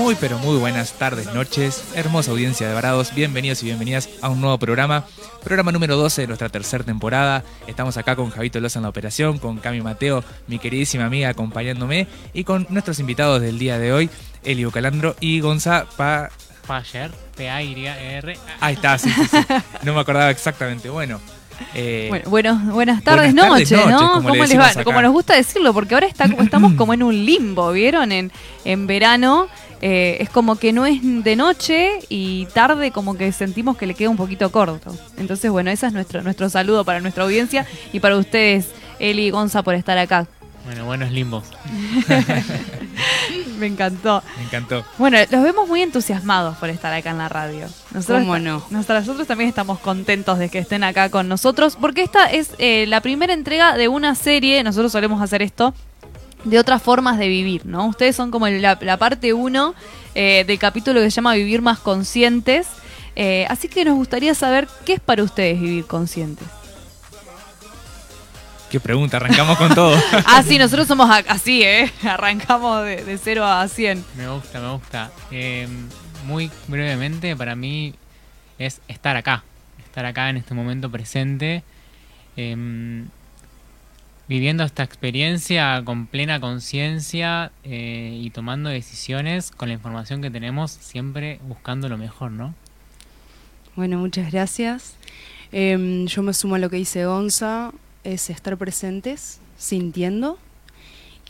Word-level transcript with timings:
Muy 0.00 0.14
pero 0.14 0.38
muy 0.38 0.56
buenas 0.56 0.94
tardes, 0.94 1.26
noches, 1.34 1.84
hermosa 1.94 2.30
audiencia 2.30 2.66
de 2.66 2.72
Varados, 2.72 3.14
bienvenidos 3.14 3.62
y 3.62 3.66
bienvenidas 3.66 4.08
a 4.22 4.30
un 4.30 4.40
nuevo 4.40 4.58
programa, 4.58 5.04
programa 5.44 5.72
número 5.72 5.94
12 5.98 6.22
de 6.22 6.26
nuestra 6.26 6.48
tercera 6.48 6.82
temporada. 6.82 7.44
Estamos 7.66 7.98
acá 7.98 8.16
con 8.16 8.30
Javito 8.30 8.60
Loza 8.60 8.78
en 8.78 8.84
la 8.84 8.88
operación, 8.88 9.38
con 9.38 9.58
Cami 9.58 9.82
Mateo, 9.82 10.24
mi 10.46 10.58
queridísima 10.58 11.04
amiga 11.04 11.28
acompañándome, 11.28 12.08
y 12.32 12.44
con 12.44 12.66
nuestros 12.70 12.98
invitados 12.98 13.42
del 13.42 13.58
día 13.58 13.78
de 13.78 13.92
hoy, 13.92 14.08
Elio 14.42 14.70
Calandro 14.70 15.16
y 15.20 15.40
Gonza 15.40 15.84
Pa... 15.98 16.30
Payer, 16.66 17.10
P-A-Y-R. 17.36 18.38
Ahí 18.60 18.74
está, 18.76 18.96
sí, 18.96 19.10
sí, 19.10 19.26
sí. 19.26 19.38
No 19.82 19.92
me 19.92 20.00
acordaba 20.00 20.30
exactamente. 20.30 20.88
Bueno, 20.88 21.20
eh, 21.74 22.06
bueno, 22.08 22.30
bueno, 22.30 22.60
buenas 22.72 23.02
tardes, 23.02 23.34
noches, 23.34 23.86
¿no? 23.86 24.22
Como, 24.22 24.34
les 24.34 24.58
va? 24.58 24.84
como 24.84 25.00
nos 25.02 25.12
gusta 25.12 25.34
decirlo, 25.34 25.72
porque 25.72 25.94
ahora 25.94 26.06
está, 26.06 26.24
estamos 26.24 26.72
como 26.76 26.94
en 26.94 27.02
un 27.02 27.24
limbo, 27.24 27.72
¿vieron? 27.72 28.12
En, 28.12 28.32
en 28.64 28.86
verano 28.86 29.48
eh, 29.82 30.18
es 30.20 30.28
como 30.28 30.56
que 30.56 30.72
no 30.72 30.84
es 30.84 31.00
de 31.02 31.36
noche 31.36 32.00
y 32.08 32.46
tarde 32.46 32.90
como 32.90 33.16
que 33.16 33.32
sentimos 33.32 33.76
que 33.76 33.86
le 33.86 33.94
queda 33.94 34.10
un 34.10 34.16
poquito 34.16 34.50
corto. 34.50 34.94
Entonces, 35.16 35.50
bueno, 35.50 35.70
ese 35.70 35.86
es 35.86 35.92
nuestro, 35.92 36.22
nuestro 36.22 36.50
saludo 36.50 36.84
para 36.84 37.00
nuestra 37.00 37.24
audiencia 37.24 37.66
y 37.92 38.00
para 38.00 38.16
ustedes, 38.16 38.68
Eli 38.98 39.26
y 39.26 39.30
Gonza, 39.30 39.62
por 39.62 39.74
estar 39.74 39.96
acá. 39.96 40.26
Bueno, 40.64 40.84
buenos 40.84 41.10
limbos. 41.10 41.44
Me 43.58 43.66
encantó. 43.66 44.22
Me 44.36 44.44
encantó. 44.44 44.84
Bueno, 44.98 45.18
los 45.30 45.42
vemos 45.42 45.68
muy 45.68 45.82
entusiasmados 45.82 46.56
por 46.58 46.68
estar 46.68 46.92
acá 46.92 47.10
en 47.10 47.18
la 47.18 47.28
radio. 47.28 47.66
Nosotros, 47.92 48.20
¿Cómo 48.20 48.38
no? 48.38 48.62
Nosotros 48.70 49.26
también 49.26 49.48
estamos 49.48 49.78
contentos 49.78 50.38
de 50.38 50.48
que 50.48 50.58
estén 50.58 50.84
acá 50.84 51.08
con 51.08 51.28
nosotros, 51.28 51.76
porque 51.80 52.02
esta 52.02 52.26
es 52.26 52.52
eh, 52.58 52.86
la 52.86 53.00
primera 53.00 53.32
entrega 53.32 53.76
de 53.76 53.88
una 53.88 54.14
serie, 54.14 54.62
nosotros 54.62 54.92
solemos 54.92 55.22
hacer 55.22 55.42
esto, 55.42 55.74
de 56.44 56.58
otras 56.58 56.82
formas 56.82 57.18
de 57.18 57.28
vivir, 57.28 57.66
¿no? 57.66 57.86
Ustedes 57.86 58.16
son 58.16 58.30
como 58.30 58.48
la, 58.48 58.76
parte 58.98 59.32
uno 59.32 59.74
eh, 60.14 60.44
del 60.46 60.58
capítulo 60.58 61.00
que 61.00 61.10
se 61.10 61.16
llama 61.16 61.34
Vivir 61.34 61.62
más 61.62 61.78
conscientes. 61.78 62.66
Eh, 63.16 63.44
así 63.48 63.68
que 63.68 63.84
nos 63.84 63.96
gustaría 63.96 64.34
saber 64.34 64.68
qué 64.84 64.94
es 64.94 65.00
para 65.00 65.22
ustedes 65.22 65.60
vivir 65.60 65.84
conscientes. 65.86 66.46
Qué 68.70 68.78
pregunta, 68.78 69.16
arrancamos 69.16 69.58
con 69.58 69.74
todo. 69.74 70.00
ah, 70.26 70.44
sí, 70.44 70.56
nosotros 70.56 70.86
somos 70.86 71.10
así, 71.26 71.64
¿eh? 71.64 71.90
Arrancamos 72.04 72.84
de, 72.84 73.04
de 73.04 73.18
0 73.18 73.44
a 73.44 73.66
100. 73.66 74.04
Me 74.16 74.28
gusta, 74.28 74.60
me 74.60 74.70
gusta. 74.70 75.10
Em, 75.32 75.88
muy 76.24 76.52
brevemente, 76.68 77.34
para 77.34 77.56
mí 77.56 77.94
es 78.60 78.80
estar 78.86 79.16
acá. 79.16 79.42
Estar 79.84 80.06
acá 80.06 80.30
en 80.30 80.36
este 80.36 80.54
momento 80.54 80.88
presente. 80.88 81.64
Em, 82.36 83.08
viviendo 84.28 84.62
esta 84.62 84.84
experiencia 84.84 85.82
con 85.84 86.06
plena 86.06 86.38
conciencia 86.38 87.50
eh, 87.64 88.20
y 88.22 88.30
tomando 88.30 88.70
decisiones 88.70 89.50
con 89.50 89.66
la 89.66 89.74
información 89.74 90.22
que 90.22 90.30
tenemos, 90.30 90.70
siempre 90.70 91.40
buscando 91.42 91.88
lo 91.88 91.98
mejor, 91.98 92.30
¿no? 92.30 92.54
Bueno, 93.74 93.98
muchas 93.98 94.30
gracias. 94.30 94.94
Em, 95.50 96.06
yo 96.06 96.22
me 96.22 96.32
sumo 96.32 96.54
a 96.54 96.58
lo 96.60 96.70
que 96.70 96.76
dice 96.76 97.04
Gonza 97.04 97.72
es 98.04 98.30
estar 98.30 98.56
presentes, 98.56 99.40
sintiendo 99.56 100.38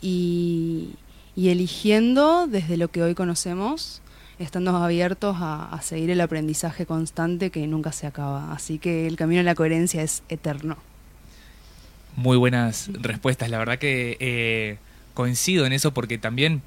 y, 0.01 0.95
eligiendo 1.35 2.47
desde 2.47 2.77
lo 2.77 2.89
que 2.89 3.01
hoy 3.03 3.15
conocemos, 3.15 4.01
estando 4.39 4.75
abiertos 4.75 5.37
a, 5.39 5.79
seguir 5.81 6.09
el 6.11 6.21
aprendizaje 6.21 6.85
constante 6.85 7.49
que 7.49 7.65
nunca 7.67 7.91
se 7.91 8.07
acaba. 8.07 8.53
Así 8.53 8.79
que 8.79 9.07
el 9.07 9.15
camino 9.15 9.41
a 9.41 9.43
la 9.43 9.55
coherencia 9.55 10.01
es 10.01 10.23
eterno. 10.29 10.77
Muy 12.15 12.37
buenas 12.37 12.89
respuestas, 12.93 13.49
la 13.49 13.57
verdad 13.57 13.79
que 13.79 14.17
eh, 14.19 14.77
coincido 15.13 15.65
en 15.65 15.73
eso 15.73 15.93
porque 15.93 16.17
también, 16.17 16.61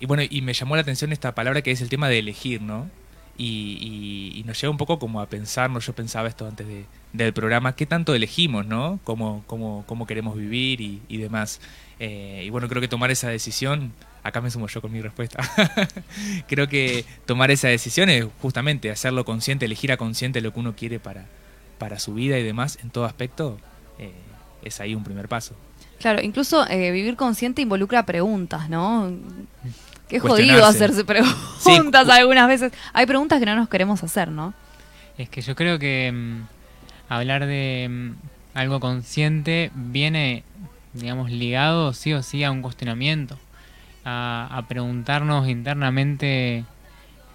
y 0.00 0.06
bueno, 0.06 0.22
y 0.28 0.42
me 0.42 0.52
llamó 0.52 0.74
la 0.74 0.82
atención 0.82 1.12
esta 1.12 1.34
palabra 1.34 1.62
que 1.62 1.70
es 1.70 1.80
el 1.80 1.88
tema 1.88 2.08
de 2.08 2.18
elegir, 2.18 2.60
¿no? 2.60 2.90
Y, 3.36 4.42
nos 4.46 4.60
lleva 4.60 4.70
un 4.70 4.76
poco 4.76 4.98
como 4.98 5.20
a 5.20 5.26
pensarnos, 5.26 5.86
yo 5.86 5.94
pensaba 5.94 6.28
esto 6.28 6.46
antes 6.46 6.66
de, 6.66 6.84
del 7.12 7.32
programa, 7.32 7.74
qué 7.74 7.86
tanto 7.86 8.14
elegimos, 8.14 8.66
¿no? 8.66 9.00
Cómo, 9.04 9.42
cómo, 9.46 9.84
cómo 9.86 10.06
queremos 10.06 10.36
vivir 10.36 10.80
y, 10.80 11.02
y 11.08 11.16
demás. 11.16 11.60
Eh, 11.98 12.42
y 12.46 12.50
bueno, 12.50 12.68
creo 12.68 12.80
que 12.80 12.88
tomar 12.88 13.10
esa 13.10 13.28
decisión, 13.28 13.92
acá 14.22 14.40
me 14.40 14.50
sumo 14.50 14.66
yo 14.68 14.80
con 14.80 14.92
mi 14.92 15.00
respuesta, 15.00 15.42
creo 16.48 16.68
que 16.68 17.04
tomar 17.24 17.50
esa 17.50 17.68
decisión 17.68 18.08
es 18.08 18.26
justamente 18.42 18.90
hacerlo 18.90 19.24
consciente, 19.24 19.66
elegir 19.66 19.92
a 19.92 19.96
consciente 19.96 20.40
lo 20.40 20.52
que 20.52 20.60
uno 20.60 20.74
quiere 20.76 20.98
para, 20.98 21.26
para 21.78 21.98
su 21.98 22.14
vida 22.14 22.38
y 22.38 22.42
demás, 22.42 22.78
en 22.82 22.90
todo 22.90 23.04
aspecto, 23.04 23.58
eh, 23.98 24.12
es 24.62 24.80
ahí 24.80 24.94
un 24.94 25.04
primer 25.04 25.28
paso. 25.28 25.54
Claro, 26.00 26.20
incluso 26.20 26.68
eh, 26.68 26.90
vivir 26.90 27.16
consciente 27.16 27.62
involucra 27.62 28.04
preguntas, 28.04 28.68
¿no? 28.68 29.10
Qué 30.08 30.20
jodido 30.20 30.64
hacerse 30.64 31.04
preguntas 31.04 32.08
algunas 32.08 32.48
veces. 32.48 32.72
Hay 32.92 33.06
preguntas 33.06 33.40
que 33.40 33.46
no 33.46 33.56
nos 33.56 33.68
queremos 33.68 34.02
hacer, 34.02 34.28
¿no? 34.28 34.54
Es 35.16 35.28
que 35.28 35.40
yo 35.40 35.54
creo 35.54 35.78
que 35.78 36.12
mm, 36.12 36.46
hablar 37.08 37.46
de 37.46 37.88
mm, 37.88 38.58
algo 38.58 38.80
consciente 38.80 39.70
viene, 39.74 40.44
digamos, 40.92 41.30
ligado 41.30 41.92
sí 41.92 42.12
o 42.12 42.22
sí 42.22 42.44
a 42.44 42.50
un 42.50 42.62
cuestionamiento, 42.62 43.38
a, 44.04 44.48
a 44.50 44.68
preguntarnos 44.68 45.48
internamente 45.48 46.64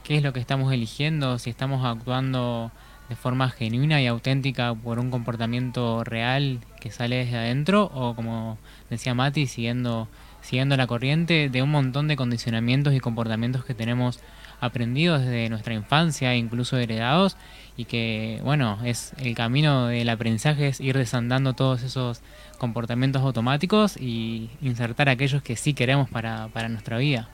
qué 0.03 0.17
es 0.17 0.23
lo 0.23 0.33
que 0.33 0.39
estamos 0.39 0.71
eligiendo, 0.73 1.39
si 1.39 1.49
estamos 1.49 1.85
actuando 1.85 2.71
de 3.09 3.15
forma 3.15 3.49
genuina 3.49 4.01
y 4.01 4.07
auténtica 4.07 4.73
por 4.75 4.99
un 4.99 5.09
comportamiento 5.09 6.03
real 6.03 6.59
que 6.79 6.91
sale 6.91 7.17
desde 7.17 7.37
adentro 7.37 7.89
o 7.93 8.15
como 8.15 8.59
decía 8.89 9.15
Mati, 9.15 9.47
siguiendo 9.47 10.07
siguiendo 10.41 10.77
la 10.77 10.87
corriente 10.87 11.49
de 11.49 11.61
un 11.61 11.71
montón 11.71 12.07
de 12.07 12.15
condicionamientos 12.15 12.93
y 12.93 12.99
comportamientos 12.99 13.65
que 13.65 13.73
tenemos 13.73 14.19
aprendidos 14.61 15.21
desde 15.21 15.49
nuestra 15.49 15.73
infancia, 15.73 16.35
incluso 16.35 16.77
heredados, 16.77 17.37
y 17.77 17.85
que, 17.85 18.41
bueno, 18.43 18.79
es 18.83 19.13
el 19.17 19.35
camino 19.35 19.87
del 19.87 20.09
aprendizaje 20.09 20.67
es 20.67 20.81
ir 20.81 20.97
desandando 20.97 21.53
todos 21.53 21.81
esos 21.83 22.21
comportamientos 22.57 23.21
automáticos 23.21 23.95
y 23.95 24.49
insertar 24.61 25.07
aquellos 25.07 25.41
que 25.41 25.55
sí 25.55 25.73
queremos 25.73 26.09
para, 26.09 26.49
para 26.49 26.67
nuestra 26.67 26.97
vida. 26.97 27.29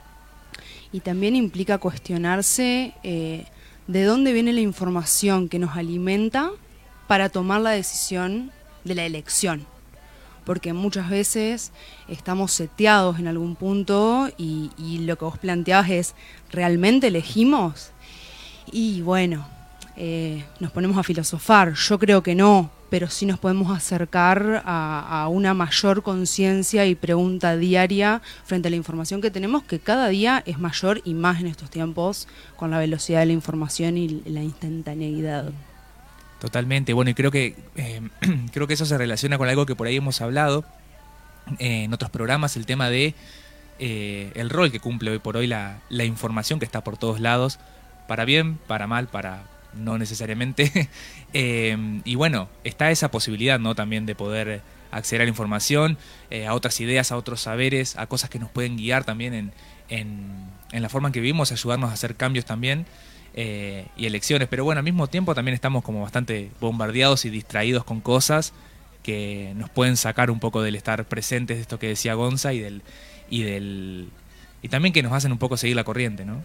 Y 0.92 1.00
también 1.00 1.34
implica 1.34 1.78
cuestionarse 1.78 2.94
eh, 3.02 3.44
de 3.88 4.04
dónde 4.04 4.32
viene 4.32 4.52
la 4.52 4.60
información 4.60 5.48
que 5.48 5.58
nos 5.58 5.76
alimenta 5.76 6.50
para 7.08 7.28
tomar 7.28 7.60
la 7.60 7.70
decisión 7.70 8.52
de 8.84 8.94
la 8.94 9.04
elección 9.04 9.66
porque 10.46 10.72
muchas 10.72 11.10
veces 11.10 11.72
estamos 12.08 12.52
seteados 12.52 13.18
en 13.18 13.26
algún 13.26 13.56
punto 13.56 14.30
y, 14.38 14.70
lo 15.04 15.18
que 15.18 15.24
vos 15.24 15.38
planteabas 15.38 15.90
es, 15.90 16.14
¿realmente 16.50 17.08
elegimos? 17.08 17.90
Y 18.70 19.02
bueno, 19.02 19.46
eh, 19.96 20.44
nos 20.60 20.70
ponemos 20.70 20.96
a 20.96 21.02
filosofar, 21.02 21.74
yo 21.74 21.98
creo 21.98 22.22
que 22.22 22.36
no, 22.36 22.70
pero 22.90 23.10
sí 23.10 23.26
nos 23.26 23.40
podemos 23.40 23.76
acercar 23.76 24.62
a, 24.64 25.26
una 25.30 25.52
mayor 25.52 26.04
conciencia 26.04 26.86
y 26.86 26.94
pregunta 26.94 27.56
diaria 27.56 28.22
frente 28.44 28.68
a 28.68 28.70
la 28.70 28.76
información 28.76 29.20
que 29.20 29.32
tenemos, 29.32 29.64
que 29.64 29.80
cada 29.80 30.08
día 30.08 30.44
es 30.46 30.60
mayor 30.60 31.02
y 31.04 31.14
más 31.14 31.40
en 31.40 31.48
estos 31.48 31.70
tiempos 31.70 32.28
con 32.54 32.70
la 32.70 32.78
velocidad 32.78 33.20
de 33.20 33.26
la 33.26 33.32
información 33.32 33.98
y 33.98 34.22
la 34.26 34.44
instantaneidad. 34.44 35.52
Totalmente, 36.40 36.92
bueno, 36.92 37.10
y 37.10 37.14
creo 37.14 37.30
que, 37.30 37.56
eh, 37.76 38.00
creo 38.52 38.66
que 38.66 38.74
eso 38.74 38.84
se 38.84 38.98
relaciona 38.98 39.38
con 39.38 39.48
algo 39.48 39.64
que 39.64 39.74
por 39.74 39.86
ahí 39.86 39.96
hemos 39.96 40.20
hablado 40.20 40.64
eh, 41.58 41.84
en 41.84 41.94
otros 41.94 42.10
programas, 42.10 42.56
el 42.56 42.66
tema 42.66 42.90
de 42.90 43.14
eh, 43.78 44.32
el 44.34 44.50
rol 44.50 44.70
que 44.70 44.80
cumple 44.80 45.10
hoy 45.10 45.18
por 45.18 45.36
hoy 45.36 45.46
la, 45.46 45.80
la, 45.88 46.04
información 46.04 46.58
que 46.58 46.64
está 46.64 46.84
por 46.84 46.98
todos 46.98 47.20
lados, 47.20 47.58
para 48.06 48.24
bien, 48.24 48.58
para 48.66 48.86
mal, 48.86 49.08
para 49.08 49.44
no 49.74 49.98
necesariamente. 49.98 50.88
y 51.32 52.14
bueno, 52.14 52.48
está 52.64 52.90
esa 52.90 53.10
posibilidad, 53.10 53.58
¿no? 53.58 53.74
También 53.74 54.06
de 54.06 54.14
poder 54.14 54.62
acceder 54.90 55.22
a 55.22 55.24
la 55.24 55.30
información, 55.30 55.98
a 56.46 56.54
otras 56.54 56.80
ideas, 56.80 57.12
a 57.12 57.16
otros 57.16 57.42
saberes, 57.42 57.96
a 57.96 58.06
cosas 58.06 58.30
que 58.30 58.38
nos 58.38 58.50
pueden 58.50 58.76
guiar 58.76 59.04
también 59.04 59.34
en, 59.34 59.52
en, 59.88 60.46
en 60.72 60.82
la 60.82 60.88
forma 60.88 61.08
en 61.08 61.12
que 61.12 61.20
vivimos, 61.20 61.52
ayudarnos 61.52 61.90
a 61.90 61.94
hacer 61.94 62.16
cambios 62.16 62.44
también. 62.46 62.86
Eh, 63.38 63.86
y 63.98 64.06
elecciones. 64.06 64.48
Pero 64.48 64.64
bueno, 64.64 64.78
al 64.78 64.84
mismo 64.84 65.08
tiempo 65.08 65.34
también 65.34 65.54
estamos 65.54 65.84
como 65.84 66.00
bastante 66.00 66.50
bombardeados 66.58 67.26
y 67.26 67.30
distraídos 67.30 67.84
con 67.84 68.00
cosas 68.00 68.54
que 69.02 69.52
nos 69.56 69.68
pueden 69.68 69.98
sacar 69.98 70.30
un 70.30 70.40
poco 70.40 70.62
del 70.62 70.74
estar 70.74 71.04
presentes 71.04 71.58
de 71.58 71.60
esto 71.60 71.78
que 71.78 71.88
decía 71.88 72.14
Gonza 72.14 72.54
y 72.54 72.60
del 72.60 72.82
y 73.28 73.42
del 73.42 74.08
y 74.62 74.68
también 74.68 74.94
que 74.94 75.02
nos 75.02 75.12
hacen 75.12 75.32
un 75.32 75.38
poco 75.38 75.58
seguir 75.58 75.76
la 75.76 75.84
corriente, 75.84 76.24
¿no? 76.24 76.42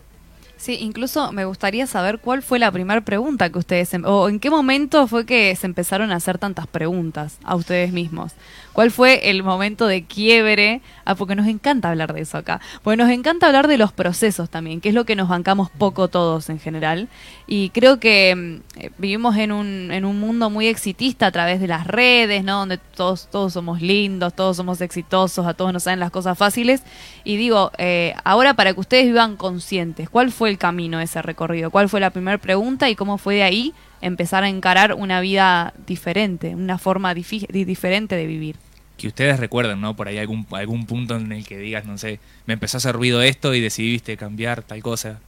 Sí, 0.58 0.78
incluso 0.80 1.32
me 1.32 1.46
gustaría 1.46 1.88
saber 1.88 2.20
cuál 2.20 2.44
fue 2.44 2.60
la 2.60 2.72
primera 2.72 3.02
pregunta 3.02 3.50
que 3.50 3.58
ustedes, 3.58 3.96
em- 3.96 4.06
o 4.06 4.30
en 4.30 4.40
qué 4.40 4.52
momento 4.52 5.08
fue 5.08 5.26
que 5.26 5.56
se 5.56 5.66
empezaron 5.66 6.12
a 6.12 6.18
hacer 6.18 6.38
tantas 6.38 6.68
preguntas 6.68 7.40
a 7.44 7.56
ustedes 7.56 7.92
mismos. 7.94 8.34
¿Cuál 8.74 8.92
fue 8.92 9.30
el 9.30 9.44
momento 9.44 9.86
de 9.88 10.04
quiebre? 10.04 10.82
Ah, 11.04 11.16
porque 11.16 11.36
nos 11.36 11.48
encanta 11.48 11.90
hablar 11.90 12.14
de 12.14 12.22
eso 12.22 12.38
acá. 12.38 12.62
Porque 12.84 12.98
nos 12.98 13.10
encanta 13.10 13.48
hablar 13.48 13.68
de 13.68 13.78
los 13.78 13.92
procesos 13.92 14.50
también, 14.50 14.80
que 14.80 14.90
es 14.90 14.96
lo 14.96 15.06
que 15.06 15.16
nos 15.16 15.28
bancamos 15.28 15.70
poco 15.70 16.08
todos 16.08 16.50
en 16.50 16.60
general. 16.60 17.10
Y 17.48 17.70
creo 17.72 18.00
que 18.00 18.34
mm, 18.36 18.80
eh, 18.80 18.92
vivimos 18.98 19.36
en 19.36 19.52
un, 19.52 19.92
en 19.92 20.06
un 20.06 20.20
mundo 20.20 20.50
muy 20.50 20.68
exitista 20.68 21.28
a 21.28 21.32
través 21.32 21.60
de 21.60 21.68
las 21.68 21.86
redes, 21.86 22.44
¿no? 22.44 22.60
Donde 22.60 22.78
todos, 22.78 23.28
todos 23.30 23.54
somos 23.54 23.82
lindos, 23.82 24.34
todos 24.34 24.58
somos 24.58 24.80
exitosos, 24.80 25.46
a 25.46 25.54
todos 25.54 25.74
nos 25.74 25.84
salen 25.84 26.00
las 26.00 26.12
cosas 26.12 26.38
fáciles. 26.38 26.84
Y 27.24 27.36
digo, 27.36 27.72
eh, 27.78 28.16
ahora 28.24 28.54
para 28.54 28.74
que 28.74 28.80
ustedes 28.80 29.06
vivan 29.06 29.36
conscientes, 29.36 30.10
¿cuál 30.10 30.32
fue 30.32 30.50
el 30.50 30.58
camino 30.58 31.00
ese 31.02 31.22
recorrido? 31.22 31.72
¿Cuál 31.72 31.90
fue 31.90 32.00
la 32.00 32.12
primera 32.12 32.38
pregunta 32.38 32.90
y 32.90 32.96
cómo 32.96 33.18
fue 33.18 33.36
de 33.36 33.44
ahí 33.44 33.74
empezar 34.02 34.44
a 34.44 34.50
encarar 34.50 34.94
una 34.94 35.22
vida 35.22 35.74
diferente, 35.88 36.56
una 36.56 36.78
forma 36.78 37.14
diferente 37.14 38.16
de 38.16 38.26
vivir? 38.26 38.56
Que 38.98 39.08
ustedes 39.08 39.40
recuerden, 39.40 39.82
¿no? 39.82 39.96
Por 39.96 40.08
ahí 40.08 40.18
algún, 40.18 40.46
algún 40.52 40.86
punto 40.86 41.16
en 41.16 41.32
el 41.32 41.46
que 41.46 41.58
digas, 41.58 41.86
no 41.86 41.98
sé, 41.98 42.20
me 42.46 42.54
empezó 42.54 42.78
a 42.78 42.80
hacer 42.80 42.96
ruido 42.96 43.22
esto 43.22 43.54
y 43.54 43.62
decidiste 43.62 44.18
cambiar 44.18 44.64
tal 44.64 44.82
cosa 44.82 45.20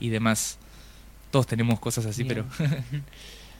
y 0.00 0.10
demás. 0.10 0.58
Todos 1.30 1.46
tenemos 1.46 1.80
cosas 1.80 2.06
así, 2.06 2.24
Bien. 2.24 2.44
pero 2.58 2.68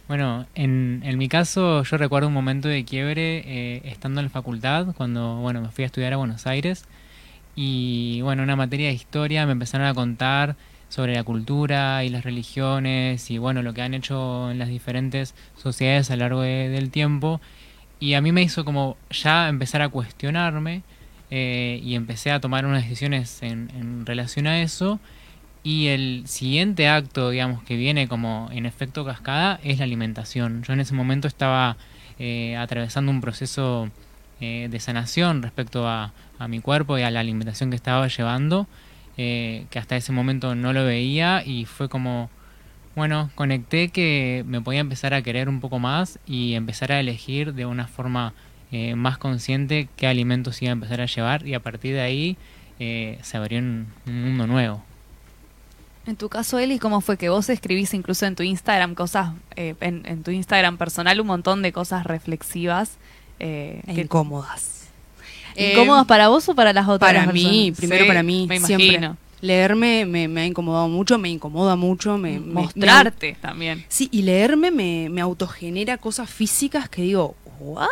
Bueno, 0.07 0.47
en, 0.55 1.01
en 1.03 1.17
mi 1.17 1.29
caso 1.29 1.83
yo 1.83 1.97
recuerdo 1.97 2.29
un 2.29 2.35
momento 2.35 2.69
de 2.69 2.85
quiebre 2.85 3.39
eh, 3.47 3.81
estando 3.85 4.21
en 4.21 4.27
la 4.27 4.31
facultad, 4.31 4.89
cuando 4.95 5.37
bueno 5.37 5.63
me 5.63 5.71
fui 5.71 5.85
a 5.85 5.87
estudiar 5.87 6.13
a 6.13 6.19
Buenos 6.19 6.47
Aires 6.47 6.85
y 7.57 8.21
bueno, 8.21 8.43
una 8.43 8.55
materia 8.55 8.89
de 8.89 8.95
historia 8.95 9.47
me 9.47 9.53
empezaron 9.53 9.87
a 9.87 9.95
contar 9.95 10.57
sobre 10.89 11.15
la 11.15 11.25
cultura 11.25 12.05
y 12.05 12.09
las 12.09 12.25
religiones 12.25 13.31
y 13.31 13.39
bueno, 13.39 13.63
lo 13.63 13.75
que 13.75 13.83
han 13.83 13.95
hecho 13.95 14.51
en 14.51 14.59
las 14.59 14.69
diferentes 14.69 15.35
sociedades 15.57 16.11
a 16.11 16.17
lo 16.17 16.21
largo 16.25 16.43
de- 16.43 16.69
del 16.69 16.91
tiempo. 16.91 17.41
Y 18.01 18.15
a 18.15 18.21
mí 18.21 18.33
me 18.33 18.43
hizo 18.43 18.65
como 18.65 18.97
ya 19.11 19.49
empezar 19.49 19.83
a 19.83 19.89
cuestionarme 19.89 20.83
eh, 21.31 21.81
y 21.83 21.95
empecé 21.95 22.31
a 22.31 22.41
tomar 22.41 22.67
unas 22.67 22.83
decisiones 22.85 23.43
en, 23.43 23.71
en 23.79 24.07
relación 24.07 24.47
a 24.47 24.61
eso. 24.63 25.01
Y 25.63 25.87
el 25.89 26.25
siguiente 26.27 26.89
acto, 26.89 27.31
digamos, 27.31 27.63
que 27.63 27.77
viene 27.77 28.07
como 28.07 28.49
en 28.53 28.67
efecto 28.67 29.05
cascada 29.05 29.59
es 29.65 29.79
la 29.79 29.85
alimentación. 29.85 30.63
Yo 30.63 30.75
en 30.75 30.81
ese 30.81 30.95
momento 30.95 31.27
estaba 31.27 31.77
eh, 32.19 32.57
atravesando 32.57 33.11
un 33.11 33.21
proceso 33.23 33.89
eh, 34.41 34.69
de 34.71 34.81
sanación 34.81 35.43
respecto 35.43 35.89
a, 35.89 36.13
a 36.39 36.49
mi 36.49 36.61
cuerpo 36.61 36.99
y 36.99 37.03
a 37.03 37.11
la 37.11 37.21
alimentación 37.21 37.71
que 37.71 37.77
estaba 37.77 38.07
llevando, 38.09 38.67
eh, 39.17 39.67
que 39.71 39.79
hasta 39.79 39.97
ese 39.97 40.13
momento 40.13 40.55
no 40.55 40.73
lo 40.73 40.85
veía 40.85 41.43
y 41.45 41.65
fue 41.67 41.89
como, 41.89 42.31
bueno, 42.97 43.31
conecté 43.35 43.89
que 43.89 44.45
me 44.47 44.61
podía 44.61 44.81
empezar 44.81 45.15
a 45.15 45.23
querer 45.23 45.49
un 45.49 45.61
poco 45.61 45.79
más 45.79 46.19
y 46.27 46.55
empezar 46.55 46.93
a 46.93 47.01
elegir 47.01 47.55
de 47.55 47.67
una 47.67 47.87
forma 47.87 48.33
eh, 48.73 48.95
más 48.97 49.19
consciente 49.19 49.89
qué 49.97 50.07
alimentos 50.09 50.61
iba 50.63 50.71
a 50.71 50.73
empezar 50.73 51.01
a 51.01 51.07
llevar 51.07 51.47
y 51.47 51.55
a 51.55 51.61
partir 51.61 51.95
de 51.95 52.01
ahí 52.01 52.37
eh, 52.81 53.19
se 53.23 53.37
abrió 53.37 53.61
un- 53.61 53.87
un 54.07 54.23
mundo 54.25 54.47
nuevo. 54.49 54.83
En 56.07 56.17
tu 56.17 56.29
caso, 56.29 56.59
Eli, 56.59 56.79
¿cómo 56.79 57.01
fue 57.01 57.17
que 57.17 57.31
vos 57.31 57.49
escribís 57.49 57.95
incluso 57.95 58.27
en 58.27 58.35
tu 58.37 58.43
Instagram 58.43 58.95
cosas, 58.95 59.31
eh, 59.57 59.75
en, 59.81 60.03
en 60.07 60.23
tu 60.23 60.33
Instagram 60.33 60.77
personal, 60.77 61.19
un 61.21 61.27
montón 61.29 61.63
de 61.63 61.73
cosas 61.73 62.05
reflexivas? 62.05 62.99
Eh, 63.41 63.81
E 63.87 63.95
que- 63.95 64.01
incómodas. 64.03 64.84
¿Incómodas 65.57 66.05
Eh, 66.05 66.09
para 66.09 66.29
vos 66.29 66.49
o 66.49 66.55
para 66.55 66.73
las 66.73 66.89
otras 66.89 67.13
para 67.13 67.33
mí, 67.33 67.73
primero 67.77 68.05
Sí, 68.05 68.09
para 68.09 68.23
mí, 68.23 68.47
me 68.49 68.61
siempre. 68.61 68.87
imagino. 68.87 69.17
Leerme 69.41 70.07
me, 70.07 70.27
me 70.27 70.41
ha 70.41 70.47
incomodado 70.47 70.89
mucho, 70.89 71.19
me 71.19 71.29
incomoda 71.29 71.77
mucho, 71.77 72.17
me, 72.17 72.41
me- 72.41 72.63
Mostrarte 72.63 73.37
también. 73.41 73.85
sí, 73.89 74.09
y 74.11 74.23
leerme 74.23 74.71
me, 74.71 75.09
me 75.11 75.21
autogenera 75.21 75.99
cosas 75.99 76.31
físicas 76.31 76.89
que 76.89 77.03
digo, 77.03 77.37
¿what? 77.61 77.87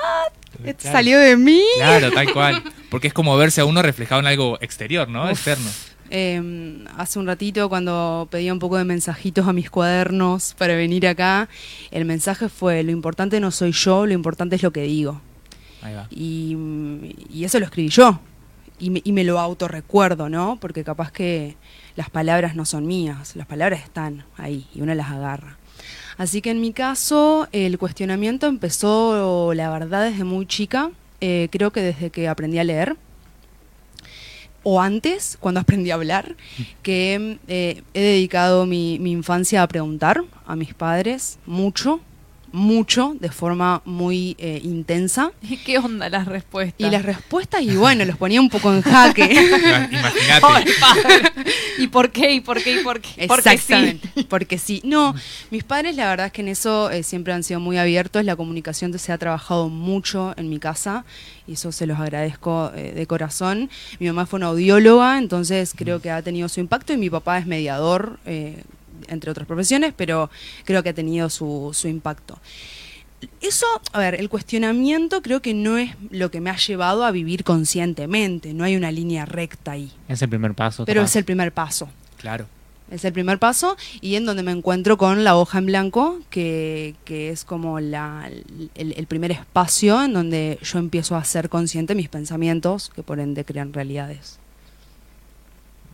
¿Esto 0.65 0.83
Claro. 0.83 0.97
salió 0.97 1.19
de 1.19 1.37
mí? 1.37 1.61
claro, 1.77 2.11
tal 2.11 2.31
cual. 2.33 2.63
Porque 2.91 3.09
es 3.09 3.13
como 3.15 3.37
verse 3.37 3.61
a 3.61 3.65
uno 3.67 3.83
reflejado 3.83 4.21
en 4.21 4.27
algo 4.29 4.59
exterior, 4.63 5.09
¿no? 5.09 5.25
Uf. 5.25 5.31
Externo. 5.33 5.69
Eh, 6.15 6.85
hace 6.99 7.19
un 7.19 7.27
ratito 7.27 7.69
cuando 7.71 8.29
pedía 8.31 8.53
un 8.53 8.59
poco 8.59 8.77
de 8.77 8.85
mensajitos 8.85 9.47
a 9.49 9.53
mis 9.55 9.71
cuadernos 9.71 10.55
para 10.59 10.75
venir 10.75 11.07
acá, 11.07 11.49
el 11.91 12.05
mensaje 12.05 12.49
fue, 12.51 12.83
lo 12.83 12.91
importante 12.93 13.41
no 13.41 13.51
soy 13.51 13.73
yo, 13.73 14.07
lo 14.07 14.13
importante 14.13 14.57
es 14.57 14.63
lo 14.63 14.73
que 14.73 14.83
digo. 14.83 15.21
Y, 16.11 16.57
eso 17.43 17.59
lo 17.59 17.67
escribí 17.67 17.89
yo. 17.89 18.21
Y 18.79 18.91
me, 18.91 19.01
y 19.05 19.13
me 19.13 19.25
lo 19.25 19.39
autorrecuerdo, 19.39 20.29
¿no? 20.29 20.59
Porque 20.61 20.83
capaz 20.83 21.13
que 21.13 21.57
las 21.95 22.11
palabras 22.11 22.57
no 22.57 22.65
son 22.65 22.87
mías, 22.87 23.37
las 23.37 23.47
palabras 23.47 23.83
están 23.83 24.25
ahí 24.37 24.67
y 24.75 24.81
uno 24.81 24.95
las 24.95 25.11
agarra. 25.11 25.59
Así 26.17 26.41
que 26.41 26.51
en 26.51 26.61
mi 26.61 26.73
caso, 26.73 27.49
el 27.53 27.79
cuestionamiento 27.79 28.47
empezó, 28.47 29.55
la 29.55 29.71
verdad, 29.71 30.05
desde 30.05 30.25
muy 30.25 30.47
chica. 30.47 30.91
Eh, 31.21 31.49
creo 31.51 31.71
que 31.71 31.81
desde 31.81 32.11
que 32.11 32.29
aprendí 32.29 32.59
a 32.59 32.65
leer. 32.65 32.97
O 34.65 34.81
antes, 34.81 35.37
cuando 35.41 35.61
aprendí 35.61 35.91
a 35.91 35.95
hablar, 35.95 36.37
que 36.83 37.39
eh, 37.49 37.83
he 37.95 38.01
dedicado 38.01 38.67
mi 38.67 38.95
infancia 38.95 39.63
a 39.63 39.69
preguntar 39.69 40.23
a 40.47 40.55
mis 40.55 40.75
padres 40.75 41.39
mucho, 41.47 42.01
mucho, 42.53 43.17
de 43.19 43.31
forma 43.31 43.83
muy 43.85 44.37
eh, 44.39 44.61
intensa. 44.63 45.33
¿Y 45.43 45.57
qué 45.59 45.79
onda 45.79 46.09
las 46.09 46.27
respuestas? 46.27 46.87
Y 46.87 46.91
las 46.91 47.05
respuestas, 47.05 47.63
y 47.63 47.77
bueno, 47.77 48.05
los 48.05 48.17
ponía 48.17 48.41
un 48.41 48.49
poco 48.49 48.73
en 48.73 48.83
jaque. 48.83 49.25
Imagínate. 49.91 50.83
¿Y 51.79 51.89
por 51.89 52.11
qué? 52.11 52.33
¿Y 52.33 52.41
por 52.41 52.63
qué? 52.63 52.81
¿Y 52.81 52.85
por 52.85 53.01
qué? 53.01 53.27
Porque 53.27 53.43
sí. 53.43 53.55
Exactamente. 53.55 54.09
Porque 54.29 54.59
sí. 54.59 54.81
No, 54.85 55.15
mis 55.51 55.65
padres 55.65 55.97
la 55.97 56.09
verdad 56.09 56.27
es 56.27 56.33
que 56.33 56.43
en 56.43 56.49
eso 56.49 56.91
eh, 56.91 57.03
siempre 57.03 57.33
han 57.33 57.43
sido 57.43 57.61
muy 57.61 57.79
abiertos. 57.79 58.25
La 58.25 58.37
comunicación 58.37 58.97
se 58.99 59.13
ha 59.13 59.19
trabajado 59.19 59.69
mucho 59.69 60.35
en 60.37 60.49
mi 60.49 60.59
casa 60.59 61.05
y 61.47 61.55
eso 61.55 61.73
se 61.73 61.87
los 61.87 61.99
agradezco 61.99 62.73
eh, 62.75 62.93
de 62.95 63.07
corazón. 63.07 63.71
Mi 63.99 64.07
mamá 64.07 64.27
fue 64.27 64.39
una 64.39 64.47
audióloga, 64.47 65.19
entonces 65.19 65.73
creo 65.77 66.01
que 66.01 66.11
ha 66.11 66.23
tenido 66.23 66.49
su 66.49 66.61
impacto 66.61 66.93
y 66.93 66.97
mi 66.97 67.11
papá 67.11 67.39
es 67.39 67.47
mediador, 67.47 68.19
eh, 68.27 68.63
entre 69.09 69.31
otras 69.31 69.47
profesiones, 69.47 69.93
pero 69.97 70.31
creo 70.65 70.83
que 70.83 70.91
ha 70.91 70.95
tenido 70.95 71.29
su, 71.31 71.71
su 71.73 71.89
impacto. 71.89 72.39
Eso, 73.41 73.67
a 73.93 74.01
ver, 74.01 74.17
el 74.17 74.29
cuestionamiento 74.29 75.23
creo 75.23 75.41
que 75.41 75.55
no 75.55 75.79
es 75.79 75.93
lo 76.11 76.31
que 76.33 76.41
me 76.41 76.51
ha 76.51 76.57
llevado 76.57 77.05
a 77.05 77.13
vivir 77.13 77.45
conscientemente, 77.45 78.53
no 78.53 78.65
hay 78.65 78.75
una 78.75 78.91
línea 78.91 79.25
recta 79.27 79.73
ahí, 79.73 79.93
Es 80.09 80.23
el 80.23 80.29
primer 80.29 80.55
paso. 80.55 80.85
pero 80.85 81.03
es 81.03 81.15
el 81.15 81.25
primer 81.25 81.53
paso. 81.53 81.89
Claro. 82.17 82.47
Es 82.91 83.05
el 83.07 83.13
primer 83.13 83.39
paso 83.39 83.77
y 84.03 84.17
en 84.17 84.27
donde 84.27 84.43
me 84.43 84.51
encuentro 84.51 84.99
con 84.99 85.25
la 85.25 85.37
hoja 85.37 85.59
en 85.59 85.67
blanco, 85.67 86.21
que, 86.31 86.95
que 87.05 87.31
es 87.31 87.45
como 87.45 87.81
la, 87.81 88.29
el, 88.75 88.93
el 88.93 89.07
primer 89.07 89.31
espacio 89.31 90.03
en 90.05 90.13
donde 90.13 90.59
yo 90.63 90.79
empiezo 90.79 91.17
a 91.17 91.25
ser 91.25 91.49
consciente 91.49 91.95
de 91.95 91.97
mis 91.97 92.09
pensamientos, 92.11 92.91
que 92.95 93.03
por 93.03 93.19
ende 93.19 93.45
crean 93.47 93.73
realidades. 93.73 94.41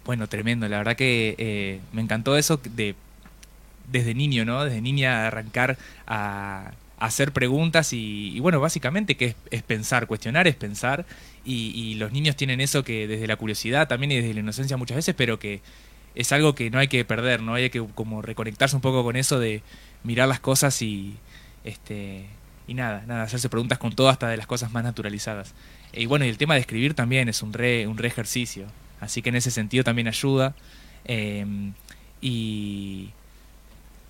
Bueno, 0.08 0.26
tremendo. 0.26 0.66
La 0.68 0.78
verdad 0.78 0.96
que 0.96 1.34
eh, 1.36 1.80
me 1.92 2.00
encantó 2.00 2.38
eso 2.38 2.58
de 2.64 2.94
desde 3.92 4.14
niño, 4.14 4.46
¿no? 4.46 4.64
Desde 4.64 4.80
niña 4.80 5.26
arrancar 5.26 5.76
a, 6.06 6.72
hacer 6.98 7.32
preguntas 7.32 7.92
y, 7.92 8.34
y 8.34 8.40
bueno, 8.40 8.58
básicamente 8.58 9.18
que 9.18 9.26
es, 9.26 9.36
es 9.50 9.62
pensar, 9.62 10.06
cuestionar 10.06 10.48
es 10.48 10.56
pensar 10.56 11.04
y, 11.44 11.72
y 11.78 11.94
los 11.96 12.10
niños 12.10 12.36
tienen 12.36 12.62
eso 12.62 12.84
que 12.84 13.06
desde 13.06 13.26
la 13.26 13.36
curiosidad 13.36 13.86
también 13.86 14.10
y 14.12 14.16
desde 14.16 14.32
la 14.32 14.40
inocencia 14.40 14.78
muchas 14.78 14.96
veces, 14.96 15.14
pero 15.14 15.38
que 15.38 15.60
es 16.14 16.32
algo 16.32 16.54
que 16.54 16.70
no 16.70 16.78
hay 16.78 16.88
que 16.88 17.04
perder, 17.04 17.42
¿no? 17.42 17.52
Hay 17.54 17.68
que 17.68 17.84
como 17.94 18.22
reconectarse 18.22 18.76
un 18.76 18.82
poco 18.82 19.04
con 19.04 19.14
eso 19.14 19.38
de 19.38 19.62
mirar 20.04 20.26
las 20.26 20.40
cosas 20.40 20.80
y 20.80 21.16
este 21.64 22.24
y 22.66 22.72
nada, 22.72 23.04
nada, 23.06 23.24
hacerse 23.24 23.50
preguntas 23.50 23.76
con 23.76 23.94
todo 23.94 24.08
hasta 24.08 24.28
de 24.28 24.38
las 24.38 24.46
cosas 24.46 24.72
más 24.72 24.84
naturalizadas. 24.84 25.52
Y 25.92 26.06
bueno, 26.06 26.24
y 26.24 26.30
el 26.30 26.38
tema 26.38 26.54
de 26.54 26.60
escribir 26.60 26.94
también 26.94 27.28
es 27.28 27.42
un 27.42 27.52
re, 27.52 27.86
un 27.86 27.98
re 27.98 28.08
ejercicio. 28.08 28.68
Así 29.00 29.22
que 29.22 29.28
en 29.30 29.36
ese 29.36 29.50
sentido 29.50 29.84
también 29.84 30.08
ayuda. 30.08 30.54
Eh, 31.04 31.46
y 32.20 33.10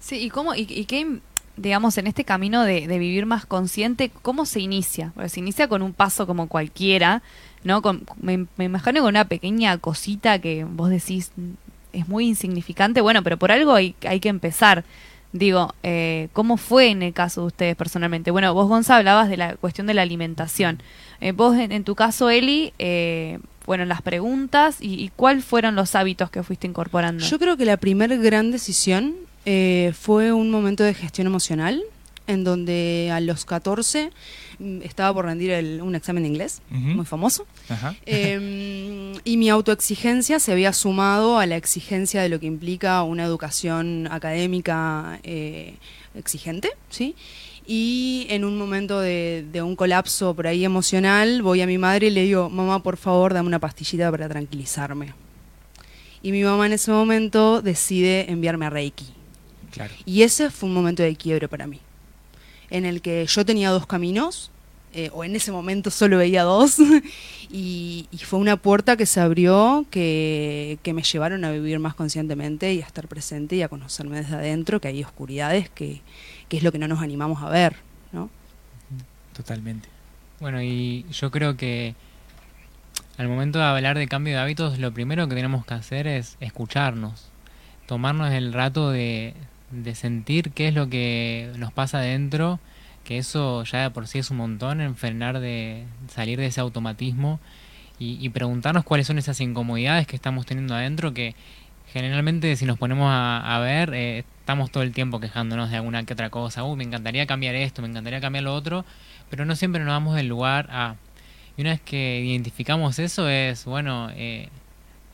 Sí, 0.01 0.17
¿y 0.17 0.31
cómo, 0.31 0.55
y, 0.55 0.61
y 0.69 0.85
qué, 0.87 1.19
digamos, 1.57 1.99
en 1.99 2.07
este 2.07 2.25
camino 2.25 2.63
de, 2.63 2.87
de 2.87 2.99
vivir 2.99 3.27
más 3.27 3.47
consciente, 3.47 4.11
cómo 4.23 4.47
se 4.47 4.61
inicia? 4.61 5.13
Porque 5.15 5.29
se 5.29 5.41
inicia 5.41 5.69
con 5.69 5.83
un 5.83 5.93
paso 5.93 6.27
como 6.27 6.47
cualquiera, 6.49 7.23
¿no? 7.65 7.83
Con, 7.83 8.05
me, 8.21 8.47
me 8.57 8.65
imagino 8.65 9.01
con 9.01 9.09
una 9.11 9.25
pequeña 9.27 9.77
cosita 9.79 10.39
que 10.39 10.65
vos 10.65 10.89
decís 10.91 11.33
"Mm, 11.37 11.51
es 11.93 12.09
muy 12.09 12.27
insignificante, 12.29 13.01
bueno, 13.01 13.23
pero 13.23 13.39
por 13.39 13.51
algo 13.51 13.75
hay, 13.75 13.95
hay 14.07 14.21
que 14.21 14.29
empezar. 14.29 14.85
Digo, 15.33 15.75
eh, 15.83 16.29
¿cómo 16.33 16.57
fue 16.57 16.89
en 16.89 17.03
el 17.03 17.13
caso 17.13 17.43
de 17.43 17.47
ustedes 17.49 17.77
personalmente? 17.77 18.31
Bueno, 18.31 18.55
vos, 18.55 18.69
Gonza, 18.69 18.97
hablabas 18.97 19.29
de 19.29 19.37
la 19.37 19.57
cuestión 19.57 19.87
de 19.87 19.95
la 19.95 20.03
alimentación. 20.03 20.81
Eh, 21.21 21.33
vos, 21.33 21.57
en, 21.57 21.73
en 21.73 21.85
tu 21.85 21.95
caso, 21.95 22.31
Eli, 22.31 22.73
eh, 22.79 23.39
bueno, 23.67 23.85
las 23.85 24.01
preguntas 24.01 24.79
y, 24.81 24.95
y 24.95 25.11
cuáles 25.15 25.45
fueron 25.45 25.75
los 25.75 25.95
hábitos 25.95 26.31
que 26.31 26.43
fuiste 26.43 26.67
incorporando. 26.67 27.23
Yo 27.23 27.39
creo 27.39 27.59
que 27.59 27.67
la 27.67 27.77
primer 27.77 28.17
gran 28.19 28.51
decisión 28.51 29.15
eh, 29.45 29.93
fue 29.99 30.33
un 30.33 30.51
momento 30.51 30.85
de 30.85 30.95
gestión 30.95 31.27
emocional 31.27 31.83
en 32.27 32.45
donde 32.45 33.11
a 33.13 33.21
los 33.21 33.45
14 33.45 34.11
mm, 34.11 34.48
estaba 34.83 35.15
por 35.15 35.25
rendir 35.27 35.51
el- 35.51 35.81
un 35.83 35.95
examen 35.95 36.23
de 36.25 36.29
inglés, 36.31 36.63
muy 36.71 37.05
famoso. 37.05 37.47
Ajá. 37.69 37.95
Eh, 38.07 39.13
y 39.25 39.37
mi 39.37 39.49
autoexigencia 39.51 40.41
se 40.41 40.53
había 40.53 40.73
sumado 40.73 41.39
a 41.39 41.47
la 41.47 41.57
exigencia 41.57 42.23
de 42.23 42.29
lo 42.29 42.41
que 42.41 42.47
implica 42.47 43.03
una 43.03 43.25
educación 43.25 44.09
académica 44.11 45.21
eh, 45.23 45.75
exigente, 46.15 46.71
¿sí? 46.91 47.15
Y 47.67 48.27
en 48.31 48.45
un 48.45 48.57
momento 48.57 48.99
de, 49.01 49.45
de 49.53 49.61
un 49.61 49.77
colapso 49.77 50.35
por 50.35 50.47
ahí 50.47 50.65
emocional, 50.65 51.43
voy 51.43 51.61
a 51.61 51.67
mi 51.67 51.77
madre 51.77 52.07
y 52.07 52.11
le 52.11 52.23
digo, 52.23 52.49
mamá, 52.49 52.83
por 52.83 52.97
favor, 52.97 53.35
dame 53.35 53.47
una 53.49 53.59
pastillita 53.59 54.11
para 54.11 54.29
tranquilizarme. 54.29 55.13
Y 56.23 56.33
mi 56.33 56.43
mamá 56.43 56.67
en 56.67 56.73
ese 56.73 56.91
momento 56.91 57.61
decide 57.63 58.31
enviarme 58.31 58.67
a 58.67 58.71
Reiki. 58.71 59.07
Claro. 59.71 59.93
Y 60.07 60.23
ese 60.23 60.51
fue 60.51 60.69
un 60.69 60.75
momento 60.75 61.03
de 61.03 61.15
quiebre 61.15 61.47
para 61.47 61.67
mí, 61.67 61.79
en 62.71 62.85
el 62.85 63.01
que 63.01 63.27
yo 63.27 63.45
tenía 63.45 63.71
dos 63.71 63.87
caminos, 63.87 64.51
eh, 64.95 65.11
o 65.13 65.23
en 65.23 65.37
ese 65.37 65.53
momento 65.53 65.91
solo 65.91 66.19
veía 66.19 66.43
dos, 66.45 66.79
y, 67.51 68.09
y 68.11 68.19
fue 68.19 68.39
una 68.39 68.57
puerta 68.57 68.97
que 68.97 69.07
se 69.07 69.21
abrió 69.21 69.87
que, 69.91 70.79
que 70.83 70.95
me 70.95 71.03
llevaron 71.03 71.45
a 71.45 71.51
vivir 71.51 71.79
más 71.79 71.95
conscientemente 71.95 72.73
y 72.73 72.83
a 72.83 72.87
estar 72.87 73.07
presente 73.09 73.57
y 73.57 73.63
a 73.63 73.69
conocerme 73.69 74.19
desde 74.19 74.37
adentro, 74.37 74.81
que 74.81 74.89
hay 74.89 75.05
oscuridades 75.05 75.69
que, 75.71 76.01
que 76.49 76.57
es 76.57 76.63
lo 76.63 76.73
que 76.73 76.79
no 76.79 76.89
nos 76.89 77.03
animamos 77.03 77.43
a 77.43 77.49
ver, 77.49 77.77
¿no? 78.13 78.31
Totalmente. 79.35 79.89
Bueno, 80.41 80.63
y 80.63 81.05
yo 81.11 81.31
creo 81.31 81.57
que 81.57 81.95
al 83.19 83.29
momento 83.29 83.59
de 83.59 83.65
hablar 83.65 83.99
de 83.99 84.07
cambio 84.09 84.35
de 84.35 84.41
hábitos, 84.41 84.79
lo 84.79 84.93
primero 84.93 85.29
que 85.29 85.35
tenemos 85.35 85.67
que 85.67 85.75
hacer 85.75 86.07
es 86.07 86.37
escucharnos, 86.41 87.31
tomarnos 87.87 88.33
el 88.33 88.53
rato 88.53 88.91
de, 88.91 89.35
de 89.71 89.95
sentir 89.95 90.51
qué 90.53 90.69
es 90.69 90.75
lo 90.75 90.89
que 90.89 91.53
nos 91.57 91.73
pasa 91.73 91.99
adentro, 91.99 92.61
que 93.05 93.19
eso 93.19 93.65
ya 93.65 93.83
de 93.83 93.91
por 93.91 94.07
sí 94.07 94.19
es 94.19 94.31
un 94.31 94.39
montón, 94.39 94.81
en 94.81 94.97
frenar 94.97 95.41
de 95.41 95.85
salir 96.09 96.39
de 96.39 96.47
ese 96.47 96.61
automatismo 96.61 97.41
y, 97.99 98.25
y 98.25 98.29
preguntarnos 98.31 98.85
cuáles 98.85 99.07
son 99.07 99.19
esas 99.19 99.41
incomodidades 99.41 100.07
que 100.07 100.17
estamos 100.17 100.47
teniendo 100.47 100.75
adentro 100.75 101.15
que 101.15 101.35
generalmente 101.93 102.55
si 102.57 102.65
nos 102.65 102.79
ponemos 102.79 103.09
a, 103.11 103.59
ver 103.61 103.93
eh, 103.95 104.25
estamos 104.41 104.71
todo 104.71 104.83
el 104.83 104.93
tiempo 104.93 105.21
quejándonos 105.21 105.71
de 105.71 105.77
alguna 105.77 106.05
que 106.05 106.13
otra 106.13 106.31
cosa, 106.31 106.65
uy 106.65 106.77
me 106.77 106.85
encantaría 106.85 107.27
cambiar 107.27 107.55
esto, 107.55 107.83
me 107.83 107.89
encantaría 107.89 108.21
cambiar 108.21 108.45
lo 108.45 108.55
otro, 108.55 108.85
pero 109.31 109.45
no 109.45 109.57
siempre 109.57 109.83
nos 109.85 109.93
damos 109.93 110.15
del 110.17 110.29
lugar 110.29 110.69
a... 110.71 110.97
Y 111.57 111.63
una 111.63 111.71
vez 111.71 111.81
que 111.81 112.21
identificamos 112.25 112.99
eso 113.01 113.29
es, 113.29 113.65
bueno, 113.65 114.11
eh, 114.15 114.49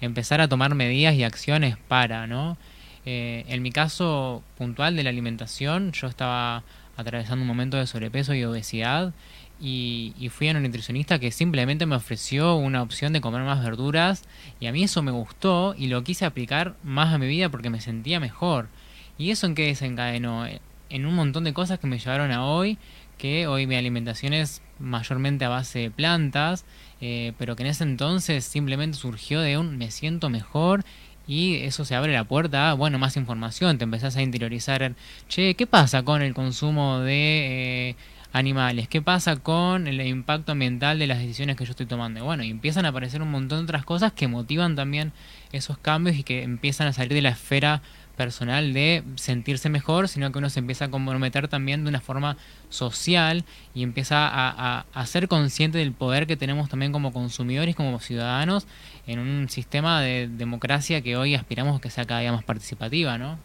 empezar 0.01 0.41
a 0.43 0.49
tomar 0.49 0.75
medidas 0.75 1.15
y 1.15 1.25
acciones 1.25 1.77
para, 1.89 2.27
¿no? 2.27 2.59
Eh, 3.07 3.45
en 3.49 3.63
mi 3.63 3.71
caso 3.71 4.43
puntual 4.57 4.97
de 4.97 5.03
la 5.03 5.11
alimentación, 5.11 5.93
yo 5.93 6.07
estaba 6.07 6.65
atravesando 6.97 7.43
un 7.43 7.49
momento 7.49 7.77
de 7.77 7.87
sobrepeso 7.87 8.35
y 8.35 8.45
obesidad 8.45 9.13
y, 9.61 10.29
fui 10.31 10.49
a 10.49 10.51
una 10.51 10.61
nutricionista 10.61 11.19
que 11.19 11.31
simplemente 11.31 11.87
me 11.87 11.97
ofreció 11.97 12.57
una 12.57 12.83
opción 12.83 13.13
de 13.13 13.21
comer 13.21 13.43
más 13.43 13.63
verduras 13.63 14.25
y 14.61 14.67
a 14.67 14.73
mí 14.73 14.83
eso 14.83 15.03
me 15.03 15.11
gustó 15.11 15.75
y 15.79 15.87
lo 15.87 16.03
quise 16.03 16.25
aplicar 16.25 16.75
más 16.83 17.15
a 17.15 17.19
mi 17.19 17.27
vida 17.27 17.49
porque 17.49 17.71
me 17.71 17.81
sentía 17.81 18.21
mejor. 18.21 18.69
¿Y 19.17 19.31
eso 19.31 19.47
en 19.47 19.55
qué 19.55 19.67
desencadenó? 19.67 20.47
En 20.91 21.07
un 21.07 21.15
montón 21.15 21.45
de 21.45 21.55
cosas 21.55 21.79
que 21.79 21.87
me 21.87 21.99
llevaron 21.99 22.33
a 22.33 22.45
hoy, 22.45 22.79
que 23.17 23.47
hoy 23.47 23.67
mi 23.67 23.77
alimentación 23.77 24.33
es 24.33 24.61
mayormente 24.79 25.45
a 25.45 25.49
base 25.49 25.79
de 25.79 25.91
plantas, 25.91 26.65
eh, 27.01 27.33
pero 27.39 27.55
que 27.57 27.63
en 27.63 27.69
ese 27.69 27.85
entonces 27.85 28.45
simplemente 28.45 28.99
surgió 28.99 29.41
de 29.41 29.57
un 29.57 29.79
me 29.79 29.91
siento 29.91 30.31
mejor 30.31 30.85
y 31.27 31.57
eso 31.57 31.85
se 31.85 31.95
abre 31.95 32.13
la 32.13 32.25
puerta 32.25 32.71
a, 32.71 32.75
bueno, 32.75 32.99
más 32.99 33.17
información, 33.17 33.79
te 33.79 33.85
empezás 33.85 34.17
a 34.17 34.23
interiorizar, 34.23 34.95
che, 35.29 35.55
¿qué 35.55 35.67
pasa 35.67 36.03
con 36.03 36.23
el 36.23 36.35
consumo 36.35 37.01
de 37.01 37.91
eh, 37.91 37.97
animales? 38.33 38.89
¿Qué 38.89 39.01
pasa 39.01 39.37
con 39.37 39.87
el 39.87 40.01
impacto 40.07 40.53
ambiental 40.53 40.99
de 40.99 41.07
las 41.07 41.19
decisiones 41.19 41.57
que 41.57 41.65
yo 41.65 41.71
estoy 41.71 41.87
tomando? 41.87 42.25
Bueno, 42.25 42.43
y 42.43 42.51
empiezan 42.51 42.85
a 42.85 42.89
aparecer 42.89 43.23
un 43.23 43.31
montón 43.31 43.61
de 43.61 43.65
otras 43.65 43.85
cosas 43.85 44.13
que 44.13 44.29
motivan 44.29 44.77
también 44.77 45.13
esos 45.53 45.79
cambios 45.79 46.17
y 46.17 46.25
que 46.25 46.43
empiezan 46.43 46.89
a 46.89 46.93
salir 46.93 47.15
de 47.15 47.23
la 47.23 47.31
esfera 47.31 47.81
personal 48.15 48.73
de 48.73 49.03
sentirse 49.17 49.69
mejor, 49.69 50.09
sino 50.09 50.31
que 50.33 50.39
uno 50.39 50.51
se 50.51 50.61
empieza 50.61 50.87
a 50.87 50.91
comprometer 50.91 51.49
también 51.49 51.85
de 51.85 51.91
una 51.91 52.01
forma 52.01 52.37
social 52.71 53.45
y 53.75 53.83
empieza 53.83 54.29
a, 54.31 55.07
ser 55.07 55.29
consciente 55.29 55.79
del 55.79 55.93
poder 55.93 56.27
que 56.27 56.37
tenemos 56.37 56.69
también 56.69 56.93
como 56.93 57.13
consumidores, 57.13 57.77
como 57.77 58.01
ciudadanos, 58.01 58.67
en 59.07 59.19
un 59.19 59.49
sistema 59.49 60.01
de 60.01 60.29
democracia 60.29 61.03
que 61.03 61.17
hoy 61.17 61.35
aspiramos 61.35 61.81
que 61.81 61.91
sea 61.91 62.07
cada 62.07 62.21
día 62.21 62.33
más 62.33 62.45
participativa, 62.45 63.19
¿no? 63.19 63.39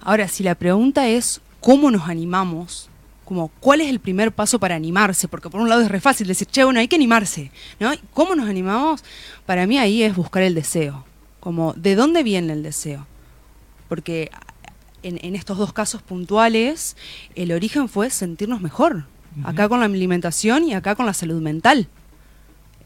Ahora, 0.00 0.28
si 0.28 0.42
la 0.42 0.54
pregunta 0.54 1.08
es 1.08 1.40
cómo 1.60 1.90
nos 1.90 2.08
animamos, 2.08 2.88
como 3.24 3.48
cuál 3.60 3.80
es 3.80 3.88
el 3.88 3.98
primer 3.98 4.32
paso 4.32 4.58
para 4.58 4.76
animarse, 4.76 5.28
porque 5.28 5.50
por 5.50 5.60
un 5.60 5.68
lado 5.68 5.82
es 5.82 5.90
re 5.90 6.00
fácil 6.00 6.28
decir, 6.28 6.46
che, 6.46 6.64
bueno, 6.64 6.80
hay 6.80 6.88
que 6.88 6.96
animarse, 6.96 7.50
¿no? 7.80 7.92
¿Cómo 8.14 8.34
nos 8.34 8.48
animamos? 8.48 9.02
Para 9.44 9.66
mí 9.66 9.78
ahí 9.78 10.02
es 10.02 10.14
buscar 10.14 10.42
el 10.42 10.54
deseo, 10.54 11.04
como 11.40 11.72
de 11.74 11.96
dónde 11.96 12.22
viene 12.22 12.52
el 12.52 12.62
deseo. 12.62 13.06
Porque 13.88 14.30
en, 15.02 15.18
en 15.24 15.36
estos 15.36 15.58
dos 15.58 15.72
casos 15.72 16.02
puntuales, 16.02 16.96
el 17.34 17.52
origen 17.52 17.88
fue 17.88 18.10
sentirnos 18.10 18.60
mejor, 18.60 19.04
acá 19.44 19.68
con 19.68 19.80
la 19.80 19.86
alimentación 19.86 20.64
y 20.64 20.74
acá 20.74 20.94
con 20.94 21.06
la 21.06 21.12
salud 21.14 21.40
mental. 21.42 21.88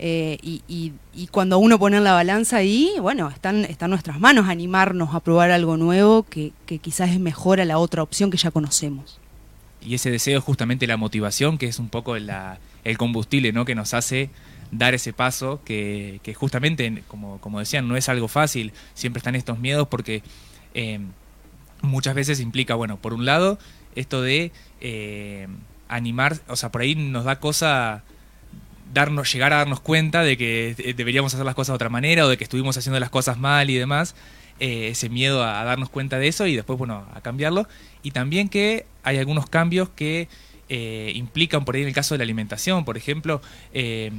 Eh, 0.02 0.38
y, 0.42 0.62
y- 0.66 0.92
y 1.14 1.26
cuando 1.26 1.59
uno 1.59 1.78
pone 1.78 1.99
en 1.99 2.04
la 2.04 2.14
balanza 2.14 2.57
ahí, 2.57 2.92
bueno, 3.00 3.28
están, 3.28 3.64
están 3.66 3.90
nuestras 3.90 4.19
manos 4.19 4.49
animarnos 4.49 5.14
a 5.14 5.21
probar 5.21 5.50
algo 5.50 5.76
nuevo 5.76 6.23
que, 6.23 6.52
que 6.64 6.78
quizás 6.78 7.11
es 7.11 7.21
mejor 7.21 7.61
a 7.61 7.66
la 7.66 7.76
otra 7.76 8.02
opción 8.02 8.30
que 8.30 8.38
ya 8.38 8.50
conocemos. 8.50 9.19
Y 9.83 9.95
ese 9.95 10.11
deseo 10.11 10.38
es 10.38 10.45
justamente 10.45 10.87
la 10.87 10.97
motivación, 10.97 11.59
que 11.59 11.66
es 11.66 11.78
un 11.78 11.88
poco 11.90 12.16
la- 12.19 12.59
el 12.85 12.97
combustible 12.97 13.52
¿no? 13.52 13.66
que 13.66 13.75
nos 13.75 13.92
hace 13.92 14.30
dar 14.73 14.95
ese 14.95 15.12
paso, 15.12 15.61
que, 15.66 16.21
que 16.23 16.33
justamente, 16.33 17.02
como, 17.07 17.38
como 17.38 17.59
decían, 17.59 17.87
no 17.87 17.97
es 17.97 18.09
algo 18.09 18.26
fácil, 18.28 18.73
siempre 18.95 19.19
están 19.19 19.35
estos 19.37 19.59
miedos 19.59 19.87
porque 19.88 20.23
eh, 20.74 21.00
muchas 21.82 22.14
veces 22.14 22.40
implica, 22.40 22.74
bueno, 22.74 22.96
por 22.96 23.14
un 23.14 23.24
lado, 23.24 23.58
esto 23.94 24.22
de 24.22 24.52
eh, 24.80 25.48
animar, 25.88 26.38
o 26.48 26.56
sea, 26.56 26.70
por 26.70 26.82
ahí 26.82 26.94
nos 26.94 27.24
da 27.24 27.40
cosa 27.40 28.04
darnos, 28.92 29.32
llegar 29.32 29.52
a 29.52 29.58
darnos 29.58 29.80
cuenta 29.80 30.22
de 30.22 30.36
que 30.36 30.74
eh, 30.78 30.94
deberíamos 30.94 31.34
hacer 31.34 31.46
las 31.46 31.54
cosas 31.54 31.72
de 31.72 31.76
otra 31.76 31.88
manera 31.88 32.26
o 32.26 32.28
de 32.28 32.36
que 32.36 32.44
estuvimos 32.44 32.76
haciendo 32.76 32.98
las 33.00 33.10
cosas 33.10 33.38
mal 33.38 33.70
y 33.70 33.76
demás. 33.76 34.14
eh, 34.60 34.88
ese 34.88 35.08
miedo 35.08 35.42
a, 35.42 35.64
darnos 35.64 35.88
cuenta 35.88 36.18
de 36.18 36.28
eso 36.28 36.46
y 36.46 36.54
después, 36.54 36.78
bueno, 36.78 37.06
a 37.14 37.20
cambiarlo. 37.22 37.66
Y 38.02 38.10
también 38.10 38.48
que 38.48 38.86
hay 39.02 39.18
algunos 39.18 39.48
cambios 39.48 39.88
que 39.90 40.28
eh, 40.68 41.12
implican, 41.14 41.64
por 41.64 41.74
ahí 41.74 41.82
en 41.82 41.88
el 41.88 41.94
caso 41.94 42.14
de 42.14 42.18
la 42.18 42.24
alimentación, 42.24 42.84
por 42.84 42.96
ejemplo, 42.96 43.40
eh, 43.72 44.12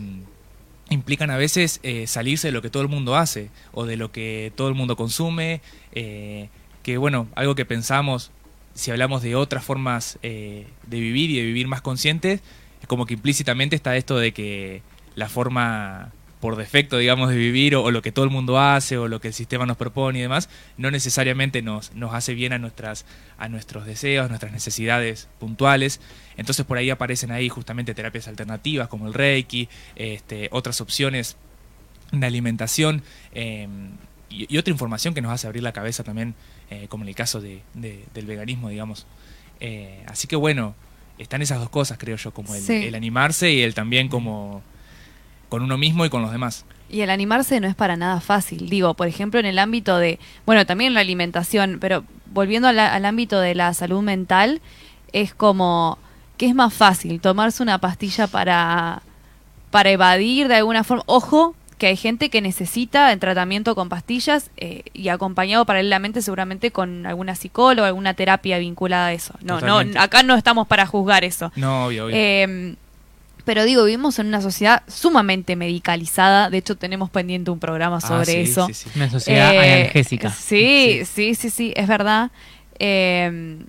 implican 0.92 1.32
a 1.32 1.38
veces 1.38 1.80
eh, 1.84 2.06
salirse 2.06 2.50
de 2.50 2.52
lo 2.52 2.62
que 2.62 2.70
todo 2.70 2.84
el 2.84 2.90
mundo 2.90 3.16
hace 3.16 3.50
o 3.72 3.86
de 3.86 3.96
lo 3.98 4.12
que 4.12 4.52
todo 4.56 4.68
el 4.68 4.76
mundo 4.76 4.96
consume, 4.96 5.62
eh, 5.94 6.50
que 6.84 6.98
bueno, 6.98 7.28
algo 7.34 7.56
que 7.56 7.66
pensamos, 7.66 8.32
si 8.76 8.92
hablamos 8.92 9.24
de 9.24 9.36
otras 9.36 9.64
formas 9.64 10.20
eh, 10.22 10.68
de 10.86 11.00
vivir 11.00 11.32
y 11.32 11.38
de 11.38 11.44
vivir 11.44 11.68
más 11.68 11.82
conscientes, 11.82 12.42
es 12.82 12.88
como 12.88 13.06
que 13.06 13.14
implícitamente 13.14 13.76
está 13.76 13.96
esto 13.96 14.18
de 14.18 14.34
que 14.34 14.82
la 15.16 15.30
forma 15.30 16.12
por 16.42 16.58
defecto, 16.58 16.98
digamos, 16.98 17.30
de 17.30 17.38
vivir 17.38 17.76
o, 17.76 17.84
o 17.84 17.92
lo 17.92 18.02
que 18.02 18.12
todo 18.12 18.26
el 18.26 18.32
mundo 18.32 18.60
hace 18.60 18.98
o 18.98 19.08
lo 19.08 19.22
que 19.22 19.30
el 19.30 19.34
sistema 19.34 19.66
nos 19.66 19.78
propone 19.78 20.20
y 20.20 20.22
demás, 20.24 20.50
no 20.78 20.92
necesariamente 20.92 21.62
nos, 21.62 21.94
nos 21.94 22.14
hace 22.14 22.34
bien 22.34 22.52
a, 22.52 22.58
nuestras, 22.58 23.06
a 23.38 23.48
nuestros 23.48 23.86
deseos, 23.86 24.28
nuestras 24.28 24.52
necesidades 24.52 25.30
puntuales. 25.40 26.02
Entonces 26.36 26.66
por 26.66 26.78
ahí 26.78 26.90
aparecen 26.90 27.32
ahí 27.32 27.48
justamente 27.48 27.94
terapias 27.94 28.28
alternativas 28.28 28.90
como 28.90 29.08
el 29.08 29.14
Reiki, 29.14 29.70
este, 29.96 30.50
otras 30.52 30.82
opciones 30.82 31.38
de 32.12 32.26
alimentación 32.26 33.04
eh, 33.34 33.68
y, 34.30 34.54
y 34.54 34.58
otra 34.58 34.72
información 34.72 35.14
que 35.14 35.22
nos 35.22 35.32
hace 35.32 35.48
abrir 35.48 35.64
la 35.64 35.72
cabeza 35.72 36.04
también, 36.04 36.36
eh, 36.70 36.88
como 36.90 37.04
en 37.04 37.10
el 37.10 37.16
caso 37.16 37.40
de, 37.40 37.62
de- 37.74 38.04
del 38.14 38.26
veganismo, 38.26 38.68
digamos. 38.70 39.06
Eh, 39.60 40.04
así 40.08 40.28
que 40.28 40.36
bueno, 40.36 40.74
están 41.18 41.42
esas 41.42 41.60
dos 41.60 41.70
cosas, 41.70 41.98
creo 42.00 42.18
yo, 42.18 42.34
como 42.34 42.56
el, 42.56 42.62
Sí. 42.62 42.74
el 42.86 42.96
animarse 42.96 43.52
y 43.52 43.62
el 43.62 43.74
también 43.76 44.08
como 44.10 44.64
con 45.52 45.62
uno 45.64 45.78
mismo 45.78 46.06
y 46.06 46.10
con 46.10 46.22
los 46.22 46.32
demás. 46.32 46.64
Y 46.90 47.02
el 47.02 47.10
animarse 47.10 47.60
no 47.60 47.68
es 47.68 47.76
para 47.76 47.98
nada 47.98 48.22
fácil. 48.22 48.70
Digo, 48.70 48.94
por 48.94 49.08
ejemplo, 49.10 49.38
en 49.38 49.46
el 49.46 49.60
ámbito 49.60 49.98
de, 49.98 50.18
bueno, 50.46 50.66
también 50.66 50.94
la 50.94 51.02
alimentación, 51.02 51.78
pero 51.82 52.06
volviendo 52.34 52.70
a 52.70 52.74
la- 52.74 52.94
al 52.94 53.04
ámbito 53.06 53.42
de 53.42 53.54
la 53.54 53.74
salud 53.74 54.02
mental, 54.02 54.62
es 55.12 55.34
como 55.34 55.98
que 56.38 56.46
es 56.46 56.56
más 56.56 56.74
fácil 56.74 57.20
tomarse 57.20 57.62
una 57.62 57.80
pastilla 57.80 58.28
para, 58.28 59.02
para 59.72 59.90
evadir 59.92 60.48
de 60.48 60.56
alguna 60.56 60.86
forma. 60.86 61.04
Ojo, 61.06 61.54
que 61.78 61.88
hay 61.88 61.98
gente 61.98 62.30
que 62.30 62.42
necesita 62.42 63.12
el 63.12 63.20
tratamiento 63.20 63.76
con 63.76 63.90
pastillas 63.90 64.52
eh, 64.56 64.84
y 64.94 65.10
acompañado 65.10 65.66
paralelamente 65.66 66.22
seguramente 66.22 66.72
con 66.72 67.06
alguna 67.06 67.36
psicóloga, 67.36 67.88
alguna 67.90 68.14
terapia 68.14 68.58
vinculada 68.58 69.08
a 69.08 69.14
eso. 69.14 69.34
No, 69.42 69.60
Totalmente. 69.60 69.98
no, 69.98 70.02
acá 70.02 70.24
no 70.24 70.36
estamos 70.36 70.66
para 70.68 70.86
juzgar 70.86 71.24
eso. 71.26 71.52
No, 71.58 71.88
obvio, 71.88 72.06
obvio. 72.06 72.16
Eh, 72.18 72.76
pero 73.44 73.64
digo, 73.66 73.84
vivimos 73.84 74.20
en 74.20 74.28
una 74.28 74.42
sociedad 74.42 74.84
sumamente 74.88 75.56
medicalizada. 75.56 76.50
De 76.50 76.58
hecho, 76.58 76.76
tenemos 76.78 77.10
pendiente 77.10 77.52
un 77.52 77.60
programa 77.60 77.98
Ah, 77.98 78.02
sobre 78.02 78.26
sí, 78.46 78.52
eso. 78.52 78.68
sí, 78.68 78.74
sí. 78.74 78.90
Una 78.96 79.10
sociedad 79.10 79.54
Eh, 79.54 79.74
analgésica. 79.82 80.30
Sí, 80.32 81.02
sí, 81.06 81.36
sí, 81.36 81.50
sí, 81.50 81.74
es 81.76 81.88
verdad. 81.88 82.32
Eh, 82.80 83.60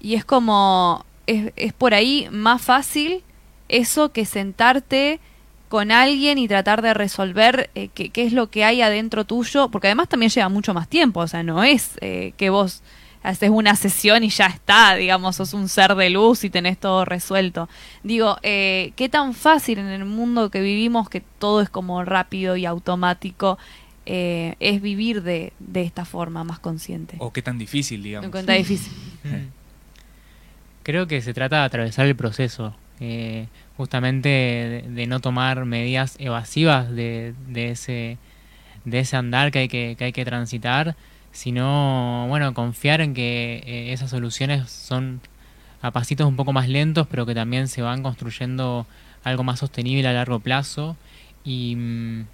y 0.00 0.14
es 0.14 0.24
como 0.24 1.04
es, 1.26 1.52
es 1.56 1.72
por 1.72 1.94
ahí 1.94 2.28
más 2.30 2.62
fácil 2.62 3.22
eso 3.68 4.12
que 4.12 4.24
sentarte 4.24 5.20
con 5.68 5.90
alguien 5.92 6.38
y 6.38 6.48
tratar 6.48 6.80
de 6.80 6.94
resolver 6.94 7.68
eh, 7.74 7.88
qué, 7.94 8.08
qué 8.10 8.22
es 8.24 8.32
lo 8.32 8.48
que 8.50 8.64
hay 8.64 8.80
adentro 8.80 9.24
tuyo, 9.24 9.68
porque 9.70 9.88
además 9.88 10.08
también 10.08 10.30
lleva 10.30 10.48
mucho 10.48 10.72
más 10.72 10.88
tiempo, 10.88 11.20
o 11.20 11.28
sea, 11.28 11.42
no 11.42 11.62
es 11.62 11.90
eh, 12.00 12.32
que 12.38 12.48
vos 12.48 12.82
haces 13.28 13.50
una 13.50 13.76
sesión 13.76 14.24
y 14.24 14.30
ya 14.30 14.46
está, 14.46 14.94
digamos, 14.94 15.36
sos 15.36 15.52
un 15.52 15.68
ser 15.68 15.94
de 15.94 16.08
luz 16.08 16.44
y 16.44 16.50
tenés 16.50 16.78
todo 16.78 17.04
resuelto. 17.04 17.68
Digo, 18.02 18.38
eh, 18.42 18.92
qué 18.96 19.08
tan 19.08 19.34
fácil 19.34 19.78
en 19.78 19.88
el 19.88 20.06
mundo 20.06 20.50
que 20.50 20.62
vivimos, 20.62 21.10
que 21.10 21.20
todo 21.38 21.60
es 21.60 21.68
como 21.68 22.02
rápido 22.04 22.56
y 22.56 22.64
automático, 22.64 23.58
eh, 24.06 24.54
es 24.60 24.80
vivir 24.80 25.22
de, 25.22 25.52
de 25.58 25.82
esta 25.82 26.06
forma 26.06 26.42
más 26.42 26.58
consciente. 26.58 27.16
O 27.18 27.30
qué 27.30 27.42
tan 27.42 27.58
difícil, 27.58 28.02
digamos. 28.02 28.28
Me 28.28 28.32
cuenta 28.32 28.54
difícil. 28.54 28.92
Mm. 29.24 29.48
Creo 30.82 31.06
que 31.06 31.20
se 31.20 31.34
trata 31.34 31.58
de 31.58 31.64
atravesar 31.64 32.06
el 32.06 32.16
proceso, 32.16 32.74
eh, 32.98 33.48
justamente 33.76 34.30
de, 34.30 34.84
de 34.88 35.06
no 35.06 35.20
tomar 35.20 35.66
medidas 35.66 36.16
evasivas 36.18 36.90
de, 36.90 37.34
de 37.46 37.70
ese 37.72 38.16
de 38.86 39.00
ese 39.00 39.16
andar 39.16 39.50
que 39.50 39.58
hay 39.58 39.68
que, 39.68 39.96
que 39.98 40.04
hay 40.04 40.12
que 40.12 40.24
transitar, 40.24 40.96
sino 41.32 42.26
bueno 42.28 42.54
confiar 42.54 43.00
en 43.00 43.14
que 43.14 43.62
eh, 43.66 43.92
esas 43.92 44.10
soluciones 44.10 44.70
son 44.70 45.20
a 45.82 45.90
pasitos 45.90 46.26
un 46.26 46.36
poco 46.36 46.52
más 46.52 46.68
lentos, 46.68 47.06
pero 47.08 47.26
que 47.26 47.34
también 47.34 47.68
se 47.68 47.82
van 47.82 48.02
construyendo 48.02 48.86
algo 49.24 49.44
más 49.44 49.60
sostenible 49.60 50.08
a 50.08 50.12
largo 50.12 50.40
plazo 50.40 50.96
y, 51.44 51.76
mm, 51.76 52.26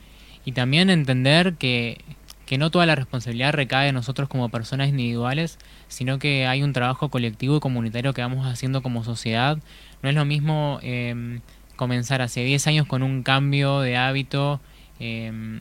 y 0.44 0.52
también 0.52 0.90
entender 0.90 1.54
que, 1.54 1.98
que 2.46 2.58
no 2.58 2.70
toda 2.70 2.86
la 2.86 2.94
responsabilidad 2.94 3.52
recae 3.52 3.88
en 3.88 3.94
nosotros 3.94 4.28
como 4.28 4.48
personas 4.48 4.88
individuales, 4.88 5.58
sino 5.88 6.18
que 6.18 6.46
hay 6.46 6.62
un 6.62 6.72
trabajo 6.72 7.08
colectivo 7.08 7.56
y 7.56 7.60
comunitario 7.60 8.12
que 8.14 8.22
vamos 8.22 8.46
haciendo 8.46 8.82
como 8.82 9.04
sociedad. 9.04 9.58
No 10.02 10.08
es 10.08 10.14
lo 10.14 10.24
mismo 10.24 10.78
eh, 10.82 11.40
comenzar 11.76 12.22
hace 12.22 12.44
10 12.44 12.66
años 12.66 12.86
con 12.86 13.02
un 13.02 13.22
cambio 13.22 13.80
de 13.80 13.96
hábito 13.96 14.60
eh, 15.00 15.60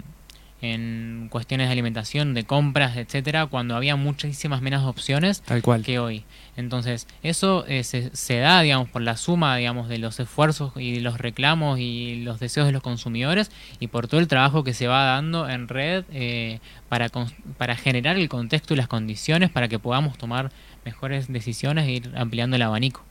en 0.63 1.27
cuestiones 1.29 1.67
de 1.67 1.73
alimentación, 1.73 2.33
de 2.33 2.45
compras, 2.45 2.95
etcétera, 2.97 3.45
cuando 3.47 3.75
había 3.75 3.95
muchísimas 3.97 4.61
menos 4.61 4.83
opciones 4.85 5.41
Tal 5.41 5.61
cual. 5.61 5.83
que 5.83 5.99
hoy. 5.99 6.23
Entonces, 6.55 7.05
eso 7.21 7.65
eh, 7.67 7.83
se, 7.83 8.15
se 8.15 8.37
da, 8.37 8.61
digamos, 8.61 8.87
por 8.89 9.01
la 9.01 9.17
suma, 9.17 9.57
digamos, 9.57 9.89
de 9.89 9.97
los 9.97 10.19
esfuerzos 10.19 10.71
y 10.77 10.99
los 11.01 11.17
reclamos 11.17 11.79
y 11.79 12.21
los 12.23 12.39
deseos 12.39 12.65
de 12.65 12.71
los 12.71 12.81
consumidores 12.81 13.51
y 13.79 13.87
por 13.87 14.07
todo 14.07 14.21
el 14.21 14.27
trabajo 14.27 14.63
que 14.63 14.73
se 14.73 14.87
va 14.87 15.03
dando 15.03 15.49
en 15.49 15.67
red 15.67 16.05
eh, 16.13 16.59
para, 16.87 17.09
para 17.57 17.75
generar 17.75 18.15
el 18.17 18.29
contexto 18.29 18.73
y 18.73 18.77
las 18.77 18.87
condiciones 18.87 19.49
para 19.49 19.67
que 19.67 19.79
podamos 19.79 20.17
tomar 20.17 20.51
mejores 20.85 21.27
decisiones 21.27 21.85
e 21.87 21.91
ir 21.91 22.11
ampliando 22.15 22.55
el 22.55 22.61
abanico. 22.61 23.03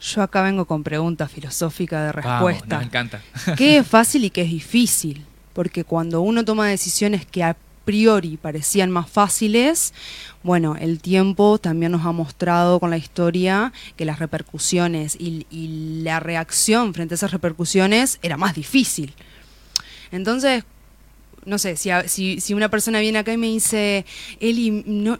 Yo 0.00 0.22
acá 0.22 0.42
vengo 0.42 0.64
con 0.66 0.82
pregunta 0.82 1.28
filosófica 1.28 2.04
de 2.04 2.12
Vamos, 2.12 2.24
respuesta. 2.52 2.76
nos 2.76 2.84
encanta. 2.86 3.20
¿Qué 3.56 3.78
es 3.78 3.86
fácil 3.86 4.24
y 4.24 4.30
qué 4.30 4.42
es 4.42 4.50
difícil? 4.50 5.24
Porque 5.54 5.84
cuando 5.84 6.20
uno 6.20 6.44
toma 6.44 6.68
decisiones 6.68 7.24
que 7.24 7.42
a 7.42 7.56
priori 7.84 8.36
parecían 8.36 8.90
más 8.90 9.08
fáciles, 9.08 9.92
bueno, 10.42 10.76
el 10.76 11.00
tiempo 11.00 11.58
también 11.58 11.92
nos 11.92 12.04
ha 12.04 12.12
mostrado 12.12 12.80
con 12.80 12.90
la 12.90 12.96
historia 12.96 13.72
que 13.96 14.04
las 14.04 14.18
repercusiones 14.18 15.16
y, 15.18 15.46
la 16.02 16.20
reacción 16.20 16.92
frente 16.92 17.14
a 17.14 17.16
esas 17.16 17.32
repercusiones 17.32 18.18
era 18.22 18.36
más 18.36 18.54
difícil. 18.54 19.14
Entonces, 20.12 20.64
no 21.46 21.58
sé, 21.58 21.76
si, 21.76 22.54
una 22.54 22.68
persona 22.68 23.00
viene 23.00 23.18
acá 23.18 23.32
y 23.32 23.36
me 23.36 23.46
dice, 23.46 24.04
Eli, 24.40 24.70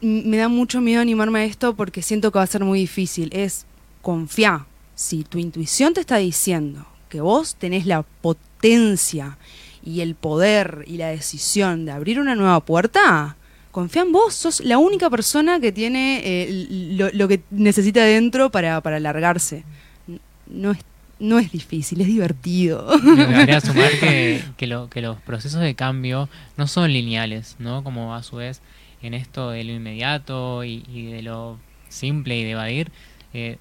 me 0.03 0.37
da 0.37 0.49
mucho 0.49 0.81
miedo 0.81 1.00
animarme 1.00 1.41
a 1.41 1.45
esto 1.45 1.75
porque 1.75 2.03
siento 2.03 2.31
que 2.31 2.38
va 2.38 2.45
a 2.45 2.49
ser 2.49 2.64
muy 2.64 2.81
difícil, 2.81 3.31
es 3.33 3.67
confía. 4.03 4.67
Si 4.95 5.25
tu 5.25 5.38
intuición 5.38 5.93
te 5.95 6.00
está 6.00 6.19
diciendo 6.19 6.87
que 7.09 7.21
vos 7.21 7.57
tenés 7.57 7.87
la 7.87 8.03
potencia 8.03 9.38
y 9.85 10.00
el 10.00 10.14
poder 10.14 10.85
y 10.87 10.97
la 10.97 11.09
decisión 11.09 11.85
de 11.85 11.93
abrir 11.93 12.19
una 12.19 12.35
nueva 12.35 12.61
puerta, 12.61 13.37
confía 13.71 14.03
en 14.03 14.12
vos, 14.12 14.35
sos 14.35 14.61
la 14.61 14.79
única 14.79 15.11
persona 15.11 15.61
que 15.61 15.73
tiene 15.73 16.21
eh, 16.25 16.67
lo, 16.97 17.11
lo 17.12 17.29
que 17.29 17.43
necesita 17.50 18.03
dentro 18.05 18.50
para, 18.50 18.81
para 18.81 18.99
largarse. 19.00 19.64
No 20.47 20.71
es, 20.73 20.79
no 21.19 21.38
es 21.38 21.50
difícil, 21.53 22.00
es 22.00 22.07
divertido. 22.07 22.87
Me 23.03 23.25
gustaría 23.26 23.61
sumar 23.62 23.91
que, 24.00 24.43
que, 24.57 24.67
lo- 24.67 24.88
que 24.88 25.00
los 25.03 25.19
procesos 25.21 25.61
de 25.61 25.75
cambio 25.75 26.29
no 26.57 26.67
son 26.67 26.93
lineales, 26.93 27.57
¿no? 27.59 27.83
Como 27.85 28.14
a 28.14 28.23
su 28.23 28.37
vez 28.37 28.61
en 29.03 29.12
esto 29.14 29.50
de 29.50 29.64
lo 29.64 29.73
inmediato 29.73 30.64
y, 30.64 30.83
y 30.93 31.07
de 31.12 31.23
lo 31.23 31.59
simple 31.88 32.38
y 32.38 32.45
de 32.45 32.50
evadir, 32.53 32.91
eh, 33.35 33.59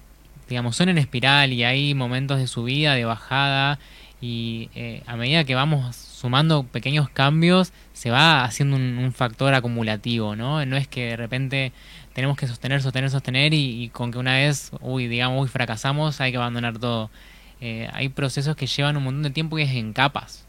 digamos, 0.48 0.76
son 0.76 0.88
en 0.88 0.98
espiral 0.98 1.52
y 1.52 1.64
hay 1.64 1.94
momentos 1.94 2.38
de 2.38 2.46
subida, 2.46 2.94
de 2.94 3.04
bajada 3.04 3.78
y 4.20 4.68
eh, 4.74 5.02
a 5.06 5.16
medida 5.16 5.44
que 5.44 5.54
vamos 5.54 6.13
sumando 6.24 6.62
pequeños 6.62 7.10
cambios 7.10 7.74
se 7.92 8.10
va 8.10 8.44
haciendo 8.44 8.76
un, 8.76 9.12
factor 9.12 9.52
acumulativo, 9.52 10.34
¿no? 10.34 10.64
No 10.64 10.78
es 10.78 10.88
que 10.88 11.08
de 11.08 11.16
repente 11.18 11.72
tenemos 12.14 12.38
que 12.38 12.48
sostener, 12.48 12.80
sostener, 12.80 13.10
sostener 13.10 13.52
y, 13.52 13.90
con 13.90 14.10
que 14.10 14.16
una 14.16 14.32
vez, 14.32 14.70
uy, 14.80 15.06
digamos, 15.06 15.42
uy, 15.42 15.48
fracasamos, 15.48 16.22
hay 16.22 16.30
que 16.30 16.38
abandonar 16.38 16.78
todo. 16.78 17.10
Eh, 17.60 17.90
hay 17.92 18.08
procesos 18.08 18.56
que 18.56 18.66
llevan 18.66 18.96
un 18.96 19.04
montón 19.04 19.22
de 19.22 19.30
tiempo 19.32 19.58
y 19.58 19.64
es 19.64 19.70
en 19.72 19.92
capas. 19.92 20.46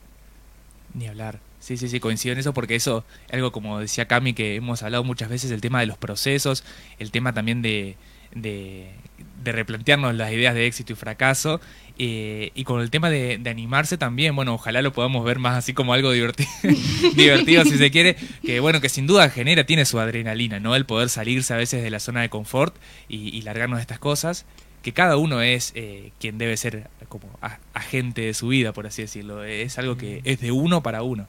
Ni 0.94 1.08
hablar. 1.08 1.42
Sí, 1.60 1.76
sí, 1.76 1.90
sí, 1.90 2.00
coincido 2.00 2.32
en 2.32 2.40
eso 2.40 2.54
porque 2.54 2.76
eso, 2.76 3.04
algo 3.30 3.52
como 3.52 3.78
decía 3.82 4.08
Cami, 4.08 4.34
que 4.34 4.56
hemos 4.56 4.82
hablado 4.82 5.04
muchas 5.04 5.28
veces, 5.28 5.52
el 5.52 5.60
tema 5.60 5.82
de 5.82 5.88
los 5.88 5.98
procesos, 5.98 6.64
el 7.00 7.12
tema 7.12 7.34
también 7.34 7.62
de, 7.62 7.98
de 8.32 9.52
replantearnos 9.52 10.16
las 10.16 10.32
ideas 10.32 10.56
de 10.56 10.68
éxito 10.68 10.94
y 10.94 10.96
fracaso, 10.96 11.60
eh, 11.98 12.52
y 12.56 12.64
con 12.66 12.82
el 12.82 12.90
tema 12.90 13.10
de, 13.10 13.38
de 13.38 13.50
animarse 13.50 13.98
también, 13.98 14.36
bueno, 14.36 14.54
ojalá 14.56 14.82
lo 14.82 14.92
podamos 14.92 15.24
ver 15.24 15.40
más 15.40 15.56
así 15.58 15.74
como 15.74 15.94
algo 15.94 16.12
divertido, 16.12 16.50
divertido 17.16 17.64
si 17.66 17.78
se 17.78 17.92
quiere, 17.92 18.16
que 18.44 18.60
bueno, 18.60 18.82
que 18.82 18.90
sin 18.90 19.08
duda 19.08 19.30
genera, 19.30 19.66
tiene 19.66 19.86
su 19.86 20.00
adrenalina, 20.00 20.60
¿no? 20.60 20.76
El 20.76 20.86
poder 20.86 21.10
salirse 21.10 21.54
a 21.54 21.58
veces 21.58 21.84
de 21.84 21.90
la 21.90 22.00
zona 22.00 22.22
de 22.22 22.30
confort 22.30 22.76
y, 23.08 23.30
y 23.38 23.42
largarnos 23.44 23.78
de 23.78 23.82
estas 23.82 24.00
cosas, 24.00 24.46
que 24.82 24.92
cada 24.94 25.18
uno 25.18 25.42
es 25.42 25.72
eh, 25.76 26.12
quien 26.20 26.38
debe 26.38 26.58
ser 26.58 26.90
como 27.08 27.28
a- 27.42 27.60
agente 27.74 28.22
de 28.22 28.34
su 28.34 28.50
vida, 28.50 28.74
por 28.74 28.86
así 28.88 29.02
decirlo, 29.02 29.44
es 29.44 29.78
algo 29.80 29.98
que 29.98 30.22
es 30.26 30.40
de 30.42 30.52
uno 30.52 30.84
para 30.84 31.02
uno. 31.02 31.28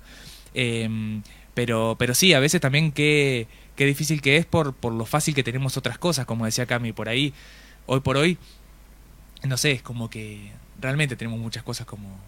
Em, 0.55 1.23
pero, 1.55 1.97
pero 1.99 2.15
sí, 2.15 2.35
a 2.35 2.41
veces 2.41 2.61
también 2.61 2.93
qué, 2.93 3.47
qué 3.77 3.87
difícil 3.87 4.21
que 4.21 4.37
es 4.37 4.47
por, 4.47 4.75
por 4.75 4.93
lo 4.93 5.07
fácil 5.07 5.35
que 5.35 5.43
tenemos 5.43 5.77
otras 5.77 5.97
cosas, 5.99 6.27
como 6.27 6.45
decía 6.45 6.67
Cami, 6.67 6.93
por 6.93 7.09
ahí, 7.09 7.33
hoy 7.87 8.01
por 8.01 8.17
hoy, 8.19 8.37
no 9.47 9.57
sé, 9.57 9.73
es 9.73 9.83
como 9.83 10.11
que 10.11 10.51
realmente 10.81 11.17
tenemos 11.17 11.39
muchas 11.41 11.63
cosas 11.63 11.87
como, 11.87 12.19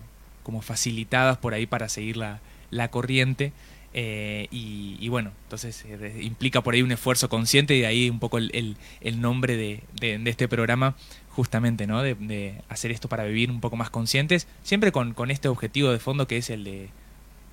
como 0.42 0.62
facilitadas 0.62 1.38
por 1.38 1.54
ahí 1.54 1.66
para 1.66 1.88
seguir 1.88 2.16
la, 2.16 2.40
la 2.70 2.88
corriente. 2.90 3.52
eh, 3.94 4.48
y, 4.50 4.96
y 5.00 5.09
bueno, 5.09 5.33
entonces 5.44 5.85
eh, 5.88 6.20
implica 6.22 6.62
por 6.62 6.74
ahí 6.74 6.83
un 6.83 6.92
esfuerzo 6.92 7.28
consciente 7.31 7.74
y 7.74 7.81
de 7.81 7.87
ahí 7.87 8.11
un 8.11 8.18
poco 8.20 8.37
el, 8.38 8.50
el- 8.54 8.76
el 9.00 9.20
nombre 9.20 9.57
de, 9.57 9.83
de- 9.98 10.18
de 10.18 10.31
este 10.31 10.46
programa, 10.48 10.94
justamente, 11.31 11.87
¿no? 11.87 12.02
De, 12.02 12.14
de 12.14 12.61
hacer 12.68 12.90
esto 12.90 13.09
para 13.09 13.24
vivir 13.24 13.50
un 13.50 13.61
poco 13.61 13.76
más 13.76 13.88
conscientes, 13.90 14.46
siempre 14.62 14.92
con, 14.92 15.14
con 15.14 15.31
este 15.31 15.48
objetivo 15.48 15.90
de 15.90 15.98
fondo 15.98 16.26
que 16.28 16.37
es 16.37 16.50
el 16.50 16.64
de 16.64 16.90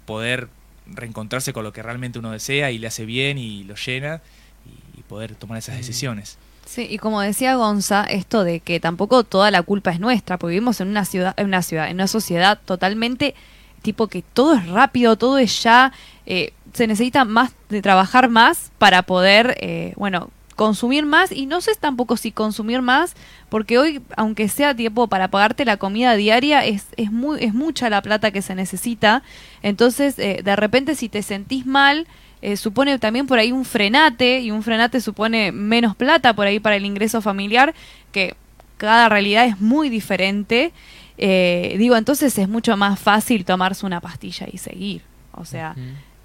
poder 0.06 0.50
reencontrarse 0.88 1.54
con 1.54 1.64
lo 1.64 1.72
que 1.74 1.82
realmente 1.82 2.20
uno 2.20 2.32
desea 2.32 2.70
y 2.72 2.78
le 2.78 2.88
hace 2.88 3.06
bien 3.06 3.38
y 3.38 3.64
lo 3.64 3.76
llena 3.76 4.22
y, 4.66 5.00
y 5.00 5.04
poder 5.04 5.36
tomar 5.36 5.58
esas 5.58 5.76
decisiones. 5.78 6.38
Sí, 6.66 6.88
y 6.90 6.98
como 6.98 7.22
decía 7.22 7.56
Gonza, 7.56 8.04
esto 8.04 8.44
de 8.44 8.60
que 8.60 8.80
tampoco 8.80 9.24
toda 9.24 9.52
la 9.52 9.62
culpa 9.62 9.92
es 9.92 10.00
nuestra, 10.00 10.38
porque 10.38 10.52
vivimos 10.52 10.82
en 10.82 10.88
una 10.88 11.06
ciudad, 11.06 11.34
en 11.38 11.46
una 11.48 11.62
ciudad, 11.62 11.88
en 11.90 11.96
una 11.96 12.08
sociedad 12.08 12.60
totalmente 12.66 13.36
tipo 13.84 14.08
que 14.08 14.24
todo 14.24 14.56
es 14.56 14.68
rápido, 14.68 15.16
todo 15.16 15.38
es 15.38 15.62
ya, 15.62 15.94
eh, 16.26 16.54
se 16.74 16.88
necesita 16.88 17.24
más 17.24 17.54
de 17.70 17.84
trabajar 17.84 18.30
más 18.30 18.72
para 18.80 19.04
poder, 19.04 19.56
eh, 19.62 19.94
bueno, 19.96 20.32
consumir 20.56 21.06
más 21.06 21.32
y 21.32 21.46
no 21.46 21.62
sé 21.62 21.72
tampoco 21.80 22.18
si 22.18 22.32
consumir 22.32 22.82
más, 22.82 23.16
porque 23.50 23.78
hoy, 23.78 24.02
aunque 24.18 24.50
sea 24.50 24.76
tiempo 24.76 25.08
para 25.08 25.28
pagarte 25.28 25.66
la 25.66 25.78
comida 25.78 26.16
diaria, 26.16 26.66
es, 26.66 26.88
es, 26.98 27.12
muy, 27.12 27.44
es 27.44 27.54
mucha 27.54 27.90
la 27.90 28.02
plata 28.02 28.32
que 28.32 28.42
se 28.42 28.56
necesita. 28.56 29.22
Entonces, 29.62 30.18
eh, 30.18 30.42
de 30.44 30.56
repente, 30.56 30.96
si 30.96 31.10
te 31.10 31.22
sentís 31.22 31.66
mal, 31.66 32.08
eh, 32.46 32.58
supone 32.58 33.00
también 33.00 33.26
por 33.26 33.40
ahí 33.40 33.52
un 33.52 33.66
frenate, 33.66 34.40
y 34.40 34.52
un 34.52 34.62
frenate 34.62 35.02
supone 35.02 35.52
menos 35.52 35.96
plata 35.96 36.36
por 36.36 36.46
ahí 36.46 36.60
para 36.60 36.76
el 36.76 36.86
ingreso 36.86 37.20
familiar, 37.20 37.74
que 38.12 38.36
cada 38.78 39.10
realidad 39.10 39.46
es 39.46 39.60
muy 39.60 39.90
diferente. 39.90 40.72
Eh, 41.18 41.76
digo, 41.80 41.96
entonces 41.96 42.38
es 42.38 42.48
mucho 42.48 42.78
más 42.78 43.00
fácil 43.00 43.46
tomarse 43.46 43.84
una 43.84 44.00
pastilla 44.00 44.46
y 44.52 44.60
seguir. 44.60 45.02
O 45.32 45.44
sea, 45.44 45.76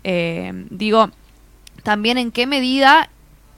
eh, 0.05 0.67
digo, 0.69 1.11
también 1.85 2.19
en 2.19 2.33
qué 2.33 2.47
medida 2.47 3.09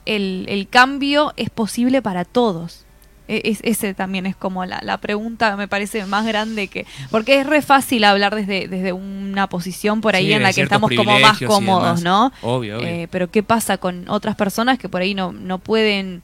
el, 0.06 0.46
el 0.48 0.68
cambio 0.68 1.32
es 1.36 1.50
posible 1.50 2.00
para 2.00 2.24
todos. 2.24 2.81
E- 3.28 3.42
es- 3.44 3.60
ese 3.62 3.94
también 3.94 4.26
es 4.26 4.34
como 4.36 4.64
la, 4.66 4.80
la 4.82 4.98
pregunta, 4.98 5.56
me 5.56 5.68
parece 5.68 6.04
más 6.06 6.26
grande 6.26 6.68
que... 6.68 6.86
Porque 7.10 7.40
es 7.40 7.46
re 7.46 7.62
fácil 7.62 8.04
hablar 8.04 8.34
desde, 8.34 8.66
desde 8.68 8.92
una 8.92 9.48
posición 9.48 10.00
por 10.00 10.14
ahí 10.16 10.26
Sí, 10.26 10.32
en 10.32 10.42
la 10.42 10.52
que 10.52 10.62
estamos 10.62 10.90
como 10.94 11.18
más 11.20 11.38
cómodos. 11.40 12.02
¿no? 12.02 12.32
Obvio, 12.42 12.78
obvio. 12.78 12.88
Eh, 12.88 13.08
pero 13.10 13.30
¿qué 13.30 13.42
pasa 13.42 13.78
con 13.78 14.08
otras 14.08 14.34
personas 14.36 14.78
que 14.78 14.88
por 14.88 15.00
ahí 15.02 15.14
no, 15.14 15.32
no 15.32 15.58
pueden 15.58 16.22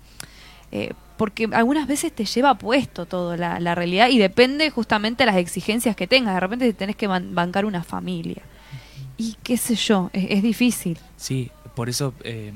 eh, 0.72 0.92
porque 1.16 1.48
algunas 1.52 1.88
veces 1.88 2.12
te 2.12 2.24
lleva 2.24 2.54
puesto 2.58 3.04
todo 3.06 3.36
la, 3.36 3.58
la 3.58 3.74
realidad 3.74 4.08
y 4.08 4.18
depende 4.18 4.70
justamente 4.70 5.22
de 5.24 5.26
las 5.26 5.36
exigencias 5.36 5.96
que 5.96 6.06
tengas. 6.06 6.34
De 6.34 6.40
repente 6.40 6.72
tenés 6.72 6.94
que 6.94 7.08
ban- 7.08 7.34
bancar 7.34 7.64
una 7.64 7.82
familia. 7.82 8.42
Y 9.16 9.36
qué 9.42 9.56
sé 9.56 9.74
yo, 9.74 10.10
es, 10.12 10.26
es 10.30 10.42
difícil. 10.44 10.96
Sí, 11.16 11.50
por 11.74 11.88
eso, 11.88 12.14
eh, 12.22 12.52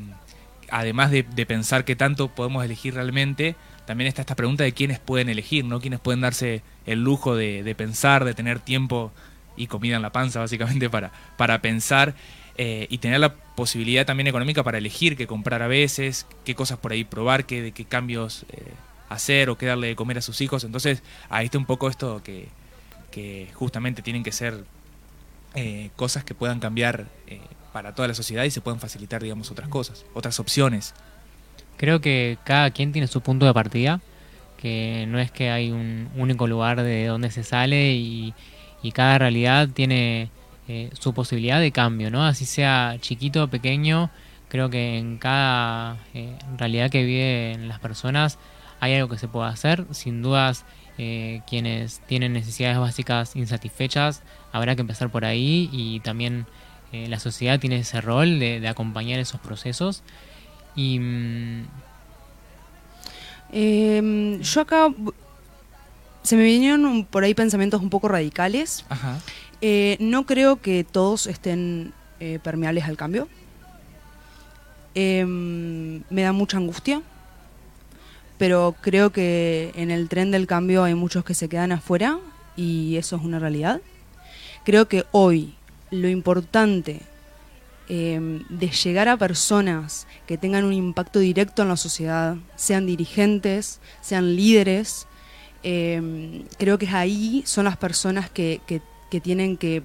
además 0.71 1.11
de, 1.11 1.25
de 1.25 1.45
pensar 1.47 1.85
qué 1.85 1.97
tanto 1.97 2.29
podemos 2.29 2.65
elegir 2.65 2.95
realmente, 2.95 3.57
también 3.87 4.09
está 4.09 4.23
esta 4.23 4.37
pregunta 4.37 4.65
de 4.65 4.73
quiénes 4.73 4.99
pueden 4.99 5.29
elegir, 5.29 5.65
¿no? 5.65 5.81
Quiénes 5.81 6.01
pueden 6.01 6.21
darse 6.21 6.63
el 6.87 7.03
lujo 7.03 7.37
de, 7.37 7.75
pensar, 7.77 8.25
de 8.25 8.35
tener 8.35 8.61
tiempo 8.61 9.13
y 9.57 9.67
comida 9.67 9.97
en 9.97 10.03
la 10.03 10.11
panza, 10.11 10.41
básicamente, 10.41 10.89
para, 10.91 11.13
para 11.37 11.61
pensar 11.61 12.15
eh, 12.57 12.87
y 12.91 12.99
tener 12.99 13.21
la 13.21 13.35
posibilidad 13.35 14.07
también 14.07 14.27
económica 14.27 14.63
para 14.63 14.79
elegir 14.79 15.17
qué 15.17 15.27
comprar 15.27 15.63
a 15.63 15.67
veces, 15.67 16.27
qué 16.45 16.55
cosas 16.55 16.79
por 16.79 16.93
ahí 16.93 17.05
probar, 17.05 17.45
qué, 17.45 17.73
qué 17.73 17.85
cambios 17.85 18.45
eh, 18.51 18.63
hacer 19.09 19.51
o 19.51 19.59
qué 19.59 19.67
darle 19.67 19.89
de 19.89 19.97
comer 19.97 20.19
a 20.19 20.23
sus 20.23 20.41
hijos. 20.41 20.65
Entonces, 20.65 21.03
ahí 21.29 21.47
está 21.47 21.59
un 21.59 21.67
poco 21.67 21.89
esto 21.89 22.23
que, 22.23 22.49
que 23.11 23.49
justamente 23.55 24.03
tienen 24.03 24.23
que 24.23 24.33
ser 24.33 24.65
eh, 25.55 25.91
cosas 25.97 26.25
que 26.25 26.35
puedan 26.35 26.59
cambiar 26.59 27.07
eh, 27.27 27.41
para 27.73 27.95
toda 27.95 28.09
la 28.09 28.15
sociedad 28.15 28.43
y 28.45 28.51
se 28.51 28.61
puedan 28.61 28.81
facilitar, 28.81 29.23
digamos, 29.23 29.51
otras 29.51 29.69
cosas, 29.69 30.05
otras 30.15 30.41
opciones. 30.41 30.95
Creo 31.83 32.01
que 32.01 32.39
cada 32.45 32.71
quien 32.71 32.93
tiene 32.93 33.09
su 33.09 33.23
punto 33.23 33.45
de 33.45 33.53
partida, 33.53 34.01
que 34.57 35.05
no 35.09 35.19
es 35.19 35.33
que 35.33 35.51
hay 35.51 35.73
un 35.73 36.11
único 36.15 36.47
lugar 36.47 36.81
de 36.81 37.07
donde 37.07 37.33
se 37.33 37.43
sale 37.43 37.95
y, 37.95 38.33
cada 38.95 39.19
realidad 39.19 39.69
tiene 39.69 40.31
eh, 40.69 40.91
su 40.93 41.13
posibilidad 41.13 41.59
de 41.59 41.73
cambio, 41.73 42.09
¿no? 42.09 42.25
Así 42.25 42.45
sea 42.45 42.99
chiquito 43.01 43.43
o 43.43 43.49
pequeño, 43.49 44.11
creo 44.49 44.71
que 44.71 44.97
en 44.97 45.19
cada 45.19 45.97
eh, 46.15 46.39
realidad 46.57 46.89
que 46.89 47.03
viven 47.03 47.67
las 47.67 47.81
personas 47.81 48.39
hay 48.79 48.95
algo 48.95 49.09
que 49.09 49.19
se 49.19 49.27
puede 49.27 49.49
hacer. 49.49 49.85
Sin 49.91 50.23
dudas, 50.23 50.65
eh, 50.99 51.41
quienes 51.49 51.99
tienen 52.07 52.33
necesidades 52.33 52.79
básicas 52.79 53.35
insatisfechas, 53.35 54.23
habrá 54.53 54.77
que 54.77 54.83
empezar 54.83 55.11
por 55.11 55.25
ahí 55.25 55.69
y 55.73 55.99
también 55.99 56.47
la 56.93 57.19
sociedad 57.19 57.59
tiene 57.59 57.79
ese 57.79 58.03
rol 58.03 58.39
de 58.39 58.69
acompañar 58.69 59.19
esos 59.19 59.41
procesos. 59.41 60.05
Y 60.75 60.99
mm, 60.99 61.67
Eh, 63.55 64.39
yo 64.41 64.61
acá 64.63 64.89
se 66.23 66.37
me 66.37 66.45
vinieron 66.45 67.05
por 67.05 67.25
ahí 67.25 67.35
pensamientos 67.35 67.83
un 67.83 67.91
poco 67.91 68.09
radicales. 68.09 68.85
Ajá. 68.89 69.19
Eh, 69.61 69.97
no 70.01 70.25
creo 70.25 70.61
que 70.61 70.85
todos 70.85 71.27
estén 71.27 71.93
eh, 72.21 72.39
permeables 72.43 72.85
al 72.85 72.97
cambio. 72.97 73.29
Em, 74.95 76.03
me 76.11 76.23
da 76.23 76.33
mucha 76.33 76.59
angustia, 76.59 77.01
pero 78.39 78.75
creo 78.81 79.11
que 79.11 79.73
en 79.75 79.91
el 79.91 80.09
tren 80.09 80.31
del 80.31 80.47
cambio 80.47 80.85
hay 80.85 80.95
muchos 80.95 81.25
que 81.25 81.35
se 81.35 81.49
quedan 81.49 81.73
afuera 81.73 82.19
y 82.57 82.97
eso 82.97 83.17
es 83.17 83.23
una 83.23 83.39
realidad. 83.39 83.81
Creo 84.65 84.89
que 84.89 85.05
hoy 85.13 85.55
lo 85.91 86.09
importante 86.09 87.01
em, 87.89 88.45
de 88.49 88.69
llegar 88.69 89.09
a 89.09 89.17
personas 89.17 90.07
que 90.27 90.39
tengan 90.39 90.65
un 90.65 90.73
impacto 90.73 91.19
directo 91.19 91.63
en 91.63 91.69
la 91.69 91.77
sociedad, 91.77 92.37
sean 92.57 92.87
dirigentes, 92.87 93.81
sean 94.01 94.37
líderes, 94.37 95.07
em, 95.63 96.45
creo 96.59 96.79
que 96.79 96.89
ahí 96.89 97.43
son 97.47 97.65
las 97.65 97.77
personas 97.77 98.31
que, 98.31 98.61
que- 98.67 98.81
que 99.11 99.21
tienen 99.21 99.57
que 99.59 99.83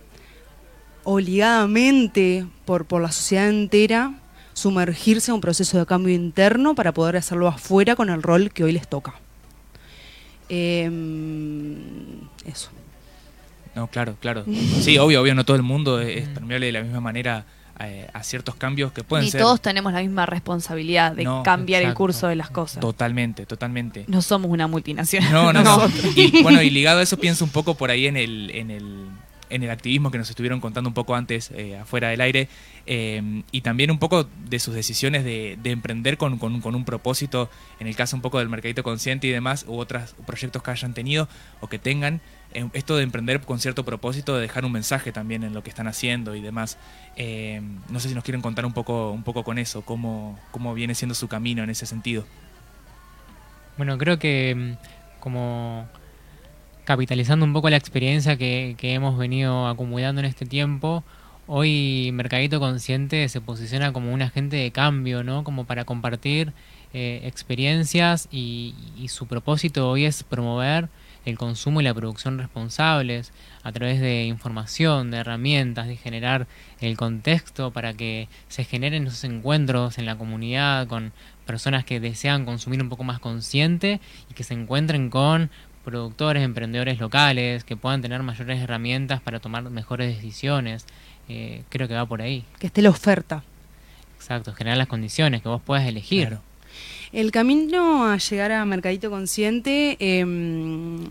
obligadamente 1.04 2.46
por, 2.66 2.86
por 2.86 3.02
la 3.02 3.12
sociedad 3.12 3.50
entera 3.50 4.14
sumergirse 4.54 5.32
en 5.32 5.36
un 5.36 5.42
proceso 5.42 5.78
de 5.78 5.86
cambio 5.86 6.14
interno 6.14 6.76
para 6.76 6.92
poder 6.94 7.18
hacerlo 7.18 7.48
afuera 7.48 7.96
con 7.96 8.10
el 8.10 8.24
rol 8.24 8.52
que 8.52 8.64
hoy 8.64 8.72
les 8.72 8.88
toca. 8.88 9.14
Em, 10.50 11.76
eso. 12.46 12.70
No, 13.76 13.88
claro, 13.88 14.16
claro. 14.20 14.44
Sí, 14.82 14.98
obvio, 14.98 15.22
obvio, 15.22 15.36
no 15.36 15.46
todo 15.46 15.56
el 15.58 15.64
mundo 15.64 16.00
es 16.02 16.24
es 16.24 16.28
permeable 16.30 16.66
de 16.68 16.72
la 16.72 16.82
misma 16.84 17.00
manera 17.02 17.46
eh, 17.80 18.10
a 18.14 18.24
ciertos 18.24 18.56
cambios 18.56 18.92
que 18.92 19.04
pueden 19.04 19.26
Ni 19.26 19.32
ser 19.32 19.42
todos 19.42 19.62
tenemos 19.62 19.94
la 19.94 20.00
misma 20.02 20.26
responsabilidad 20.26 21.12
de 21.14 21.24
No, 21.24 21.44
cambiar 21.44 21.84
el 21.84 21.94
curso 21.94 22.28
de 22.28 22.36
las 22.36 22.50
cosas. 22.50 22.80
totalmente, 22.82 23.46
totalmente. 23.46 24.06
No 24.08 24.22
somos 24.22 24.50
una 24.50 24.68
multinacional. 24.68 25.32
No, 25.32 25.54
no, 25.54 25.64
no. 25.64 25.88
Y 26.16 26.42
bueno, 26.44 26.62
y 26.62 26.70
ligado 26.70 27.00
a 27.00 27.04
eso 27.04 27.18
pienso 27.18 27.46
un 27.46 27.52
poco 27.52 27.76
por 27.76 27.92
ahí 27.92 28.08
en 28.08 28.18
el, 28.18 28.52
en 28.52 28.72
el, 28.72 29.06
en 29.50 29.64
el 29.64 29.70
activismo 29.70 30.12
que 30.12 30.18
nos 30.18 30.30
estuvieron 30.30 30.60
contando 30.60 30.90
un 30.90 30.94
poco 30.94 31.16
antes, 31.16 31.52
eh, 31.52 31.78
afuera 31.78 32.10
del 32.10 32.22
aire, 32.22 32.50
eh, 32.86 33.44
y 33.52 33.62
también 33.62 33.92
un 33.92 34.00
poco 34.00 34.28
de 34.50 34.60
sus 34.60 34.74
decisiones 34.74 35.24
de, 35.24 35.58
de 35.62 35.72
emprender 35.72 36.18
con, 36.18 36.40
un 36.42 36.86
propósito, 36.86 37.50
en 37.80 37.88
el 37.88 37.96
caso 37.96 38.16
un 38.16 38.22
poco 38.22 38.40
del 38.40 38.50
mercadito 38.50 38.84
consciente 38.84 39.28
y 39.28 39.32
demás, 39.32 39.66
u 39.68 39.78
otros 39.78 40.16
proyectos 40.26 40.64
que 40.64 40.72
hayan 40.72 40.94
tenido 40.94 41.28
o 41.62 41.68
que 41.68 41.80
tengan. 41.80 42.22
eh, 42.54 42.70
esto 42.74 42.96
de 42.96 43.04
emprender 43.04 43.42
con 43.42 43.60
cierto 43.60 43.84
propósito, 43.84 44.36
de 44.36 44.42
dejar 44.42 44.66
un 44.66 44.72
mensaje 44.72 45.12
también 45.12 45.44
en 45.44 45.54
lo 45.54 45.64
que 45.64 45.70
están 45.70 45.88
haciendo 45.88 46.36
y 46.36 46.42
demás. 46.42 46.78
Eh, 47.16 47.62
no 47.90 48.00
sé 48.00 48.10
si 48.10 48.16
nos 48.16 48.24
quieren 48.24 48.42
contar 48.42 48.66
un 48.66 48.74
poco, 48.74 49.12
un 49.12 49.24
poco 49.24 49.44
con 49.44 49.58
eso, 49.58 49.82
cómo, 49.82 50.40
cómo 50.52 50.74
viene 50.74 50.96
siendo 50.96 51.16
su 51.16 51.28
camino 51.28 51.64
en 51.64 51.70
ese 51.70 51.86
sentido. 51.86 52.26
Bueno, 53.78 53.98
creo 53.98 54.18
que 54.18 54.76
como 55.20 55.88
capitalizando 56.88 57.46
un 57.46 57.52
poco 57.52 57.70
la 57.70 57.76
experiencia 57.76 58.38
que, 58.38 58.78
hemos 58.82 59.18
venido 59.18 59.68
acumulando 59.68 60.22
en 60.22 60.26
este 60.26 60.46
tiempo, 60.46 61.04
hoy 61.46 62.12
Mercadito 62.14 62.62
Consciente 62.62 63.28
se 63.28 63.42
posiciona 63.42 63.92
como 63.92 64.14
un 64.14 64.22
agente 64.22 64.56
de 64.56 64.72
cambio, 64.72 65.22
¿no? 65.22 65.44
Como 65.44 65.66
para 65.66 65.84
compartir 65.84 66.54
eh, 66.94 67.20
experiencias 67.26 68.30
y, 68.32 68.74
y 68.98 69.10
su 69.10 69.28
propósito 69.28 69.90
hoy 69.90 70.06
es 70.06 70.24
promover 70.24 70.88
el 71.26 71.38
consumo 71.38 71.82
y 71.82 71.84
la 71.84 71.94
producción 71.94 72.38
responsables 72.38 73.34
a 73.64 73.74
través 73.74 74.00
de 74.00 74.24
información, 74.24 75.12
de 75.12 75.18
herramientas, 75.18 75.88
de 75.88 75.98
generar 75.98 76.48
el 76.80 76.96
contexto 76.96 77.72
para 77.72 77.94
que 77.94 78.30
se 78.48 78.64
generen 78.64 79.08
esos 79.08 79.26
encuentros 79.26 79.98
en 79.98 80.06
la 80.06 80.18
comunidad 80.18 80.88
con 80.88 81.12
personas 81.46 81.84
que 81.84 82.00
desean 82.00 82.46
consumir 82.46 82.82
un 82.82 82.88
poco 82.88 83.04
más 83.04 83.20
consciente 83.20 84.00
y 84.30 84.36
que 84.36 84.44
se 84.46 84.54
encuentren 84.54 85.10
con 85.10 85.50
productores, 85.88 86.44
emprendedores 86.44 87.00
locales, 87.00 87.64
que 87.64 87.78
puedan 87.78 88.02
tener 88.02 88.22
mayores 88.22 88.60
herramientas 88.62 89.22
para 89.22 89.40
tomar 89.40 89.64
mejores 89.70 90.14
decisiones. 90.14 90.86
Eh, 91.30 91.64
creo 91.70 91.88
que 91.88 91.94
va 91.94 92.06
por 92.06 92.22
ahí. 92.22 92.44
Que 92.60 92.68
esté 92.68 92.82
la 92.82 92.90
oferta. 92.90 93.42
Exacto, 94.18 94.52
generar 94.54 94.78
las 94.78 94.90
condiciones 94.90 95.42
que 95.42 95.48
vos 95.48 95.62
puedas 95.62 95.88
elegir. 95.88 96.28
Claro. 96.28 96.42
El 97.14 97.32
camino 97.32 98.06
a 98.06 98.18
llegar 98.18 98.52
a 98.52 98.66
Mercadito 98.66 99.10
Consciente, 99.10 99.96
em, 100.02 101.10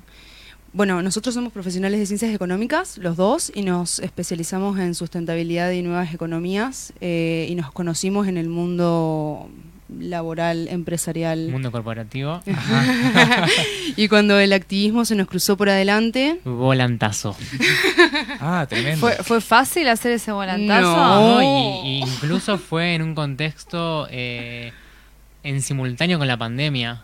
bueno, 0.75 1.01
nosotros 1.01 1.35
somos 1.35 1.55
profesionales 1.55 1.99
de 1.99 2.05
ciencias 2.05 2.35
económicas, 2.35 2.99
los 2.99 3.17
dos, 3.17 3.51
y 3.55 3.63
nos 3.63 3.99
especializamos 4.01 4.79
en 4.79 4.95
sustentabilidad 4.95 5.71
y 5.71 5.81
nuevas 5.81 6.13
economías, 6.13 6.93
eh, 7.01 7.47
y 7.49 7.55
nos 7.55 7.73
conocimos 7.73 8.29
en 8.29 8.37
el 8.37 8.51
mundo 8.51 9.49
laboral, 9.89 10.69
empresarial. 10.69 11.49
Mundo 11.49 11.71
corporativo, 11.73 12.43
y 13.97 14.09
cuando 14.09 14.39
el 14.39 14.53
activismo 14.53 15.05
se 15.05 15.15
nos 15.15 15.27
cruzó 15.29 15.57
por 15.57 15.69
adelante, 15.69 16.41
volantazo. 16.45 17.37
Ah, 18.41 18.67
tremendo. 18.69 19.01
¿Fue, 19.01 19.17
¿Fue 19.17 19.41
fácil 19.41 19.89
hacer 19.89 20.13
ese 20.13 20.33
volantazo? 20.33 20.97
No. 20.97 21.41
No, 21.41 21.43
y, 21.43 21.89
y 21.89 21.99
incluso 22.01 22.59
fue 22.59 22.95
en 22.95 23.03
un 23.03 23.15
contexto 23.15 24.07
eh, 24.11 24.73
en 25.43 25.63
simultáneo 25.63 26.19
con 26.19 26.29
la 26.29 26.37
pandemia. 26.37 27.03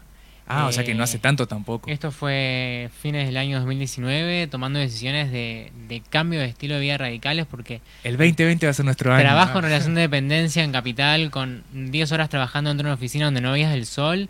Ah, 0.55 0.67
o 0.67 0.73
sea 0.73 0.85
que 0.85 0.95
no 0.95 1.01
Eh, 1.01 1.05
hace 1.05 1.19
tanto 1.19 1.47
tampoco. 1.47 1.91
Esto 1.91 2.11
fue 2.13 2.91
fines 3.01 3.27
del 3.27 3.37
año 3.37 3.59
2019, 3.59 4.47
tomando 4.49 4.79
decisiones 4.79 5.31
de, 5.33 5.73
de 5.89 6.01
cambio 6.11 6.41
de 6.41 6.47
estilo 6.47 6.75
de 6.75 6.81
vida 6.81 6.99
radicales, 6.99 7.47
porque 7.51 7.81
El 8.05 8.17
2020 8.17 8.67
va 8.67 8.71
a 8.71 8.75
ser 8.75 8.85
nuestro 8.85 9.13
año. 9.15 9.23
trabajo 9.23 9.59
en 9.59 9.65
relación 9.65 9.95
de 9.95 10.01
dependencia 10.09 10.63
en 10.63 10.73
Capital 10.73 11.31
con 11.31 11.65
10 11.73 12.13
horas 12.13 12.29
trabajando 12.29 12.71
dentro 12.71 12.85
de 12.85 12.91
una 12.91 12.95
oficina 12.97 13.25
donde 13.27 13.41
no 13.41 13.53
veías 13.53 13.75
el 13.75 13.87
sol. 13.87 14.29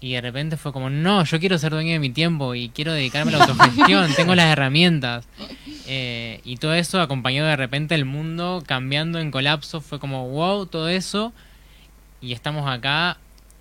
Y 0.00 0.14
de 0.14 0.20
repente 0.20 0.56
fue 0.56 0.72
como, 0.72 0.90
no, 0.90 1.22
yo 1.24 1.38
quiero 1.38 1.56
ser 1.58 1.70
dueño 1.70 1.92
de 1.92 2.00
mi 2.00 2.10
tiempo 2.10 2.56
y 2.56 2.70
quiero 2.70 2.92
dedicarme 2.92 3.32
a 3.34 3.38
la 3.38 3.44
autogestión, 3.44 4.12
tengo 4.16 4.34
las 4.34 4.46
herramientas. 4.46 5.26
Eh, 5.86 6.40
y 6.44 6.56
todo 6.56 6.74
eso 6.74 7.00
acompañó 7.00 7.44
de 7.44 7.54
repente 7.54 7.94
el 7.94 8.04
mundo 8.04 8.64
cambiando 8.66 9.20
en 9.20 9.30
colapso, 9.30 9.80
fue 9.80 10.00
como, 10.00 10.28
wow, 10.28 10.66
todo 10.66 10.88
eso. 10.88 11.32
Y 12.20 12.32
estamos 12.32 12.68
acá 12.68 13.18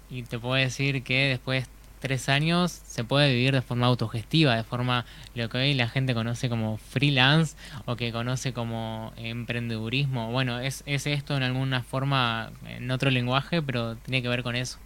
y 0.09 0.23
te 0.23 0.39
puedo 0.39 0.55
decir 0.55 1.03
que 1.03 1.27
después 1.29 1.63
de 1.63 1.69
tres 2.01 2.27
años 2.27 2.71
se 2.85 3.03
puede 3.05 3.33
vivir 3.33 3.53
de 3.53 3.61
forma 3.61 3.85
autogestiva, 3.87 4.55
de 4.57 4.63
forma 4.65 5.05
lo 5.35 5.47
que 5.49 5.57
hoy 5.59 5.73
la 5.73 5.87
gente 5.87 6.13
conoce 6.13 6.49
como 6.49 6.77
freelance 6.77 7.55
o 7.85 7.95
que 7.95 8.11
conoce 8.11 8.51
como 8.51 9.13
emprendedurismo. 9.17 10.31
Bueno, 10.31 10.59
es, 10.59 10.83
es 10.85 11.07
esto 11.07 11.37
en 11.37 11.43
alguna 11.43 11.83
forma, 11.83 12.51
en 12.67 12.91
otro 12.91 13.09
lenguaje, 13.11 13.61
pero 13.61 13.95
tiene 13.95 14.21
que 14.21 14.27
ver 14.27 14.43
con 14.43 14.55
eso. 14.55 14.77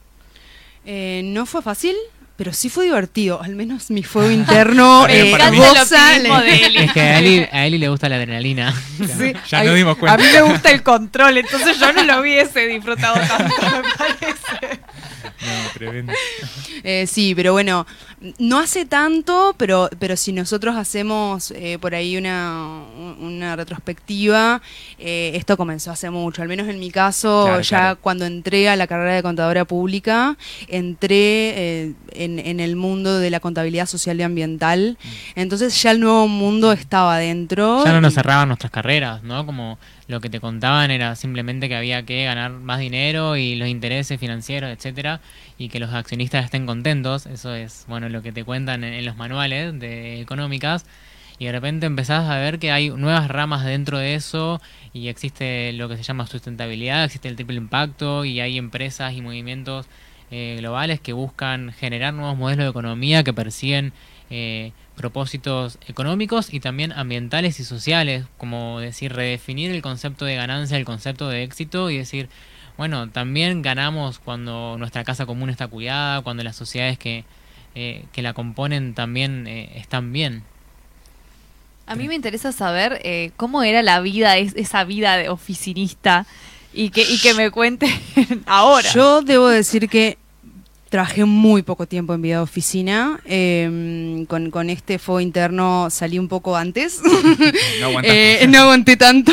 eh, 0.86 1.22
no 1.24 1.46
fue 1.48 1.62
fácil, 1.64 1.96
pero 2.38 2.52
sí 2.52 2.70
fue 2.70 2.84
divertido, 2.86 3.42
al 3.42 3.56
menos 3.56 3.90
mi 3.90 4.04
fuego 4.04 4.30
interno 4.42 5.08
eh, 5.08 5.32
para 5.32 5.50
mí- 5.52 5.58
goza, 5.58 6.16
el 6.18 6.30
optimismo 6.30 6.40
le- 6.42 6.46
de 6.52 6.66
Eli. 6.66 6.78
Es 6.80 6.92
que 6.92 7.02
a 7.02 7.20
Eli, 7.20 7.48
a 7.52 7.66
Eli 7.66 7.78
le 7.78 7.88
gusta 7.90 8.10
la 8.10 8.18
adrenalina. 8.18 8.74
Sí, 8.98 9.34
Ya 9.50 9.60
a 9.60 9.64
nos 9.64 9.72
mí- 9.74 9.78
dimos 9.80 9.98
cuenta. 9.98 10.14
A 10.14 10.18
mí 10.18 10.32
me 10.34 10.42
gusta 10.42 10.70
el 10.72 10.84
control, 10.84 11.38
entonces 11.38 11.80
yo 11.80 11.94
no 11.94 12.04
lo 12.04 12.20
hubiese 12.20 12.68
disfrutado 12.68 13.16
tanto, 13.16 13.56
me 13.62 13.90
parece. 13.98 14.80
No, 15.46 15.70
tremendo. 15.74 16.14
Eh, 16.88 17.08
sí, 17.08 17.34
pero 17.34 17.52
bueno, 17.54 17.88
no 18.38 18.60
hace 18.60 18.86
tanto, 18.86 19.56
pero, 19.58 19.90
pero 19.98 20.16
si 20.16 20.32
nosotros 20.34 20.76
hacemos 20.76 21.50
eh, 21.56 21.80
por 21.82 21.96
ahí 21.96 22.16
una, 22.16 22.84
una 23.20 23.56
retrospectiva, 23.56 24.62
eh, 25.00 25.32
esto 25.34 25.58
comenzó 25.58 25.90
hace 25.90 26.12
mucho. 26.12 26.44
Al 26.44 26.48
menos 26.48 26.68
en 26.68 26.80
mi 26.80 26.92
caso, 26.92 27.46
Claro, 27.46 27.62
ya 27.62 27.70
claro. 27.80 27.98
cuando 28.02 28.26
entré 28.26 28.70
a 28.70 28.76
la 28.76 28.86
carrera 28.86 29.16
de 29.16 29.24
contadora 29.24 29.66
pública, 29.66 30.38
entré 30.68 31.16
eh, 31.88 31.94
en, 32.12 32.38
en 32.38 32.60
el 32.60 32.76
mundo 32.76 33.18
de 33.18 33.32
la 33.32 33.40
contabilidad 33.40 33.88
social 33.88 34.20
y 34.20 34.24
ambiental. 34.24 34.98
Entonces 35.34 35.82
ya 35.82 35.90
el 35.90 36.00
nuevo 36.02 36.28
mundo 36.28 36.72
estaba 36.72 37.18
dentro. 37.18 37.84
Ya 37.84 37.94
no 37.94 38.02
nos 38.02 38.14
cerraban 38.14 38.50
nuestras 38.50 38.72
carreras, 38.72 39.24
¿no? 39.24 39.44
Como 39.46 39.80
lo 40.08 40.22
que 40.22 40.30
te 40.30 40.40
contaban 40.40 40.92
era 40.92 41.16
simplemente 41.16 41.68
que 41.68 41.76
había 41.76 42.04
que 42.04 42.26
ganar 42.26 42.52
más 42.52 42.80
dinero 42.80 43.38
y 43.38 43.56
los 43.56 43.68
intereses 43.68 44.20
financieros, 44.20 44.70
etcétera, 44.72 45.22
y 45.58 45.70
que 45.70 45.80
los 45.80 45.94
accionistas 45.94 46.46
estén 46.46 46.66
contentos. 46.66 47.26
Eso 47.26 47.56
es, 47.56 47.86
bueno, 47.88 48.10
lo 48.10 48.22
que 48.22 48.32
te 48.32 48.44
cuentan 48.44 48.84
en, 48.84 48.94
en 48.94 49.06
los 49.06 49.18
manuales 49.18 49.80
de 49.80 50.22
económicas. 50.22 50.86
Y 51.38 51.46
de 51.46 51.52
repente 51.52 51.86
empezás 51.86 52.30
a 52.30 52.38
ver 52.38 52.60
que 52.60 52.72
hay 52.72 52.90
nuevas 52.90 53.28
ramas 53.28 53.66
dentro 53.66 53.98
de 53.98 54.16
eso 54.16 54.62
y 54.94 55.10
existe 55.10 55.74
lo 55.74 55.90
que 55.90 55.98
se 55.98 56.04
llama 56.04 56.28
sustentabilidad, 56.28 57.04
existe 57.04 57.28
el 57.28 57.36
triple 57.36 57.58
impacto 57.58 58.24
y 58.24 58.40
hay 58.40 58.58
empresas 58.58 59.14
y 59.14 59.22
movimientos 59.22 59.88
eh, 60.32 60.56
globales 60.60 61.02
que 61.02 61.14
buscan 61.14 61.74
generar 61.74 62.14
nuevos 62.14 62.38
modelos 62.38 62.66
de 62.66 62.70
economía 62.70 63.24
que 63.24 63.34
persiguen 63.34 63.92
eh, 64.30 64.72
propósitos 64.96 65.78
económicos 65.88 66.54
y 66.54 66.60
también 66.60 66.92
ambientales 66.92 67.60
y 67.60 67.64
sociales, 67.64 68.26
como 68.38 68.80
decir, 68.80 69.14
redefinir 69.14 69.72
el 69.72 69.82
concepto 69.82 70.26
de 70.26 70.36
ganancia, 70.36 70.78
el 70.78 70.86
concepto 70.86 71.30
de 71.30 71.44
éxito 71.44 71.90
y 71.90 71.98
decir, 71.98 72.30
bueno, 72.78 73.10
también 73.10 73.62
ganamos 73.62 74.20
cuando 74.20 74.76
nuestra 74.78 75.04
casa 75.04 75.26
común 75.26 75.50
está 75.50 75.68
cuidada, 75.68 76.22
cuando 76.22 76.44
las 76.44 76.56
sociedades 76.56 76.98
que, 76.98 77.24
eh, 77.76 78.06
que 78.12 78.22
la 78.22 78.34
componen 78.34 78.94
también 78.94 79.48
eh, 79.48 79.72
están 79.76 80.12
bien. 80.14 80.44
A 81.88 81.96
mí 81.96 82.08
me 82.08 82.16
interesa 82.16 82.52
saber 82.52 83.00
eh, 83.04 83.32
cómo 83.38 83.62
era 83.64 83.84
la 83.84 84.00
vida, 84.00 84.38
es- 84.38 84.56
esa 84.56 84.84
vida 84.86 85.18
de 85.18 85.30
oficinista 85.30 86.26
y 86.74 86.90
que, 86.90 87.04
y 87.04 87.20
que 87.20 87.34
me 87.36 87.52
cuente 87.52 87.88
ahora. 88.48 88.90
Yo 88.92 89.22
debo 89.22 89.48
decir 89.50 89.88
que 89.88 90.18
trabajé 90.90 91.26
muy 91.26 91.62
poco 91.64 91.88
tiempo 91.88 92.14
en 92.14 92.22
vida 92.22 92.38
de 92.38 92.42
oficina. 92.44 93.20
eh, 93.26 94.26
con, 94.28 94.52
con 94.52 94.70
este 94.70 95.00
fuego 95.00 95.20
interno 95.20 95.90
salí 95.90 96.20
un 96.20 96.28
poco 96.28 96.56
antes. 96.56 97.02
No. 97.82 97.90
Eh, 98.04 98.46
no 98.48 98.60
aguanté 98.60 98.98
tanto. 98.98 99.32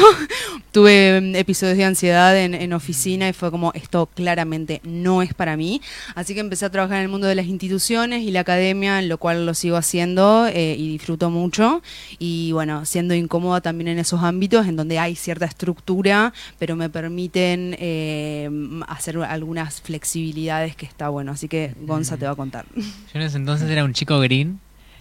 Tuve 0.72 1.20
mm, 1.20 1.36
episodios 1.36 1.76
de 1.76 1.84
ansiedad 1.84 2.36
en, 2.38 2.54
en 2.54 2.72
oficina 2.72 3.28
y 3.28 3.32
fue 3.32 3.50
como, 3.50 3.72
esto 3.74 4.06
claramente 4.06 4.80
no 4.84 5.20
es 5.22 5.34
para 5.34 5.56
mí. 5.56 5.80
Así 6.14 6.34
que 6.34 6.40
empecé 6.40 6.64
a 6.64 6.70
trabajar 6.70 6.96
en 6.98 7.02
el 7.02 7.08
mundo 7.08 7.26
de 7.26 7.34
las 7.34 7.46
instituciones 7.46 8.22
y 8.22 8.30
la 8.30 8.40
academia, 8.40 8.98
en 8.98 9.08
lo 9.08 9.18
cual 9.18 9.44
lo 9.46 9.54
sigo 9.54 9.76
haciendo 9.76 10.46
eh, 10.46 10.74
y 10.78 10.88
disfruto 10.88 11.30
mucho. 11.30 11.82
Y 12.18 12.52
bueno, 12.52 12.84
siendo 12.86 13.14
incómoda 13.14 13.60
también 13.60 13.88
en 13.88 13.98
esos 13.98 14.22
ámbitos 14.22 14.66
en 14.66 14.76
donde 14.76 14.98
hay 14.98 15.14
cierta 15.14 15.44
estructura, 15.44 16.32
pero 16.58 16.74
me 16.76 16.88
permiten 16.88 17.76
eh, 17.78 18.48
hacer 18.88 19.18
algunas 19.18 19.80
flexibilidades 19.82 20.74
que 20.74 20.86
está 20.86 21.08
bueno. 21.10 21.36
Así 21.42 21.48
que 21.48 21.74
Gonza 21.80 22.16
te 22.16 22.24
va 22.24 22.30
a 22.30 22.36
contar. 22.36 22.66
Yo 22.76 22.84
en 23.14 23.22
ese 23.22 23.36
entonces 23.36 23.68
era 23.68 23.82
un 23.82 23.94
chico 23.94 24.20
green 24.20 24.60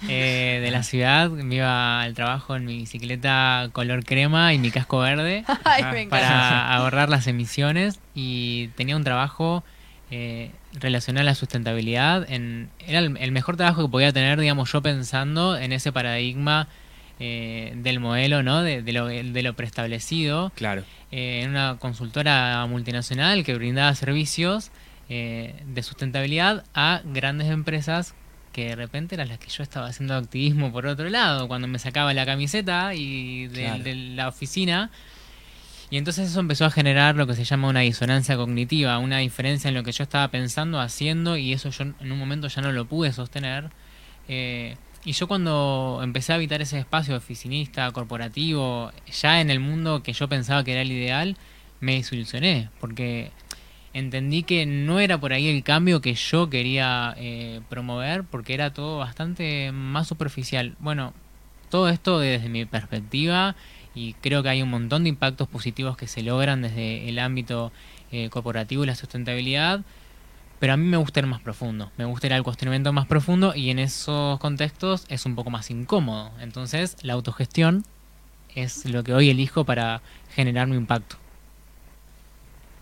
eh, 0.09 0.59
de 0.63 0.71
la 0.71 0.81
ciudad, 0.91 1.29
me 1.29 1.57
iba 1.57 2.01
al 2.01 2.15
trabajo 2.15 2.55
en 2.55 2.65
mi 2.65 2.77
bicicleta 2.77 3.69
color 3.73 4.03
crema 4.03 4.51
y 4.51 4.57
mi 4.57 4.71
casco 4.71 4.97
verde. 4.97 5.43
Ay, 5.63 5.83
me 5.83 6.01
encanta. 6.01 6.09
para 6.09 6.73
ahorrar 6.73 7.09
las 7.09 7.27
emisiones 7.27 7.99
y 8.15 8.69
tenía 8.69 8.95
un 8.95 9.03
trabajo 9.03 9.63
eh, 10.09 10.49
relacionado 10.73 11.21
a 11.21 11.25
la 11.25 11.35
sustentabilidad. 11.35 12.27
En, 12.27 12.71
era 12.87 12.97
el, 12.97 13.15
el 13.17 13.31
mejor 13.31 13.55
trabajo 13.55 13.83
que 13.83 13.91
podía 13.91 14.11
tener, 14.11 14.39
digamos, 14.39 14.71
yo 14.71 14.81
pensando 14.81 15.55
en 15.55 15.73
ese 15.73 15.91
paradigma 15.91 16.67
eh, 17.19 17.73
del 17.75 17.99
modelo, 17.99 18.41
¿no? 18.41 18.63
De, 18.63 18.81
de 18.81 18.93
lo, 18.93 19.05
de 19.05 19.43
lo 19.43 19.53
preestablecido. 19.53 20.51
Claro. 20.55 20.85
eh, 21.11 21.41
en 21.43 21.51
una 21.51 21.77
consultora 21.77 22.65
multinacional 22.65 23.43
que 23.43 23.53
brindaba 23.53 23.93
servicios 23.93 24.71
eh, 25.13 25.61
de 25.67 25.83
sustentabilidad 25.83 26.63
a 26.73 27.01
grandes 27.03 27.49
empresas 27.49 28.13
que 28.53 28.69
de 28.69 28.75
repente 28.77 29.15
eran 29.15 29.27
las 29.27 29.39
que 29.39 29.49
yo 29.49 29.61
estaba 29.61 29.87
haciendo 29.87 30.15
activismo 30.15 30.71
por 30.71 30.85
otro 30.85 31.09
lado, 31.09 31.49
cuando 31.49 31.67
me 31.67 31.79
sacaba 31.79 32.13
la 32.13 32.25
camiseta 32.25 32.93
y 32.95 33.47
de, 33.47 33.63
Claro. 33.63 33.83
de 33.83 33.95
la 33.95 34.29
oficina. 34.29 34.89
Y 35.89 35.97
entonces 35.97 36.29
eso 36.29 36.39
empezó 36.39 36.63
a 36.63 36.71
generar 36.71 37.15
lo 37.17 37.27
que 37.27 37.33
se 37.35 37.43
llama 37.43 37.67
una 37.67 37.81
disonancia 37.81 38.37
cognitiva, 38.37 38.97
una 38.99 39.17
diferencia 39.17 39.67
en 39.67 39.73
lo 39.73 39.83
que 39.83 39.91
yo 39.91 40.03
estaba 40.03 40.29
pensando, 40.29 40.79
haciendo, 40.79 41.35
y 41.35 41.51
eso 41.51 41.69
yo 41.71 41.83
en 41.99 42.11
un 42.11 42.17
momento 42.17 42.47
ya 42.47 42.61
no 42.61 42.71
lo 42.71 42.85
pude 42.85 43.11
sostener. 43.11 43.69
Eh, 44.29 44.77
y 45.03 45.11
yo 45.11 45.27
cuando 45.27 45.99
empecé 46.01 46.31
a 46.31 46.35
habitar 46.35 46.61
ese 46.61 46.79
espacio 46.79 47.17
oficinista, 47.17 47.91
corporativo, 47.91 48.93
ya 49.11 49.41
en 49.41 49.49
el 49.49 49.59
mundo 49.59 50.03
que 50.03 50.13
yo 50.13 50.29
pensaba 50.29 50.63
que 50.63 50.71
era 50.71 50.81
el 50.81 50.91
ideal, 50.93 51.35
me 51.81 51.95
desilusioné, 51.95 52.69
porque 52.79 53.31
entendí 53.93 54.43
que 54.43 54.65
no 54.65 54.99
era 54.99 55.19
por 55.19 55.33
ahí 55.33 55.47
el 55.47 55.63
cambio 55.63 56.01
que 56.01 56.13
yo 56.13 56.49
quería 56.49 57.13
eh, 57.17 57.61
promover, 57.69 58.23
porque 58.23 58.53
era 58.53 58.73
todo 58.73 58.97
bastante 58.97 59.71
más 59.71 60.07
superficial. 60.07 60.75
Bueno, 60.79 61.13
todo 61.69 61.89
esto 61.89 62.19
desde 62.19 62.49
mi 62.49 62.65
perspectiva 62.65 63.55
y 63.93 64.13
creo 64.13 64.43
que 64.43 64.49
hay 64.49 64.61
un 64.61 64.69
montón 64.69 65.03
de 65.03 65.09
impactos 65.09 65.47
positivos 65.47 65.97
que 65.97 66.07
se 66.07 66.21
logran 66.23 66.61
desde 66.61 67.09
el 67.09 67.19
ámbito 67.19 67.71
eh, 68.11 68.29
corporativo 68.29 68.83
y 68.83 68.87
la 68.87 68.95
sustentabilidad, 68.95 69.81
pero 70.59 70.73
a 70.73 70.77
mí 70.77 70.85
me 70.85 70.97
gusta 70.97 71.19
ir 71.19 71.25
más 71.25 71.41
profundo, 71.41 71.91
me 71.97 72.05
gusta 72.05 72.27
ir 72.27 72.33
al 72.33 72.43
cuestionamiento 72.43 72.93
más 72.93 73.07
profundo 73.07 73.53
y 73.55 73.69
en 73.69 73.79
esos 73.79 74.39
contextos 74.39 75.05
es 75.09 75.25
un 75.25 75.35
poco 75.35 75.49
más 75.49 75.71
incómodo. 75.71 76.31
Entonces 76.39 76.97
la 77.01 77.13
autogestión 77.13 77.83
es 78.55 78.85
lo 78.85 79.03
que 79.03 79.13
hoy 79.13 79.29
elijo 79.29 79.65
para 79.65 80.01
generar 80.35 80.67
mi 80.67 80.75
impacto. 80.75 81.20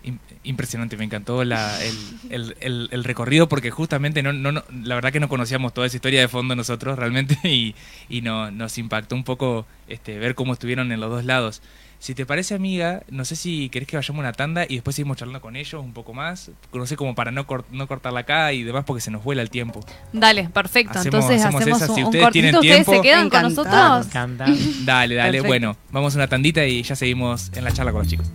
Im- 0.04 0.18
Impresionante, 0.44 0.96
me 0.96 1.04
encantó 1.04 1.44
la- 1.44 1.78
el, 1.84 1.94
el- 2.30 2.56
el- 2.60 2.88
el 2.92 3.04
recorrido 3.04 3.48
porque 3.48 3.70
justamente 3.70 4.22
no, 4.22 4.32
no, 4.32 4.52
no- 4.52 4.64
la 4.84 4.94
verdad 4.94 5.12
que 5.12 5.20
no 5.20 5.28
conocíamos 5.28 5.74
toda 5.74 5.86
esa 5.86 5.96
historia 5.96 6.20
de 6.20 6.28
fondo 6.28 6.56
nosotros 6.56 6.98
realmente 6.98 7.38
y, 7.48 7.74
y 8.08 8.22
no, 8.22 8.50
nos 8.50 8.78
impactó 8.78 9.14
un 9.14 9.24
poco 9.24 9.66
este, 9.88 10.18
ver 10.18 10.34
cómo 10.34 10.52
estuvieron 10.54 10.90
en 10.92 11.00
los 11.00 11.10
dos 11.10 11.24
lados. 11.24 11.60
Si 11.98 12.14
te 12.14 12.24
parece 12.24 12.54
amiga, 12.54 13.02
no 13.10 13.26
sé 13.26 13.36
si 13.36 13.68
querés 13.68 13.86
que 13.86 13.98
vayamos 13.98 14.20
a 14.20 14.28
una 14.28 14.32
tanda 14.32 14.64
y 14.66 14.76
después 14.76 14.96
seguimos 14.96 15.18
charlando 15.18 15.42
con 15.42 15.54
ellos 15.54 15.84
un 15.84 15.92
poco 15.92 16.14
más, 16.14 16.50
no 16.72 16.86
sé 16.86 16.96
como 16.96 17.14
para 17.14 17.30
no, 17.30 17.46
cor- 17.46 17.66
no 17.72 17.86
cortarla 17.86 18.20
acá 18.20 18.54
y 18.54 18.62
demás 18.62 18.84
porque 18.86 19.02
se 19.02 19.10
nos 19.10 19.22
vuela 19.22 19.42
el 19.42 19.50
tiempo. 19.50 19.80
Dale, 20.14 20.48
perfecto. 20.48 20.98
Hacemos- 20.98 21.04
Entonces 21.26 21.42
hacemos 21.44 21.60
hacemos, 21.60 21.82
esa. 21.82 21.90
un, 21.92 21.96
Si 21.98 22.04
ustedes 22.04 22.24
cortito. 22.24 22.32
tienen 22.32 22.54
¿Ustedes 22.54 22.76
se 22.78 22.84
tiempo- 22.86 23.02
quedan 23.02 23.28
con 23.28 23.42
nosotros? 23.42 24.08
Dale, 24.14 25.14
dale, 25.14 25.14
Perfecto. 25.16 25.46
bueno, 25.46 25.76
vamos 25.90 26.14
a 26.14 26.16
una 26.18 26.26
tandita 26.28 26.64
y 26.64 26.82
ya 26.82 26.96
seguimos 26.96 27.50
en 27.54 27.64
la 27.64 27.72
charla 27.72 27.92
con 27.92 28.00
los 28.00 28.08
chicos. 28.08 28.30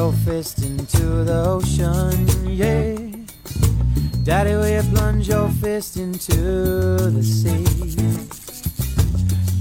Your 0.00 0.12
fist 0.12 0.62
into 0.62 1.24
the 1.24 1.44
ocean? 1.46 2.48
Yeah. 2.48 2.96
Daddy, 4.24 4.52
will 4.52 4.68
you 4.68 4.82
plunge 4.94 5.28
your 5.28 5.48
fist 5.48 5.96
into 5.96 6.36
the 6.36 7.22
sea? 7.22 7.64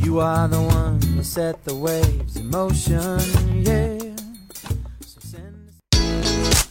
You 0.04 0.20
are 0.20 0.48
the 0.48 0.62
one 0.62 1.02
who 1.02 1.24
set 1.24 1.64
the 1.66 1.76
waves 1.76 2.38
in 2.38 2.50
motion, 2.50 3.20
yeah. 3.64 4.09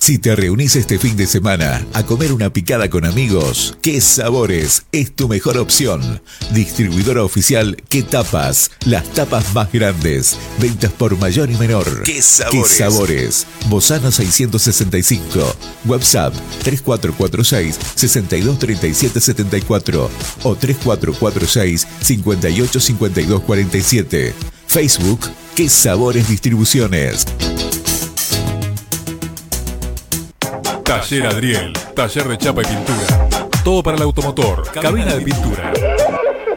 Si 0.09 0.17
te 0.17 0.33
reunís 0.35 0.75
este 0.75 0.99
fin 0.99 1.19
de 1.19 1.27
semana 1.27 1.87
a 1.93 2.03
comer 2.03 2.33
una 2.33 2.51
picada 2.51 2.89
con 2.89 3.05
amigos, 3.05 3.77
¿qué 3.83 4.01
sabores 4.01 4.85
es 4.91 5.15
tu 5.15 5.29
mejor 5.29 5.59
opción? 5.59 6.23
Distribuidora 6.51 7.23
oficial 7.23 7.77
¿Qué 7.91 8.03
tapas? 8.03 8.71
Las 8.87 9.05
tapas 9.13 9.53
más 9.53 9.71
grandes. 9.71 10.39
Ventas 10.61 10.93
por 10.93 11.19
mayor 11.19 11.51
y 11.51 11.59
menor. 11.59 12.05
¿Qué 12.05 12.23
sabores? 12.23 12.63
¿Qué 12.63 12.69
sabores? 12.79 13.47
Bozano 13.69 14.11
665. 14.11 15.55
WhatsApp 15.85 16.33
3446 16.63 17.79
623774 17.95 20.11
o 20.45 20.57
3446 20.57 21.87
585247. 22.01 24.35
Facebook 24.69 25.21
¿Qué 25.55 25.69
sabores 25.69 26.29
distribuciones? 26.29 27.27
Taller 30.89 31.27
Adriel, 31.27 31.73
taller 31.95 32.27
de 32.29 32.39
chapa 32.39 32.63
y 32.63 32.65
pintura. 32.65 33.29
Todo 33.63 33.83
para 33.83 33.99
el 33.99 34.03
automotor, 34.05 34.63
cabina 34.73 35.15
de 35.15 35.21
pintura. 35.21 35.71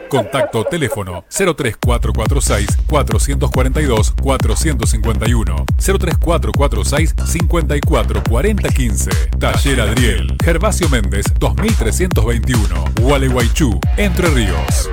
Contacto 0.08 0.64
teléfono 0.64 1.26
03446 1.28 2.66
442 2.86 4.14
451 4.22 5.66
03446 5.76 7.14
544015 7.26 9.10
Taller 9.38 9.80
Adriel 9.82 10.36
Gervasio 10.42 10.88
Méndez 10.88 11.26
2321 11.38 12.84
Gualeguaychú 13.00 13.80
Entre 13.96 14.28
Ríos 14.28 14.90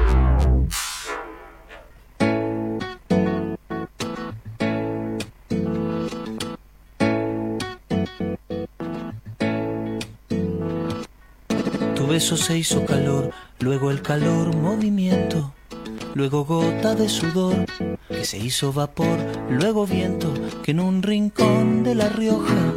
beso 12.19 12.35
se 12.35 12.57
hizo 12.57 12.85
calor, 12.85 13.31
luego 13.61 13.91
el 13.91 14.01
calor 14.01 14.53
movimiento, 14.53 15.53
luego 16.15 16.43
gota 16.43 16.93
de 16.93 17.07
sudor 17.07 17.65
que 18.09 18.25
se 18.25 18.37
hizo 18.37 18.73
vapor, 18.73 19.17
luego 19.49 19.87
viento 19.87 20.33
que 20.61 20.71
en 20.71 20.81
un 20.81 21.01
rincón 21.01 21.81
de 21.85 21.95
La 21.95 22.09
Rioja 22.09 22.73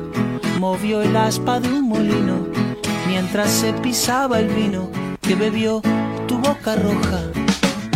movió 0.61 1.03
el 1.03 1.17
aspa 1.17 1.59
de 1.59 1.71
un 1.71 1.89
molino 1.89 2.47
mientras 3.09 3.51
se 3.51 3.73
pisaba 3.73 4.39
el 4.39 4.47
vino 4.47 4.89
que 5.21 5.35
bebió 5.35 5.83
tu 6.29 6.39
boca 6.39 6.77
roja. 6.77 7.23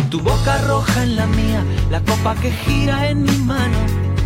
Tu 0.09 0.19
boca 0.19 0.57
roja 0.67 1.03
en 1.03 1.15
la 1.15 1.27
mía, 1.27 1.63
la 1.89 2.01
copa 2.01 2.35
que 2.41 2.51
gira 2.51 3.07
en 3.07 3.23
mi 3.23 3.37
mano 3.37 3.77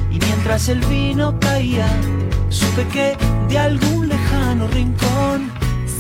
y 0.10 0.18
mientras 0.18 0.70
el 0.70 0.80
vino 0.86 1.40
caía, 1.40 1.88
supe 2.50 2.84
que 2.88 3.16
de 3.48 3.60
algún 3.60 4.10
lejano 4.10 4.68
rincón 4.70 5.52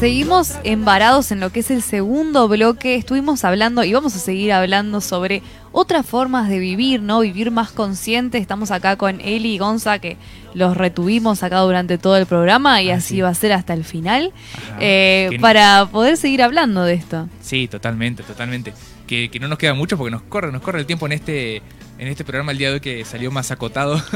Seguimos 0.01 0.53
embarados 0.63 1.31
en 1.31 1.39
lo 1.39 1.51
que 1.51 1.59
es 1.59 1.69
el 1.69 1.83
segundo 1.83 2.47
bloque. 2.47 2.95
Estuvimos 2.95 3.45
hablando 3.45 3.83
y 3.83 3.93
vamos 3.93 4.15
a 4.15 4.17
seguir 4.17 4.51
hablando 4.51 4.99
sobre 4.99 5.43
otras 5.71 6.07
formas 6.07 6.49
de 6.49 6.57
vivir, 6.57 7.03
¿no? 7.03 7.19
Vivir 7.19 7.51
más 7.51 7.69
consciente. 7.69 8.39
Estamos 8.39 8.71
acá 8.71 8.95
con 8.95 9.21
Eli 9.21 9.53
y 9.53 9.57
Gonza, 9.59 9.99
que 9.99 10.17
los 10.55 10.75
retuvimos 10.75 11.43
acá 11.43 11.59
durante 11.59 11.99
todo 11.99 12.17
el 12.17 12.25
programa 12.25 12.81
y 12.81 12.89
Ah, 12.89 12.95
así 12.95 13.13
sí. 13.17 13.21
va 13.21 13.29
a 13.29 13.35
ser 13.35 13.53
hasta 13.53 13.75
el 13.75 13.83
final, 13.83 14.33
eh, 14.79 15.37
para 15.39 15.85
poder 15.85 16.17
seguir 16.17 16.41
hablando 16.41 16.83
de 16.83 16.95
esto. 16.95 17.29
Sí, 17.39 17.67
totalmente, 17.67 18.23
totalmente. 18.23 18.73
Que, 19.05 19.29
que 19.29 19.39
no 19.39 19.47
nos 19.49 19.59
queda 19.59 19.75
mucho 19.75 19.99
porque 19.99 20.09
nos 20.09 20.23
corre, 20.23 20.51
nos 20.51 20.63
corre 20.63 20.79
el 20.79 20.87
tiempo 20.87 21.05
en 21.05 21.11
este, 21.11 21.61
en 22.01 22.07
este 22.07 22.25
programa 22.25 22.51
el 22.51 22.57
día 22.57 22.69
de 22.69 22.73
hoy 22.73 22.79
que 22.79 23.05
salió 23.05 23.31
más 23.31 23.51
acotado. 23.51 24.01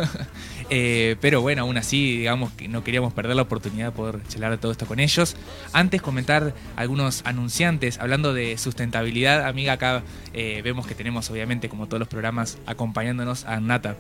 Eh, 0.72 1.16
pero 1.22 1.42
bueno, 1.42 1.62
aún 1.62 1.78
así, 1.78 2.18
digamos 2.18 2.52
que 2.54 2.68
no 2.68 2.84
queríamos 2.84 3.14
perder 3.14 3.36
la 3.36 3.44
oportunidad 3.44 3.86
de 3.86 3.92
poder 3.92 4.28
charlar 4.28 4.58
todo 4.58 4.72
esto 4.72 4.88
con 4.88 5.00
ellos. 5.00 5.36
Antes 5.74 6.02
comentar 6.02 6.56
algunos 6.76 7.22
anunciantes, 7.24 8.00
hablando 8.00 8.34
de 8.34 8.58
sustentabilidad, 8.58 9.46
amiga, 9.46 9.74
acá 9.74 10.02
eh, 10.34 10.62
vemos 10.64 10.88
que 10.88 10.96
tenemos 10.96 11.30
obviamente 11.30 11.70
como 11.70 11.86
todos 11.86 12.00
los 12.00 12.08
programas 12.08 12.58
acompañándonos 12.66 13.46
a 13.46 13.60
Nata. 13.60 13.96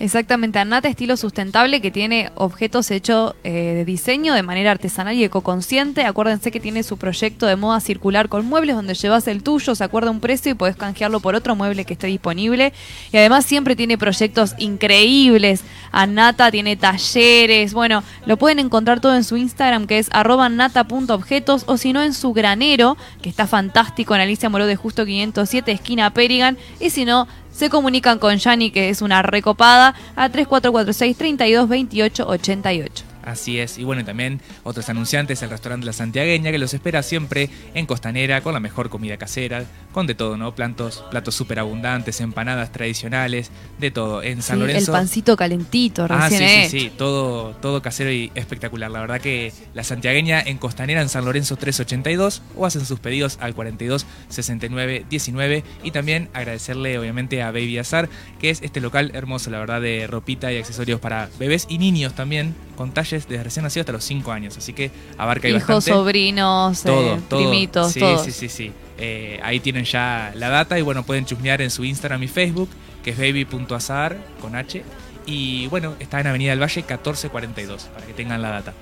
Exactamente, 0.00 0.58
Anata 0.58 0.88
Estilo 0.88 1.14
Sustentable 1.18 1.82
que 1.82 1.90
tiene 1.90 2.30
objetos 2.34 2.90
hechos 2.90 3.34
eh, 3.44 3.50
de 3.50 3.84
diseño 3.84 4.32
de 4.32 4.42
manera 4.42 4.70
artesanal 4.70 5.14
y 5.14 5.24
ecoconsciente. 5.24 6.04
Acuérdense 6.04 6.50
que 6.50 6.58
tiene 6.58 6.82
su 6.84 6.96
proyecto 6.96 7.44
de 7.44 7.56
moda 7.56 7.80
circular 7.80 8.30
con 8.30 8.46
muebles 8.46 8.76
donde 8.76 8.94
llevas 8.94 9.28
el 9.28 9.42
tuyo, 9.42 9.74
se 9.74 9.84
acuerda 9.84 10.10
un 10.10 10.20
precio 10.20 10.52
y 10.52 10.54
podés 10.54 10.74
canjearlo 10.74 11.20
por 11.20 11.34
otro 11.34 11.54
mueble 11.54 11.84
que 11.84 11.92
esté 11.92 12.06
disponible. 12.06 12.72
Y 13.12 13.18
además 13.18 13.44
siempre 13.44 13.76
tiene 13.76 13.98
proyectos 13.98 14.54
increíbles. 14.56 15.64
Anata 15.92 16.50
tiene 16.50 16.76
talleres, 16.76 17.74
bueno, 17.74 18.02
lo 18.24 18.38
pueden 18.38 18.58
encontrar 18.58 19.00
todo 19.00 19.14
en 19.14 19.22
su 19.22 19.36
Instagram 19.36 19.86
que 19.86 19.98
es 19.98 20.08
arroba 20.12 20.48
nata.objetos 20.48 21.64
o 21.66 21.76
si 21.76 21.92
no 21.92 22.02
en 22.02 22.14
su 22.14 22.32
granero, 22.32 22.96
que 23.20 23.28
está 23.28 23.46
fantástico 23.46 24.14
en 24.14 24.22
Alicia 24.22 24.48
Moró 24.48 24.66
de 24.66 24.76
Justo 24.76 25.04
507, 25.04 25.70
esquina 25.72 26.14
Perigan. 26.14 26.56
Y 26.80 26.88
si 26.88 27.04
no, 27.04 27.28
se 27.60 27.68
comunican 27.68 28.18
con 28.18 28.38
Yani, 28.38 28.70
que 28.70 28.88
es 28.88 29.02
una 29.02 29.20
recopada, 29.20 29.94
a 30.16 30.30
3446 30.30 31.14
32 31.14 31.68
28 31.68 32.26
88. 32.26 33.09
Así 33.30 33.58
es, 33.58 33.78
y 33.78 33.84
bueno, 33.84 34.04
también 34.04 34.40
otros 34.64 34.88
anunciantes, 34.88 35.40
el 35.42 35.50
restaurante 35.50 35.86
La 35.86 35.92
Santiagueña, 35.92 36.50
que 36.50 36.58
los 36.58 36.74
espera 36.74 37.02
siempre 37.02 37.48
en 37.74 37.86
Costanera, 37.86 38.40
con 38.42 38.52
la 38.54 38.60
mejor 38.60 38.90
comida 38.90 39.16
casera, 39.16 39.64
con 39.92 40.06
de 40.06 40.14
todo, 40.14 40.36
¿no? 40.36 40.54
Platos, 40.54 41.04
platos 41.10 41.34
súper 41.34 41.58
abundantes, 41.60 42.20
empanadas 42.20 42.72
tradicionales, 42.72 43.50
de 43.78 43.90
todo. 43.90 44.22
En 44.22 44.42
San 44.42 44.56
Sí, 44.56 44.60
Lorenzo. 44.60 44.92
el 44.92 44.98
pancito 44.98 45.36
calentito, 45.36 46.06
Ah, 46.10 46.28
sí, 46.28 46.38
recién 46.38 46.70
sí, 46.70 46.76
hecho. 46.78 46.84
sí, 46.86 46.92
todo, 46.98 47.54
todo 47.56 47.80
casero 47.82 48.10
y 48.12 48.30
espectacular. 48.34 48.90
La 48.90 49.00
verdad 49.00 49.20
que 49.20 49.52
la 49.74 49.84
santiagueña 49.84 50.40
en 50.40 50.58
Costanera, 50.58 51.00
en 51.02 51.08
San 51.08 51.24
Lorenzo 51.24 51.56
382, 51.56 52.42
o 52.56 52.66
hacen 52.66 52.84
sus 52.84 52.98
pedidos 53.00 53.38
al 53.40 53.54
42 53.54 54.06
69 54.28 55.04
19. 55.08 55.64
Y 55.82 55.90
también 55.92 56.28
agradecerle, 56.32 56.98
obviamente, 56.98 57.42
a 57.42 57.50
Baby 57.52 57.78
Azar, 57.78 58.08
que 58.40 58.50
es 58.50 58.62
este 58.62 58.80
local 58.80 59.10
hermoso, 59.14 59.50
la 59.50 59.58
verdad, 59.58 59.80
de 59.80 60.06
ropita 60.06 60.52
y 60.52 60.56
accesorios 60.58 61.00
para 61.00 61.28
bebés 61.38 61.66
y 61.68 61.78
niños 61.78 62.14
también, 62.14 62.54
con 62.76 62.92
talles 62.92 63.19
desde 63.28 63.42
recién 63.44 63.62
nacido 63.64 63.82
hasta 63.82 63.92
los 63.92 64.04
5 64.04 64.30
años. 64.32 64.56
Así 64.56 64.72
que 64.72 64.90
abarca 65.18 65.46
ahí 65.48 65.54
Hijos, 65.54 65.66
bastante. 65.68 65.90
sobrinos, 65.90 66.82
Todo, 66.82 67.16
eh, 67.16 67.20
todo. 67.28 67.40
primitos, 67.40 67.92
sí, 67.92 68.00
todos. 68.00 68.22
Sí, 68.24 68.32
sí, 68.32 68.48
sí. 68.48 68.72
Eh, 68.98 69.40
ahí 69.42 69.60
tienen 69.60 69.84
ya 69.84 70.32
la 70.34 70.48
data 70.50 70.78
y 70.78 70.82
bueno, 70.82 71.02
pueden 71.04 71.24
chusmear 71.24 71.62
en 71.62 71.70
su 71.70 71.84
Instagram 71.84 72.22
y 72.22 72.28
Facebook, 72.28 72.68
que 73.02 73.10
es 73.10 73.18
baby.azar 73.18 74.16
con 74.40 74.54
H. 74.56 74.82
Y 75.26 75.66
bueno, 75.68 75.94
está 76.00 76.20
en 76.20 76.26
Avenida 76.26 76.50
del 76.50 76.60
Valle 76.60 76.80
1442, 76.82 77.84
para 77.94 78.06
que 78.06 78.12
tengan 78.12 78.42
la 78.42 78.50
data. 78.50 78.72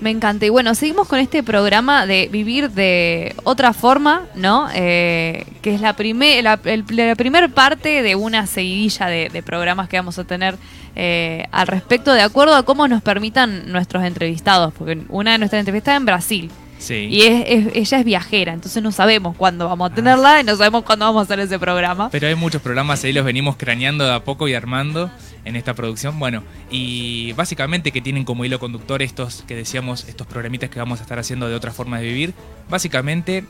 Me 0.00 0.08
encanta. 0.10 0.46
Y 0.46 0.48
bueno, 0.48 0.74
seguimos 0.74 1.06
con 1.08 1.18
este 1.18 1.42
programa 1.42 2.06
de 2.06 2.28
vivir 2.32 2.70
de 2.70 3.34
otra 3.44 3.74
forma, 3.74 4.22
¿no? 4.34 4.68
Eh, 4.74 5.44
que 5.60 5.74
es 5.74 5.80
la, 5.82 5.92
primer, 5.94 6.42
la, 6.42 6.58
el- 6.64 6.84
la 6.88 7.14
primer 7.16 7.50
parte 7.52 8.02
de 8.02 8.14
una 8.16 8.46
seguidilla 8.46 9.06
de, 9.08 9.28
de 9.28 9.42
programas 9.42 9.90
que 9.90 9.98
vamos 9.98 10.18
a 10.18 10.24
tener 10.24 10.56
eh, 10.96 11.46
al 11.52 11.66
respecto, 11.66 12.12
de 12.12 12.22
acuerdo 12.22 12.54
a 12.54 12.62
cómo 12.64 12.86
nos 12.88 13.02
permitan 13.02 13.70
nuestros 13.70 14.04
entrevistados. 14.04 14.72
Porque 14.74 15.02
una 15.08 15.32
de 15.32 15.38
nuestras 15.38 15.60
entrevistadas 15.60 15.98
en 16.00 16.06
Brasil. 16.06 16.50
Sí. 16.78 16.94
Y 17.10 17.22
es, 17.22 17.44
es- 17.46 17.76
ella 17.76 17.98
es 17.98 18.04
viajera, 18.06 18.52
entonces 18.54 18.82
no 18.82 18.90
sabemos 18.90 19.36
cuándo 19.36 19.68
vamos 19.68 19.90
a 19.92 19.94
tenerla 19.94 20.40
y 20.40 20.44
no 20.44 20.56
sabemos 20.56 20.82
cuándo 20.82 21.04
vamos 21.04 21.20
a 21.20 21.24
hacer 21.24 21.38
ese 21.40 21.58
programa. 21.58 22.08
Pero 22.10 22.26
hay 22.26 22.34
muchos 22.34 22.62
programas 22.62 23.04
ahí, 23.04 23.12
los 23.12 23.24
venimos 23.24 23.56
craneando 23.56 24.04
de 24.06 24.14
a 24.14 24.24
poco 24.24 24.48
y 24.48 24.54
armando 24.54 25.10
en 25.44 25.56
esta 25.56 25.74
producción. 25.74 26.18
Bueno, 26.18 26.42
y 26.70 27.32
básicamente 27.32 27.92
que 27.92 28.00
tienen 28.00 28.24
como 28.24 28.46
hilo 28.46 28.58
conductor 28.58 29.02
estos 29.02 29.44
que 29.46 29.54
decíamos, 29.56 30.08
estos 30.08 30.26
programitas 30.26 30.70
que 30.70 30.78
vamos 30.78 31.00
a 31.00 31.02
estar 31.02 31.18
haciendo 31.18 31.48
de 31.50 31.54
otra 31.54 31.70
forma 31.70 31.98
de 32.00 32.06
vivir. 32.06 32.32
Básicamente 32.70 33.44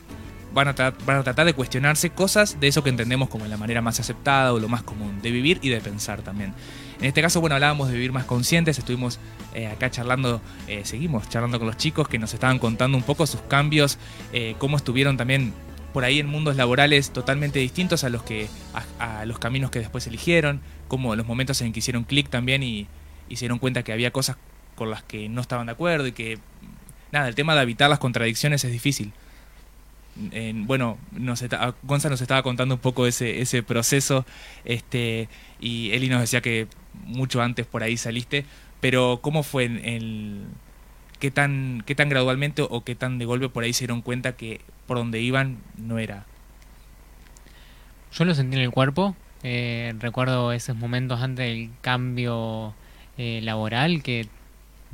van 0.53 0.66
a, 0.66 0.72
van 1.07 1.18
a 1.18 1.22
tratar 1.22 1.46
de 1.46 1.53
cuestionarse 1.53 2.11
cosas 2.11 2.59
de 2.59 2.66
eso 2.66 2.83
que 2.83 2.90
entendemos 2.90 3.29
como 3.29 3.46
la 3.46 3.57
manera 3.57 3.81
más 3.81 4.00
aceptada 4.00 4.53
o 4.53 4.59
lo 4.59 4.66
más 4.68 4.83
común 4.83 5.22
de 5.22 5.31
vivir 5.31 5.61
y 5.62 5.68
de 5.68 5.81
pensar 5.81 6.22
también. 6.22 6.53
En 7.00 7.06
este 7.06 7.22
caso, 7.22 7.40
bueno, 7.40 7.54
hablábamos 7.54 7.88
de 7.88 7.94
vivir 7.94 8.12
más 8.12 8.26
conscientes, 8.26 8.78
estuvimos 8.78 9.18
eh, 9.54 9.66
acá 9.68 9.90
charlando, 9.90 10.42
eh, 10.68 10.82
seguimos 10.84 11.28
charlando 11.30 11.58
con 11.58 11.66
los 11.66 11.78
chicos 11.78 12.06
que 12.08 12.18
nos 12.18 12.34
estaban 12.34 12.58
contando 12.58 12.98
un 12.98 13.02
poco 13.02 13.26
sus 13.26 13.40
cambios, 13.40 13.98
eh, 14.34 14.54
cómo 14.58 14.76
estuvieron 14.76 15.16
también 15.16 15.54
por 15.94 16.04
ahí 16.04 16.20
en 16.20 16.26
mundos 16.26 16.56
laborales 16.56 17.10
totalmente 17.10 17.58
distintos 17.58 18.04
a 18.04 18.10
los 18.10 18.22
que 18.22 18.48
a, 18.98 19.24
los 19.24 19.38
caminos 19.38 19.70
que 19.70 19.78
después 19.78 20.06
eligieron, 20.06 20.60
como 20.88 21.16
los 21.16 21.26
momentos 21.26 21.62
en 21.62 21.72
que 21.72 21.78
hicieron 21.78 22.04
clic 22.04 22.28
también 22.28 22.62
y, 22.62 22.86
dieron 23.28 23.58
cuenta 23.60 23.82
que 23.84 23.92
había 23.92 24.10
cosas 24.10 24.36
con 24.74 24.90
las 24.90 25.04
que 25.04 25.28
no 25.28 25.40
estaban 25.40 25.66
de 25.66 25.72
acuerdo 25.72 26.06
y 26.08 26.12
que 26.12 26.38
nada, 27.12 27.28
el 27.28 27.34
tema 27.36 27.54
de 27.54 27.62
evitar 27.62 27.88
las 27.88 28.00
contradicciones 28.00 28.64
es 28.64 28.72
difícil. 28.72 29.12
En- 30.33 30.66
bueno, 30.66 30.99
nos 31.12 31.42
está- 31.42 31.75
nos 32.11 32.20
estaba 32.20 32.42
contando 32.42 32.75
un 32.75 32.81
poco 32.81 33.07
ese, 33.07 33.40
ese 33.40 33.62
proceso, 33.62 34.27
este, 34.64 35.29
y 35.61 35.92
Eli 35.92 36.09
nos 36.09 36.20
decía 36.20 36.40
que 36.40 36.66
mucho 37.07 37.40
antes 37.42 37.66
por 37.66 37.83
ahí 37.83 37.96
saliste, 37.96 38.44
pero 38.81 39.20
¿cómo 39.23 39.42
fue 39.42 39.64
el 39.66 40.44
qué 41.20 41.31
tan, 41.31 41.83
qué 41.87 41.94
tan 41.94 42.09
gradualmente 42.09 42.62
o 42.68 42.83
qué 42.85 42.94
tan 42.94 43.18
de 43.18 43.25
golpe 43.27 43.49
por 43.49 43.62
ahí 43.64 43.73
se 43.73 43.81
dieron 43.81 44.03
cuenta 44.03 44.37
que 44.37 44.61
por 44.87 44.96
donde 44.99 45.20
iban 45.20 45.59
no 45.77 45.99
era? 45.99 46.25
Yo 48.12 48.25
lo 48.25 48.35
sentí 48.35 48.57
en 48.57 48.62
el 48.62 48.70
cuerpo. 48.70 49.14
eh, 49.42 49.94
recuerdo 50.01 50.53
esos 50.53 50.77
momentos 50.77 51.20
antes 51.23 51.46
del 51.46 51.70
cambio 51.81 52.75
eh, 53.16 53.40
laboral 53.42 54.03
que 54.03 54.27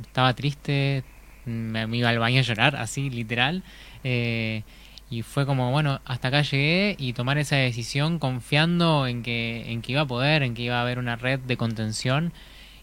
estaba 0.01 0.33
triste, 0.35 1.03
me, 1.45 1.87
me 1.87 1.97
iba 1.97 2.09
al 2.09 2.19
baño 2.19 2.39
a 2.39 2.43
llorar, 2.43 2.75
así 2.75 3.09
literal. 3.09 3.63
eh, 4.03 4.63
y 5.09 5.21
fue 5.21 5.45
como, 5.45 5.71
bueno, 5.71 6.01
hasta 6.05 6.27
acá 6.27 6.41
llegué 6.41 6.95
y 6.99 7.13
tomar 7.13 7.37
esa 7.37 7.55
decisión 7.55 8.19
confiando 8.19 9.07
en 9.07 9.23
que, 9.23 9.71
en 9.71 9.81
que 9.81 9.93
iba 9.93 10.01
a 10.01 10.07
poder, 10.07 10.43
en 10.43 10.53
que 10.53 10.63
iba 10.63 10.77
a 10.77 10.81
haber 10.81 10.99
una 10.99 11.15
red 11.15 11.39
de 11.39 11.55
contención 11.55 12.33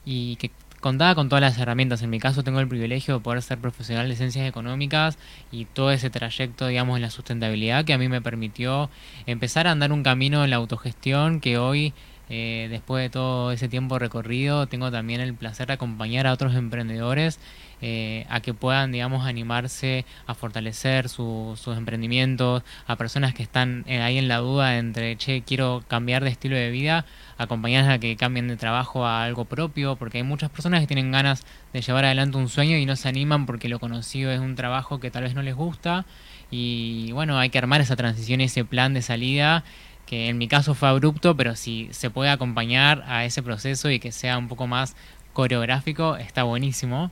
y 0.07 0.37
que 0.37 0.51
contaba 0.81 1.15
con 1.15 1.29
todas 1.29 1.43
las 1.43 1.59
herramientas. 1.59 2.03
En 2.03 2.11
mi 2.11 2.19
caso 2.19 2.43
tengo 2.43 2.61
el 2.61 2.69
privilegio 2.69 3.15
de 3.15 3.21
poder 3.21 3.43
ser 3.43 3.59
profesional 3.59 4.09
de 4.09 4.17
ciencias 4.17 4.49
económicas 4.49 5.19
y 5.51 5.67
todo 5.67 5.91
ese 5.91 6.11
trayecto, 6.11 6.67
digamos, 6.67 6.97
en 6.97 7.03
la 7.03 7.11
sustentabilidad 7.11 7.85
que 7.85 7.93
a 7.93 7.99
mí 7.99 8.09
me 8.09 8.23
permitió 8.23 8.91
empezar 9.27 9.67
a 9.67 9.73
andar 9.73 9.93
un 9.93 10.03
camino 10.03 10.45
en 10.45 10.51
la 10.51 10.57
autogestión 10.57 11.41
que 11.41 11.59
hoy 11.59 11.93
eh, 12.31 12.69
después 12.71 13.03
de 13.03 13.11
todo 13.11 13.53
ese 13.53 13.69
tiempo 13.69 13.99
recorrido, 13.99 14.67
tengo 14.67 14.91
también 14.91 15.21
el 15.21 15.35
placer 15.35 15.67
de 15.67 15.75
acompañar 15.75 16.27
a 16.27 16.33
otros 16.33 16.55
emprendedores 16.55 17.39
eh, 17.83 18.25
a 18.31 18.41
que 18.41 18.55
puedan, 18.55 18.93
digamos, 18.93 19.27
animarse 19.27 20.07
a 20.27 20.35
fortalecer 20.35 21.09
su- 21.11 21.59
sus 21.61 21.77
emprendimientos, 21.77 22.63
a 22.87 22.97
personas 22.97 23.35
que 23.35 23.43
están 23.43 23.85
eh, 23.87 24.01
ahí 24.01 24.17
en 24.17 24.29
la 24.29 24.39
duda 24.39 24.79
entre, 24.79 25.17
che, 25.17 25.43
quiero 25.43 25.85
cambiar 25.87 26.25
de 26.25 26.31
estilo 26.31 26.57
de 26.57 26.71
vida, 26.71 27.05
acompañarlas 27.37 27.93
a 27.95 27.99
que 27.99 28.17
cambien 28.17 28.49
de 28.49 28.57
trabajo 28.57 29.05
a 29.07 29.25
algo 29.25 29.45
propio, 29.45 29.97
porque 29.97 30.19
hay 30.19 30.25
muchas 30.25 30.51
personas 30.51 30.81
que 30.81 30.87
tienen 30.87 31.11
ganas 31.13 31.45
de 31.75 31.83
llevar 31.83 32.05
adelante 32.07 32.39
un 32.39 32.49
sueño 32.49 32.79
y 32.79 32.87
no 32.87 32.97
se 32.97 33.09
animan 33.09 33.45
porque 33.45 33.69
lo 33.69 33.79
conocido 33.81 34.31
es 34.31 34.41
un 34.41 34.55
trabajo 34.55 34.99
que 35.01 35.11
tal 35.11 35.25
vez 35.25 35.35
no 35.35 35.43
les 35.43 35.55
gusta. 35.55 36.07
Y 36.51 37.11
bueno, 37.13 37.39
hay 37.39 37.51
que 37.51 37.59
armar 37.59 37.81
esa 37.81 37.97
transición, 37.97 38.41
ese 38.41 38.65
plan 38.65 38.95
de 38.95 39.03
salida 39.03 39.65
que 40.07 40.29
en 40.29 40.39
mi 40.39 40.49
caso 40.49 40.75
fue 40.75 40.89
abrupto, 40.89 41.37
pero 41.37 41.57
si 41.57 41.89
se 41.93 42.11
puede 42.11 42.31
acompañar 42.31 43.05
a 43.07 43.25
ese 43.25 43.43
proceso 43.43 43.91
y 43.91 43.99
que 43.99 44.13
sea 44.13 44.39
un 44.39 44.49
poco 44.49 44.67
más 44.67 44.97
coreográfico, 45.33 46.17
está 46.17 46.43
buenísimo. 46.43 47.11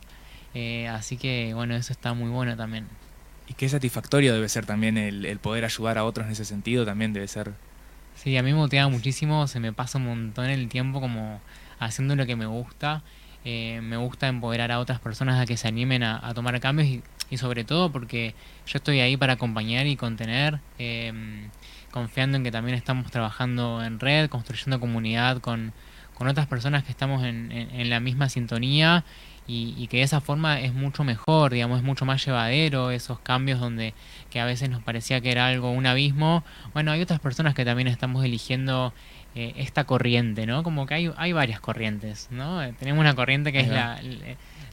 Eh, 0.54 0.88
así 0.88 1.16
que 1.16 1.52
bueno, 1.54 1.74
eso 1.74 1.92
está 1.92 2.14
muy 2.14 2.30
bueno 2.30 2.56
también. 2.56 2.86
Y 3.48 3.54
qué 3.54 3.68
satisfactorio 3.68 4.34
debe 4.34 4.48
ser 4.48 4.66
también 4.66 4.96
el, 4.98 5.26
el 5.26 5.38
poder 5.38 5.64
ayudar 5.64 5.98
a 5.98 6.04
otros 6.04 6.26
en 6.26 6.32
ese 6.32 6.44
sentido, 6.44 6.84
también 6.84 7.12
debe 7.12 7.28
ser... 7.28 7.52
Sí, 8.14 8.36
a 8.36 8.42
mí 8.42 8.52
me 8.52 8.58
motiva 8.58 8.88
muchísimo, 8.88 9.46
se 9.46 9.58
me 9.58 9.72
pasa 9.72 9.98
un 9.98 10.04
montón 10.04 10.46
el 10.46 10.68
tiempo 10.68 11.00
como 11.00 11.40
haciendo 11.78 12.14
lo 12.14 12.26
que 12.26 12.36
me 12.36 12.46
gusta. 12.46 13.02
Eh, 13.44 13.80
me 13.82 13.96
gusta 13.96 14.28
empoderar 14.28 14.70
a 14.70 14.78
otras 14.78 15.00
personas 15.00 15.40
a 15.40 15.46
que 15.46 15.56
se 15.56 15.66
animen 15.66 16.04
a, 16.04 16.20
a 16.24 16.32
tomar 16.32 16.60
cambios 16.60 16.86
y, 16.88 17.02
y 17.30 17.38
sobre 17.38 17.64
todo 17.64 17.90
porque 17.90 18.34
yo 18.66 18.76
estoy 18.76 19.00
ahí 19.00 19.16
para 19.16 19.32
acompañar 19.32 19.86
y 19.86 19.96
contener, 19.96 20.60
eh, 20.78 21.48
confiando 21.92 22.36
en 22.36 22.42
que 22.44 22.50
también 22.50 22.76
estamos 22.76 23.10
trabajando 23.12 23.82
en 23.84 24.00
red, 24.00 24.28
construyendo 24.28 24.80
comunidad 24.80 25.38
con, 25.38 25.72
con 26.14 26.26
otras 26.26 26.46
personas 26.48 26.82
que 26.84 26.90
estamos 26.90 27.22
en, 27.24 27.52
en- 27.52 27.70
en 27.80 27.90
la 27.90 28.00
misma 28.00 28.28
sintonía 28.28 29.04
y, 29.46 29.74
y 29.76 29.86
que 29.88 29.98
de 29.98 30.02
esa 30.04 30.20
forma 30.20 30.60
es 30.60 30.72
mucho 30.72 31.04
mejor, 31.04 31.52
digamos, 31.52 31.78
es 31.78 31.84
mucho 31.84 32.04
más 32.04 32.24
llevadero 32.24 32.90
esos 32.90 33.18
cambios 33.20 33.60
donde 33.60 33.92
que 34.30 34.40
a 34.40 34.44
veces 34.44 34.70
nos 34.70 34.82
parecía 34.82 35.20
que 35.20 35.30
era 35.32 35.46
algo, 35.48 35.70
un 35.72 35.84
abismo. 35.86 36.44
Bueno, 36.72 36.92
hay 36.92 37.00
otras 37.02 37.20
personas 37.20 37.54
que 37.54 37.64
también 37.64 37.88
estamos 37.88 38.24
eligiendo 38.24 38.92
eh, 39.34 39.52
esta 39.56 39.84
corriente, 39.84 40.46
¿no? 40.46 40.62
Como 40.62 40.86
que 40.86 40.94
hay, 40.94 41.10
hay 41.16 41.32
varias 41.32 41.58
corrientes, 41.60 42.28
¿no? 42.30 42.62
Eh, 42.62 42.72
tenemos 42.78 43.00
una 43.00 43.14
corriente 43.14 43.50
que 43.52 43.60
es 43.60 43.68
la, 43.68 44.00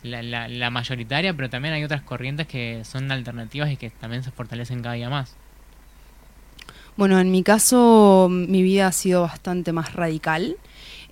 la, 0.04 0.22
la- 0.22 0.48
la 0.48 0.70
mayoritaria, 0.70 1.34
pero 1.34 1.50
también 1.50 1.74
hay 1.74 1.84
otras 1.84 2.02
corrientes 2.04 2.46
que 2.48 2.84
son 2.86 3.12
alternativas 3.12 3.72
y 3.72 3.78
que 3.78 3.90
también 3.90 4.24
se 4.24 4.32
fortalecen 4.32 4.82
cada 4.84 4.96
día 4.96 5.10
más. 5.10 5.36
Bueno, 7.00 7.18
en 7.18 7.32
mi 7.32 7.44
caso, 7.44 8.28
mi 8.30 8.62
vida 8.62 8.88
ha 8.88 8.92
sido 8.92 9.22
bastante 9.22 9.72
más 9.72 9.94
radical. 9.94 10.58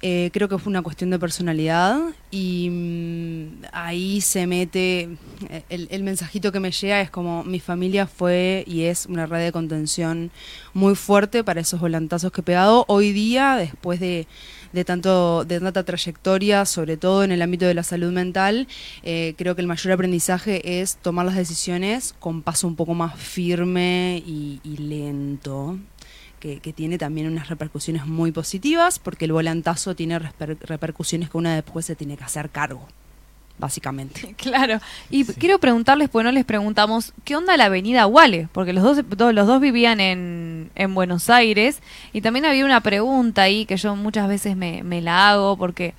Eh, 0.01 0.31
creo 0.33 0.49
que 0.49 0.57
fue 0.57 0.69
una 0.69 0.81
cuestión 0.81 1.11
de 1.11 1.17
personalidad 1.17 2.01
y 2.29 2.69
mm, 2.69 3.63
ahí 3.71 4.19
se 4.19 4.47
mete, 4.47 5.03
eh, 5.49 5.63
el, 5.69 5.87
el 5.89 6.03
mensajito 6.03 6.51
que 6.51 6.59
me 6.59 6.71
llega 6.71 6.99
es 6.99 7.09
como 7.09 7.45
mi 7.45 7.61
familia 7.61 8.05
fue 8.05 8.65
y 8.67 8.81
es 8.81 9.05
una 9.05 9.27
red 9.27 9.45
de 9.45 9.53
contención 9.53 10.29
muy 10.73 10.93
fuerte 10.93 11.45
para 11.45 11.61
esos 11.61 11.79
volantazos 11.79 12.33
que 12.33 12.41
he 12.41 12.43
pegado. 12.43 12.83
Hoy 12.89 13.13
día, 13.13 13.55
después 13.55 14.01
de, 14.01 14.27
de 14.73 14.85
tanto 14.85 15.45
de 15.45 15.59
tanta 15.59 15.83
trayectoria, 15.83 16.65
sobre 16.65 16.97
todo 16.97 17.23
en 17.23 17.31
el 17.31 17.41
ámbito 17.41 17.65
de 17.65 17.73
la 17.73 17.83
salud 17.83 18.11
mental, 18.11 18.67
eh, 19.03 19.33
creo 19.37 19.55
que 19.55 19.61
el 19.61 19.67
mayor 19.67 19.93
aprendizaje 19.93 20.81
es 20.81 20.97
tomar 20.97 21.25
las 21.25 21.35
decisiones 21.35 22.15
con 22.19 22.41
paso 22.41 22.67
un 22.67 22.75
poco 22.75 22.93
más 22.93 23.15
firme 23.15 24.23
y, 24.25 24.59
lento. 24.77 25.77
Que, 26.39 26.59
que 26.59 26.71
tiene 26.71 26.99
también 26.99 27.25
unas 27.25 27.49
repercusiones 27.49 28.05
muy 28.05 28.31
positivas, 28.31 28.99
porque 28.99 29.25
el 29.25 29.31
volantazo 29.31 29.95
tiene 29.95 30.19
reper- 30.19 30.59
repercusiones 30.59 31.31
que 31.31 31.37
una 31.37 31.55
después 31.55 31.83
se 31.83 31.95
tiene 31.95 32.15
que 32.15 32.25
hacer 32.25 32.51
cargo, 32.51 32.87
básicamente. 33.57 34.35
Claro. 34.37 34.79
Y 35.09 35.25
quiero 35.25 35.59
preguntarles, 35.59 36.09
pues 36.09 36.23
no 36.23 36.31
les 36.31 36.45
preguntamos, 36.45 37.13
¿qué 37.25 37.35
onda 37.35 37.57
la 37.57 37.65
avenida 37.65 38.07
Wale? 38.07 38.47
Porque 38.51 38.73
los 38.73 38.83
dos, 38.83 39.01
do- 39.17 39.31
los 39.33 39.47
dos 39.47 39.59
vivían 39.61 39.99
en, 39.99 40.69
en 40.75 40.93
Buenos 40.93 41.29
Aires 41.29 41.79
y 42.13 42.21
también 42.21 42.45
había 42.45 42.65
una 42.65 42.81
pregunta 42.81 43.41
ahí 43.43 43.65
que 43.65 43.77
yo 43.77 43.95
muchas 43.95 44.27
veces 44.27 44.55
me, 44.55 44.83
me 44.83 45.01
la 45.01 45.29
hago 45.29 45.57
porque 45.57 45.93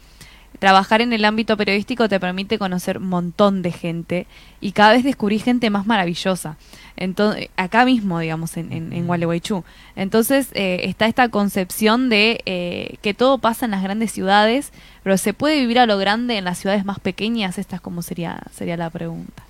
trabajar 0.59 1.01
en 1.01 1.13
el 1.13 1.25
ámbito 1.25 1.57
periodístico 1.57 2.09
te 2.09 2.21
permite 2.21 2.59
conocer 2.59 2.99
un 2.99 3.09
montón 3.09 3.63
de 3.63 3.73
gente 3.73 4.27
y 4.61 4.73
cada 4.73 4.93
vez 4.93 5.05
descubrí 5.05 5.39
gente 5.39 5.71
más 5.71 5.87
maravillosa. 5.87 6.57
Entonces, 6.97 7.49
acá 7.57 7.85
mismo, 7.85 8.19
digamos, 8.19 8.57
en, 8.57 8.73
en, 8.73 8.93
en 8.93 9.07
Gualeguaychú. 9.07 9.63
Entonces, 9.95 10.49
eh, 10.55 10.81
está 10.85 11.07
esta 11.07 11.29
concepción 11.29 12.09
de 12.09 12.41
eh, 12.45 12.97
que 13.03 13.15
todo 13.15 13.39
pasa 13.39 13.67
en 13.67 13.71
las 13.71 13.83
grandes 13.83 14.11
ciudades, 14.11 14.73
pero 15.05 15.17
se 15.17 15.33
puede 15.33 15.61
vivir 15.61 15.79
a 15.79 15.87
lo 15.87 15.97
grande 15.97 16.39
en 16.39 16.45
las 16.45 16.59
ciudades 16.59 16.85
más 16.85 16.99
pequeñas. 16.99 17.59
Esta 17.59 17.77
es 17.77 17.83
como 17.83 18.03
sería, 18.03 18.43
sería 18.53 18.77
la 18.77 18.91
pregunta. 18.91 19.45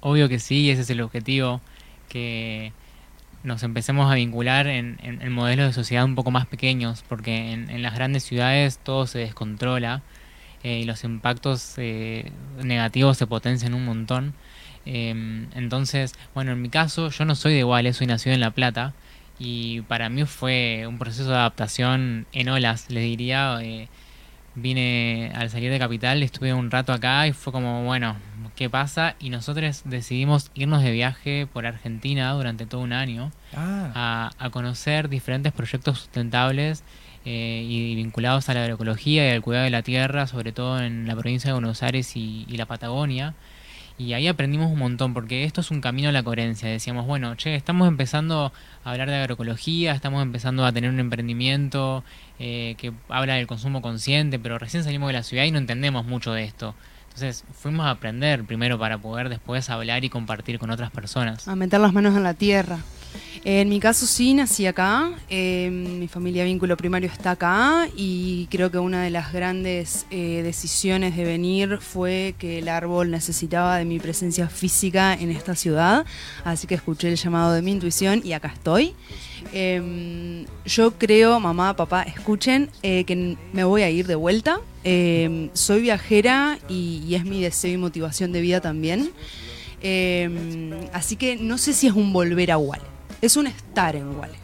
Obvio 0.00 0.28
que 0.28 0.38
sí, 0.38 0.70
ese 0.70 0.82
es 0.82 0.90
el 0.90 1.00
objetivo, 1.00 1.60
que 2.08 2.72
nos 3.44 3.62
empecemos 3.62 4.10
a 4.10 4.14
vincular 4.16 4.66
en, 4.66 4.98
en- 5.02 5.22
en 5.22 5.32
modelos 5.32 5.66
de 5.68 5.72
sociedad 5.72 6.04
un 6.04 6.14
poco 6.16 6.30
más 6.30 6.46
pequeños, 6.46 7.04
porque 7.08 7.52
en, 7.52 7.82
las 7.82 7.94
grandes 7.94 8.24
ciudades 8.24 8.78
todo 8.82 9.06
se 9.06 9.18
descontrola 9.20 10.02
eh, 10.62 10.80
y 10.80 10.84
los 10.84 11.04
impactos 11.04 11.74
eh, 11.78 12.32
negativos 12.62 13.18
se 13.18 13.26
potencian 13.26 13.74
un 13.74 13.84
montón. 13.84 14.34
Em, 14.86 15.48
entonces, 15.54 16.14
bueno, 16.34 16.52
en 16.52 16.62
mi 16.62 16.68
caso, 16.70 17.10
yo 17.10 17.24
no 17.24 17.34
soy 17.34 17.54
de 17.54 17.62
Guale, 17.62 17.92
soy 17.92 18.06
nacido 18.06 18.34
en 18.34 18.40
La 18.40 18.50
Plata, 18.52 18.94
y 19.38 19.82
para 19.82 20.08
mí 20.08 20.24
fue 20.26 20.84
un 20.88 20.98
proceso 20.98 21.30
de 21.30 21.36
adaptación 21.36 22.26
en 22.32 22.48
olas, 22.48 22.90
les 22.90 23.04
diría. 23.04 23.58
Vine 24.54 25.32
al 25.34 25.50
salir 25.50 25.70
de 25.70 25.78
Capital, 25.78 26.22
estuve 26.22 26.54
un 26.54 26.70
rato 26.70 26.92
acá 26.92 27.26
y 27.26 27.32
fue 27.32 27.52
como, 27.52 27.84
bueno, 27.84 28.16
¿qué 28.56 28.70
pasa? 28.70 29.16
Y 29.18 29.30
nosotros 29.30 29.82
decidimos 29.84 30.50
irnos 30.54 30.82
de 30.82 30.92
viaje 30.92 31.46
por 31.52 31.66
Argentina 31.66 32.32
durante 32.32 32.66
todo 32.66 32.80
un 32.80 32.92
año 32.92 33.32
Ah, 33.56 34.30
a, 34.38 34.44
a 34.46 34.50
conocer 34.50 35.08
diferentes 35.08 35.52
proyectos 35.52 35.98
sustentables 35.98 36.82
eh, 37.24 37.64
y 37.66 37.94
vinculados 37.94 38.48
a 38.48 38.54
la 38.54 38.62
agroecología 38.62 39.28
y 39.28 39.30
al 39.32 39.42
cuidado 39.42 39.64
de 39.64 39.70
la 39.70 39.82
tierra, 39.82 40.26
sobre 40.26 40.52
todo 40.52 40.80
en 40.80 41.06
la 41.06 41.16
provincia 41.16 41.48
de 41.48 41.54
Buenos 41.54 41.82
Aires 41.82 42.16
y, 42.16 42.44
y 42.48 42.56
la 42.56 42.66
Patagonia. 42.66 43.34
Y 43.96 44.12
ahí 44.12 44.26
aprendimos 44.26 44.72
un 44.72 44.78
montón, 44.78 45.14
porque 45.14 45.44
esto 45.44 45.60
es 45.60 45.70
un 45.70 45.80
camino 45.80 46.08
a 46.08 46.12
la 46.12 46.22
coherencia. 46.22 46.68
Decíamos, 46.68 47.06
bueno, 47.06 47.36
che, 47.36 47.54
estamos 47.54 47.86
empezando 47.86 48.52
a 48.82 48.90
hablar 48.90 49.08
de 49.08 49.16
agroecología, 49.16 49.92
estamos 49.92 50.22
empezando 50.22 50.64
a 50.64 50.72
tener 50.72 50.90
un 50.90 50.98
emprendimiento 50.98 52.02
eh, 52.40 52.74
que 52.76 52.92
habla 53.08 53.34
del 53.34 53.46
consumo 53.46 53.82
consciente, 53.82 54.38
pero 54.40 54.58
recién 54.58 54.82
salimos 54.82 55.08
de 55.08 55.12
la 55.12 55.22
ciudad 55.22 55.44
y 55.44 55.52
no 55.52 55.58
entendemos 55.58 56.04
mucho 56.04 56.32
de 56.32 56.42
esto. 56.42 56.74
Entonces 57.14 57.44
fuimos 57.52 57.86
a 57.86 57.90
aprender 57.90 58.42
primero 58.42 58.76
para 58.76 58.98
poder 58.98 59.28
después 59.28 59.70
hablar 59.70 60.04
y 60.04 60.08
compartir 60.08 60.58
con 60.58 60.70
otras 60.70 60.90
personas. 60.90 61.46
A 61.46 61.54
meter 61.54 61.80
las 61.80 61.92
manos 61.92 62.16
en 62.16 62.24
la 62.24 62.34
tierra. 62.34 62.78
En 63.44 63.68
mi 63.68 63.78
caso 63.78 64.06
sí, 64.06 64.32
nací 64.32 64.66
acá, 64.66 65.12
eh, 65.28 65.70
mi 65.70 66.08
familia 66.08 66.44
vínculo 66.44 66.76
primario 66.76 67.10
está 67.10 67.32
acá 67.32 67.88
y 67.94 68.46
creo 68.50 68.70
que 68.70 68.78
una 68.78 69.02
de 69.02 69.10
las 69.10 69.32
grandes 69.32 70.06
eh, 70.10 70.40
decisiones 70.42 71.16
de 71.16 71.24
venir 71.24 71.78
fue 71.80 72.34
que 72.38 72.60
el 72.60 72.68
árbol 72.68 73.10
necesitaba 73.10 73.76
de 73.76 73.84
mi 73.84 73.98
presencia 73.98 74.48
física 74.48 75.14
en 75.14 75.30
esta 75.30 75.54
ciudad, 75.54 76.06
así 76.44 76.66
que 76.66 76.74
escuché 76.74 77.08
el 77.08 77.16
llamado 77.16 77.52
de 77.52 77.60
mi 77.60 77.72
intuición 77.72 78.22
y 78.24 78.32
acá 78.32 78.48
estoy. 78.48 78.94
Eh, 79.52 80.46
yo 80.64 80.92
creo, 80.92 81.38
mamá, 81.40 81.76
papá, 81.76 82.02
escuchen, 82.02 82.70
eh, 82.82 83.04
que 83.04 83.36
me 83.52 83.64
voy 83.64 83.82
a 83.82 83.90
ir 83.90 84.06
de 84.06 84.14
vuelta. 84.14 84.60
Eh, 84.84 85.50
soy 85.52 85.82
viajera 85.82 86.58
y, 86.68 87.14
es 87.14 87.24
mi 87.24 87.42
deseo 87.42 87.72
y 87.72 87.76
motivación 87.76 88.32
de 88.32 88.40
vida 88.40 88.60
también. 88.60 89.10
Así 90.92 91.16
que 91.16 91.36
no 91.36 91.58
sé 91.58 91.74
si 91.74 91.86
es 91.86 91.92
un 91.92 92.12
volver 92.12 92.50
a 92.50 92.56
Wale, 92.56 92.82
es 93.26 93.36
un 93.36 93.46
estar 93.46 93.96
en 93.96 94.16
Wale. 94.18 94.34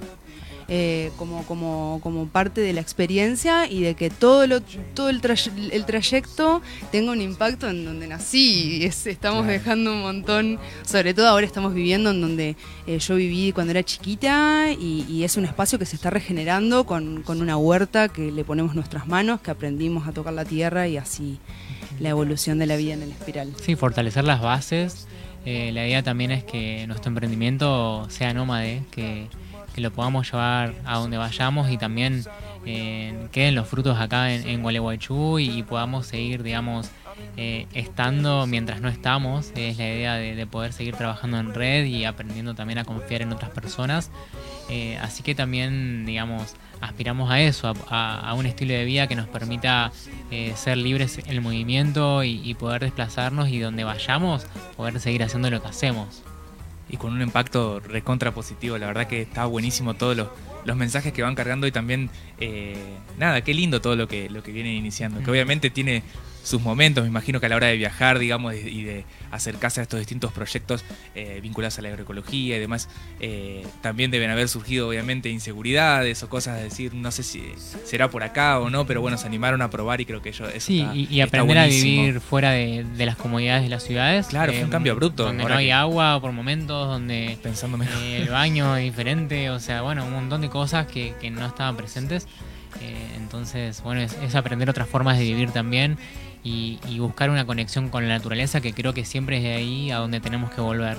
Eh, 0.73 1.11
como, 1.17 1.43
como, 1.47 1.99
como 2.01 2.29
parte 2.29 2.61
de 2.61 2.73
la 2.73 2.81
experiencia 2.81 3.67
y 3.69 3.81
de 3.83 3.97
que 3.97 4.09
todo, 4.09 4.47
lo, 4.47 4.61
todo 4.61 5.09
el, 5.11 5.21
tray- 5.21 5.69
el 5.73 5.85
trayecto 5.85 6.63
tenga 6.93 7.11
un 7.11 7.21
impacto 7.21 7.69
en 7.69 7.85
donde 7.85 8.07
nací. 8.07 8.77
Y 8.77 8.85
es- 8.85 9.05
estamos 9.09 9.41
Claro. 9.43 9.53
dejando 9.59 9.93
un 9.93 10.03
montón, 10.03 10.61
sobre 10.87 11.13
todo 11.13 11.27
ahora 11.27 11.45
estamos 11.45 11.75
viviendo 11.75 12.11
en 12.13 12.21
donde 12.21 12.55
eh, 12.87 13.01
yo 13.01 13.17
viví 13.17 13.51
cuando 13.51 13.73
era 13.73 13.83
chiquita 13.83 14.69
y, 14.71 15.05
y 15.09 15.25
es 15.25 15.37
un 15.37 15.45
espacio 15.45 15.77
que 15.77 15.87
se 15.87 15.97
está 15.97 16.09
regenerando 16.09 16.87
con, 16.87 17.23
con 17.23 17.43
una 17.43 17.57
huerta 17.57 18.07
que 18.09 18.31
le 18.31 18.45
ponemos 18.45 18.77
nuestras 18.77 19.09
manos, 19.09 19.41
que 19.41 19.51
aprendimos 19.51 20.07
a 20.07 20.13
tocar 20.13 20.35
la 20.35 20.45
tierra 20.45 20.87
y 20.87 20.99
así 20.99 21.41
la 21.99 22.11
evolución 22.11 22.61
de 22.61 22.67
la 22.67 22.77
vida 22.77 22.95
en 22.95 23.03
el 23.03 23.11
espiral. 23.11 23.53
Sí, 23.61 23.75
fortalecer 23.75 24.23
las 24.23 24.41
bases. 24.41 25.09
Eh, 25.45 25.71
la 25.73 25.87
idea 25.87 26.03
también 26.03 26.31
es 26.31 26.45
que 26.45 26.87
nuestro 26.87 27.09
emprendimiento 27.09 28.07
sea 28.11 28.35
nómade, 28.35 28.83
que, 28.91 29.29
que 29.75 29.81
lo 29.81 29.91
podamos 29.91 30.31
llevar 30.31 30.75
a 30.85 30.99
donde 30.99 31.17
vayamos 31.17 31.71
y 31.71 31.79
también 31.79 32.25
eh, 32.67 33.29
queden 33.33 33.55
los 33.55 33.67
frutos 33.69 33.99
acá 33.99 34.33
en, 34.33 34.47
en 34.47 34.63
Gualeguaychú 34.63 35.39
y, 35.39 35.63
podamos 35.63 36.07
seguir, 36.07 36.43
digamos, 36.43 36.91
eh, 37.37 37.67
estando 37.75 38.47
mientras 38.47 38.81
no 38.81 38.89
estamos, 38.89 39.53
es 39.55 39.79
la 39.79 39.85
idea 39.85 40.15
de, 40.15 40.35
de 40.35 40.47
poder 40.47 40.73
seguir 40.73 40.97
trabajando 40.97 41.39
en 41.39 41.55
red 41.55 41.85
y 41.85 42.05
aprendiendo 42.05 42.55
también 42.55 42.79
a 42.79 42.85
confiar 42.85 43.23
en 43.23 43.33
otras 43.33 43.51
personas. 43.51 44.11
Eh, 44.69 44.99
así 45.03 45.23
que 45.23 45.35
también, 45.35 46.07
digamos, 46.07 46.55
aspiramos 46.81 47.31
a 47.31 47.41
eso, 47.41 47.73
a, 47.89 48.35
un 48.35 48.47
estilo 48.47 48.73
de 48.75 48.85
vida 48.85 49.07
que 49.07 49.17
nos 49.17 49.29
permita 49.29 49.93
eh, 50.31 50.53
ser 50.57 50.79
libres 50.79 51.19
en 51.19 51.29
el 51.29 51.41
movimiento 51.41 52.25
y, 52.25 52.41
y 52.43 52.55
poder 52.55 52.83
desplazarnos 52.83 53.49
y 53.49 53.59
donde 53.59 53.85
vayamos, 53.85 54.47
poder 54.77 54.99
seguir 55.01 55.23
haciendo 55.23 55.51
lo 55.51 55.63
que 55.63 55.69
hacemos. 55.69 56.23
y 56.89 56.97
con 56.97 57.13
un 57.13 57.23
impacto 57.23 57.79
recontra 57.81 58.33
positivo. 58.33 58.77
La 58.77 58.87
verdad 58.87 59.07
que 59.07 59.23
está 59.23 59.45
buenísimo 59.47 59.95
todos 59.95 60.17
los, 60.17 60.29
los 60.65 60.77
mensajes 60.77 61.13
que 61.13 61.23
van 61.23 61.35
cargando 61.35 61.67
y 61.67 61.73
también, 61.73 62.11
eh, 62.41 62.77
nada, 63.19 63.43
qué 63.43 63.55
lindo 63.55 63.81
todo 63.81 63.97
lo 63.97 64.09
que, 64.09 64.29
lo 64.29 64.43
que 64.43 64.53
vienen 64.53 64.75
iniciando. 64.75 65.23
Que 65.23 65.31
obviamente 65.31 65.71
tiene 65.71 66.03
sus 66.43 66.61
momentos, 66.63 67.05
me 67.05 67.09
imagino 67.11 67.39
que 67.41 67.47
a 67.47 67.49
la 67.49 67.57
hora 67.57 67.67
de 67.69 67.77
viajar, 67.77 68.19
digamos, 68.19 68.55
y 68.55 68.83
de 68.83 69.05
acercarse 69.31 69.81
a 69.81 69.83
estos 69.83 69.99
distintos 70.01 70.33
proyectos 70.33 70.85
eh, 71.15 71.39
vinculados 71.43 71.79
a 71.79 71.83
la 71.83 71.89
agroecología 71.91 72.57
y 72.57 72.61
demás, 72.61 72.89
eh, 73.21 73.65
también 73.83 74.11
deben 74.11 74.31
haber 74.31 74.49
surgido 74.49 74.89
obviamente 74.89 75.29
inseguridades 75.29 76.23
o 76.23 76.29
cosas 76.29 76.57
de 76.57 76.65
decir, 76.65 76.95
no 76.95 77.11
sé 77.11 77.23
si 77.23 77.43
será 77.85 78.09
por 78.11 78.23
acá 78.23 78.59
o 78.59 78.71
no, 78.71 78.87
pero 78.87 79.01
bueno, 79.01 79.19
se 79.19 79.27
animaron 79.27 79.63
a 79.63 79.71
probar 79.71 80.01
y 80.01 80.07
creo 80.07 80.23
que 80.23 80.31
ello 80.31 80.49
eso 80.49 80.67
Sí, 80.67 80.81
está- 80.81 80.95
y, 80.95 81.07
y 81.11 81.21
está 81.21 81.37
aprender 81.39 81.59
a 81.59 81.67
vivir 81.67 82.21
fuera 82.21 82.51
de, 82.53 82.85
de 82.85 83.07
las 83.07 83.17
comodidades 83.17 83.63
de 83.63 83.69
las 83.69 83.83
ciudades. 83.85 84.27
Claro, 84.29 84.53
fue 84.53 84.63
un 84.63 84.69
eh, 84.69 84.73
cambio 84.73 84.93
abrupto, 84.93 85.25
Donde 85.25 85.45
no 85.45 85.55
hay 85.55 85.67
que- 85.67 85.73
agua 85.73 86.21
por 86.21 86.33
momentos, 86.33 86.89
donde 86.89 87.33
eh, 87.33 88.17
el 88.23 88.29
baño 88.29 88.77
es 88.77 88.85
diferente, 88.91 89.51
o 89.51 89.61
sea, 89.61 89.83
bueno, 89.83 90.05
un 90.05 90.13
montón 90.13 90.41
de 90.41 90.49
cosas 90.49 90.87
que, 90.87 91.15
que 91.21 91.31
no 91.31 91.47
estaban 91.47 91.77
presentes. 91.77 92.27
Eh, 92.81 92.97
entonces, 93.17 93.83
bueno, 93.83 94.01
es, 94.01 94.17
es 94.23 94.35
aprender 94.35 94.71
otras 94.71 94.89
formas 94.89 95.19
de 95.19 95.25
vivir 95.25 95.51
también 95.51 95.99
y, 96.43 96.79
y 96.89 96.99
buscar 96.99 97.31
una 97.31 97.47
conexión 97.47 97.89
con 97.89 98.07
la 98.09 98.17
naturaleza 98.17 98.61
que 98.61 98.73
creo 98.73 98.95
que 98.95 99.05
siempre 99.05 99.39
es 99.39 99.43
de 99.43 99.53
ahí 99.53 99.91
a 99.91 99.99
donde 99.99 100.21
tenemos 100.21 100.51
que 100.51 100.61
volver. 100.61 100.97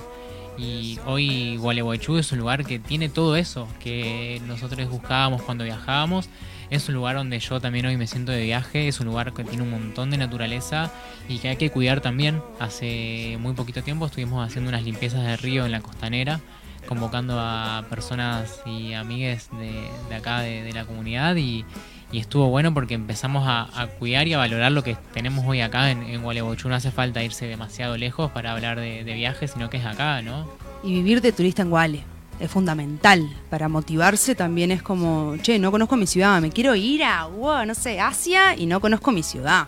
Y 0.58 1.00
hoy 1.06 1.58
Gualeguaychú 1.58 2.18
es 2.18 2.32
un 2.32 2.40
lugar 2.40 2.66
que 2.66 2.78
tiene 2.78 3.10
todo 3.10 3.36
eso 3.36 3.68
que 3.80 4.42
nosotros 4.48 4.88
buscábamos 4.90 5.42
cuando 5.42 5.64
viajábamos. 5.64 6.30
Es 6.70 6.88
un 6.88 6.96
lugar 6.96 7.16
donde 7.16 7.40
yo 7.40 7.60
también 7.60 7.86
hoy 7.86 7.98
me 7.98 8.08
siento 8.08 8.32
de 8.32 8.44
viaje, 8.44 8.88
es 8.88 9.00
un 9.00 9.08
lugar 9.08 9.34
que 9.34 9.44
tiene 9.44 9.64
un 9.64 9.72
montón 9.72 10.12
de 10.12 10.18
naturaleza 10.18 10.92
y 11.28 11.40
que 11.40 11.50
hay 11.50 11.58
que 11.58 11.70
cuidar 11.70 12.02
también. 12.02 12.42
Hace 12.60 13.38
muy 13.40 13.54
poquito 13.54 13.82
tiempo 13.82 14.06
estuvimos 14.06 14.46
haciendo 14.46 14.70
unas 14.70 14.84
limpiezas 14.84 15.24
de 15.24 15.36
río 15.38 15.66
en 15.66 15.72
la 15.72 15.82
costanera, 15.82 16.40
convocando 16.88 17.38
a 17.40 17.86
personas 17.90 18.62
y 18.66 18.94
amigues 18.94 19.50
de, 19.60 19.90
de 20.10 20.16
acá, 20.16 20.42
de, 20.42 20.64
de 20.64 20.72
la 20.74 20.86
comunidad, 20.86 21.36
y, 21.36 21.66
y 22.12 22.20
estuvo 22.20 22.50
bueno 22.50 22.74
porque 22.74 22.94
empezamos 22.94 23.48
a, 23.48 23.70
a 23.80 23.88
cuidar 23.88 24.28
y 24.28 24.34
a 24.34 24.38
valorar 24.38 24.72
lo 24.72 24.84
que 24.84 24.98
tenemos 25.14 25.46
hoy 25.48 25.62
acá 25.62 25.92
en, 25.92 26.04
en 26.04 26.22
Gualeguaychú. 26.22 26.68
No 26.70 26.76
hace 26.76 26.92
falta 26.92 27.24
irse 27.24 27.46
demasiado 27.48 27.98
lejos 27.98 28.32
para 28.32 28.52
hablar 28.52 28.80
de, 28.80 29.04
de 29.04 29.14
viajes, 29.14 29.52
sino 29.52 29.70
que 29.70 29.78
es 29.78 29.86
acá, 29.86 30.22
¿no? 30.22 30.48
Y 30.84 30.94
vivir 30.94 31.22
de 31.22 31.32
turista 31.32 31.62
en 31.62 31.70
Guale 31.70 32.04
es 32.40 32.52
fundamental. 32.52 33.30
Para 33.50 33.70
motivarse 33.70 34.36
también 34.36 34.72
es 34.72 34.82
como, 34.82 35.38
che, 35.42 35.60
no 35.60 35.72
conozco 35.72 35.96
mi 35.96 36.08
ciudad, 36.08 36.42
me 36.42 36.50
quiero 36.50 36.76
ir 36.76 37.04
a, 37.04 37.26
wow, 37.28 37.66
no 37.66 37.76
sé, 37.76 38.00
Asia 38.00 38.56
y 38.56 38.66
no 38.66 38.80
conozco 38.82 39.12
mi 39.12 39.24
ciudad. 39.24 39.68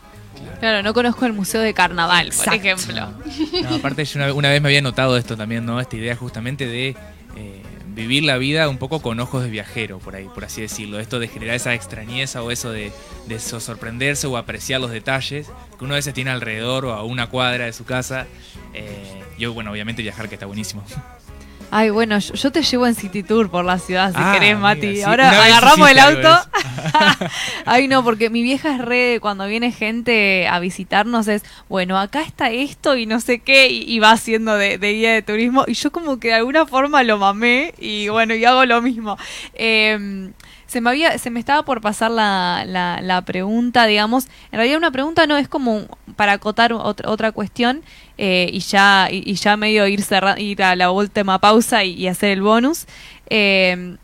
Claro, 0.60 0.82
no 0.82 0.94
conozco 0.94 1.26
el 1.26 1.34
Museo 1.34 1.62
de 1.62 1.74
Carnaval, 1.74 2.32
por 2.36 2.54
ejemplo. 2.54 3.14
No, 3.64 3.76
aparte 3.76 4.04
yo 4.04 4.20
una, 4.20 4.34
una 4.34 4.50
vez 4.50 4.62
me 4.62 4.70
había 4.70 4.82
notado 4.82 5.16
esto 5.16 5.38
también, 5.38 5.66
¿no? 5.66 5.80
Esta 5.80 5.96
idea 5.96 6.16
justamente 6.16 6.66
de 6.66 6.96
vivir 7.94 8.24
la 8.24 8.38
vida 8.38 8.68
un 8.70 8.78
poco 8.78 9.02
con 9.02 9.20
ojos 9.20 9.44
de 9.44 9.50
viajero, 9.50 10.00
por 10.00 10.16
ahí, 10.16 10.28
por 10.34 10.44
así 10.46 10.62
decirlo. 10.62 11.00
Esto 11.00 11.20
de 11.20 11.28
generar 11.28 11.56
esa 11.56 11.74
extrañeza 11.74 12.42
o 12.44 12.52
eso 12.52 12.72
de, 12.72 12.92
de 13.28 13.40
so- 13.40 13.60
sorprenderse 13.60 14.28
o 14.28 14.38
apreciar 14.38 14.82
los 14.82 14.92
detalles 14.92 15.48
que 15.78 15.86
uno 15.86 15.94
a 15.94 15.98
veces 15.98 16.14
tiene 16.14 16.32
alrededor 16.32 16.86
o 16.86 16.94
a 16.94 17.04
una 17.04 17.28
cuadra 17.28 17.66
de 17.66 17.74
su 17.74 17.86
casa. 17.86 18.28
Eh, 18.74 19.24
yo, 19.38 19.54
bueno, 19.54 19.72
obviamente 19.72 20.02
viajar 20.02 20.28
que 20.30 20.36
está 20.36 20.46
buenísimo. 20.46 20.84
Ay, 21.76 21.90
bueno, 21.90 22.20
yo, 22.20 22.36
yo 22.36 22.52
te 22.52 22.62
llevo 22.62 22.86
en 22.86 22.94
City 22.94 23.24
Tour 23.24 23.50
por 23.50 23.66
la 23.66 23.80
ciudad, 23.80 24.12
si 24.12 24.18
Ah, 24.20 24.32
querés, 24.38 24.58
Mati. 24.60 24.98
sí. 24.98 25.02
Ahora 25.02 25.30
agarramos 25.44 25.90
el 25.90 25.98
auto. 25.98 26.30
Ay, 27.66 27.88
no, 27.88 28.04
porque 28.04 28.30
mi 28.30 28.44
vieja 28.44 28.76
es 28.76 28.82
re, 28.82 29.18
cuando 29.22 29.48
viene 29.48 29.72
gente 29.72 30.48
a 30.48 30.60
visitarnos 30.60 31.28
es, 31.28 31.44
bueno, 31.70 31.98
acá 32.00 32.22
está 32.22 32.52
esto 32.52 32.96
y 32.96 33.08
no 33.08 33.20
sé 33.20 33.40
qué, 33.40 33.70
y, 33.70 33.84
y 33.88 33.98
va 34.00 34.12
haciendo 34.12 34.56
de, 34.56 34.78
de 34.78 34.94
guía 34.94 35.14
de 35.14 35.22
turismo. 35.24 35.64
Y 35.68 35.74
yo 35.74 35.92
como 35.92 36.20
que 36.20 36.28
de 36.28 36.34
alguna 36.36 36.66
forma 36.68 37.02
lo 37.04 37.18
mamé 37.18 37.74
y 37.80 38.08
bueno, 38.10 38.36
y 38.36 38.46
hago 38.46 38.66
lo 38.66 38.82
mismo. 38.82 39.18
Eh, 39.56 40.30
se 40.74 40.82
me 40.82 40.90
había, 40.90 41.18
se 41.20 41.30
me 41.30 41.40
estaba 41.40 41.64
por 41.64 41.82
pasar 41.82 42.10
la, 42.12 42.66
la, 42.66 43.22
pregunta, 43.22 43.86
digamos. 43.86 44.26
En 44.52 44.58
realidad 44.58 44.80
una 44.80 44.92
pregunta 44.92 45.28
no 45.28 45.38
es 45.38 45.48
como 45.48 45.84
para 46.16 46.34
acotar 46.34 46.74
otra, 46.74 47.10
otra 47.10 47.32
cuestión 47.32 47.84
eh, 48.18 48.50
y 48.52 48.60
ya 48.60 49.08
y, 49.12 49.22
y 49.26 49.36
ya 49.36 49.56
medio 49.56 49.88
ir 49.88 50.02
cerra- 50.02 50.40
ir 50.40 50.64
a 50.64 50.76
la 50.76 50.90
última 50.92 51.38
pausa 51.40 51.84
y, 51.84 52.08
hacer 52.08 52.32
el 52.32 52.42
bonus. 52.42 52.88
Eh, 53.30 53.98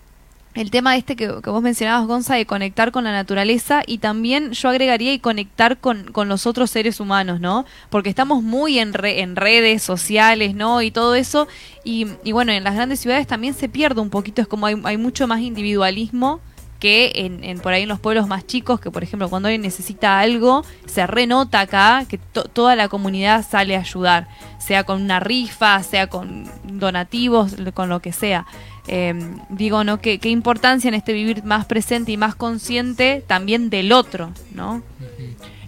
el 0.56 0.72
tema 0.72 0.96
este 0.98 1.16
que, 1.16 1.28
que 1.44 1.50
vos 1.50 1.62
mencionabas, 1.62 2.06
Gonza, 2.08 2.36
de 2.36 2.46
conectar 2.46 2.92
con 2.92 3.04
la 3.04 3.12
naturaleza 3.12 3.82
y 3.86 4.00
también 4.00 4.52
yo 4.52 4.70
agregaría 4.70 5.14
y 5.14 5.20
conectar 5.20 5.78
con, 5.78 6.12
con 6.12 6.28
los 6.28 6.46
otros 6.48 6.70
seres 6.72 7.00
humanos, 7.00 7.40
¿no? 7.40 7.66
Porque 7.90 8.10
estamos 8.10 8.44
muy 8.44 8.78
en, 8.80 8.94
re- 8.94 9.22
en 9.22 9.36
redes 9.36 9.82
sociales, 9.84 10.56
¿no? 10.56 10.82
Y 10.82 10.92
todo 10.92 11.16
eso. 11.16 11.48
Y, 11.84 12.08
y 12.24 12.32
bueno, 12.32 12.52
en 12.52 12.64
las 12.64 12.76
grandes 12.76 13.00
ciudades 13.00 13.26
también 13.28 13.54
se 13.54 13.70
pierde 13.70 14.02
un 14.02 14.10
poquito, 14.10 14.42
es 14.42 14.48
como 14.48 14.66
hay, 14.66 14.76
hay 14.84 14.98
mucho 14.98 15.28
más 15.28 15.40
individualismo 15.42 16.42
que 16.80 17.12
en, 17.16 17.44
en 17.44 17.60
por 17.60 17.74
ahí 17.74 17.84
en 17.84 17.90
los 17.90 18.00
pueblos 18.00 18.28
más 18.28 18.48
chicos, 18.48 18.80
que 18.80 18.90
por 18.90 19.04
ejemplo 19.04 19.30
cuando 19.30 19.48
alguien 19.48 19.62
necesita 19.62 20.20
algo, 20.20 20.64
se 20.86 21.06
renota 21.06 21.60
acá 21.62 22.06
que 22.08 22.18
to- 22.18 22.46
toda 22.46 22.76
la 22.76 22.88
comunidad 22.88 23.46
sale 23.48 23.76
a 23.76 23.80
ayudar, 23.82 24.28
sea 24.60 24.84
con 24.86 25.02
una 25.02 25.20
rifa, 25.20 25.84
sea 25.84 26.08
con 26.08 26.50
donativos, 26.64 27.56
con 27.74 27.90
lo 27.90 28.00
que 28.02 28.14
sea. 28.14 28.46
Eh, 28.88 29.14
digo, 29.50 29.84
¿no? 29.84 30.00
¿Qué, 30.02 30.18
qué 30.20 30.30
importancia 30.30 30.88
en 30.88 30.94
este 30.96 31.14
vivir 31.14 31.44
más 31.44 31.66
presente 31.66 32.12
y 32.12 32.18
más 32.18 32.34
consciente 32.36 33.24
también 33.28 33.70
del 33.70 33.92
otro, 33.92 34.32
¿no? 34.56 34.82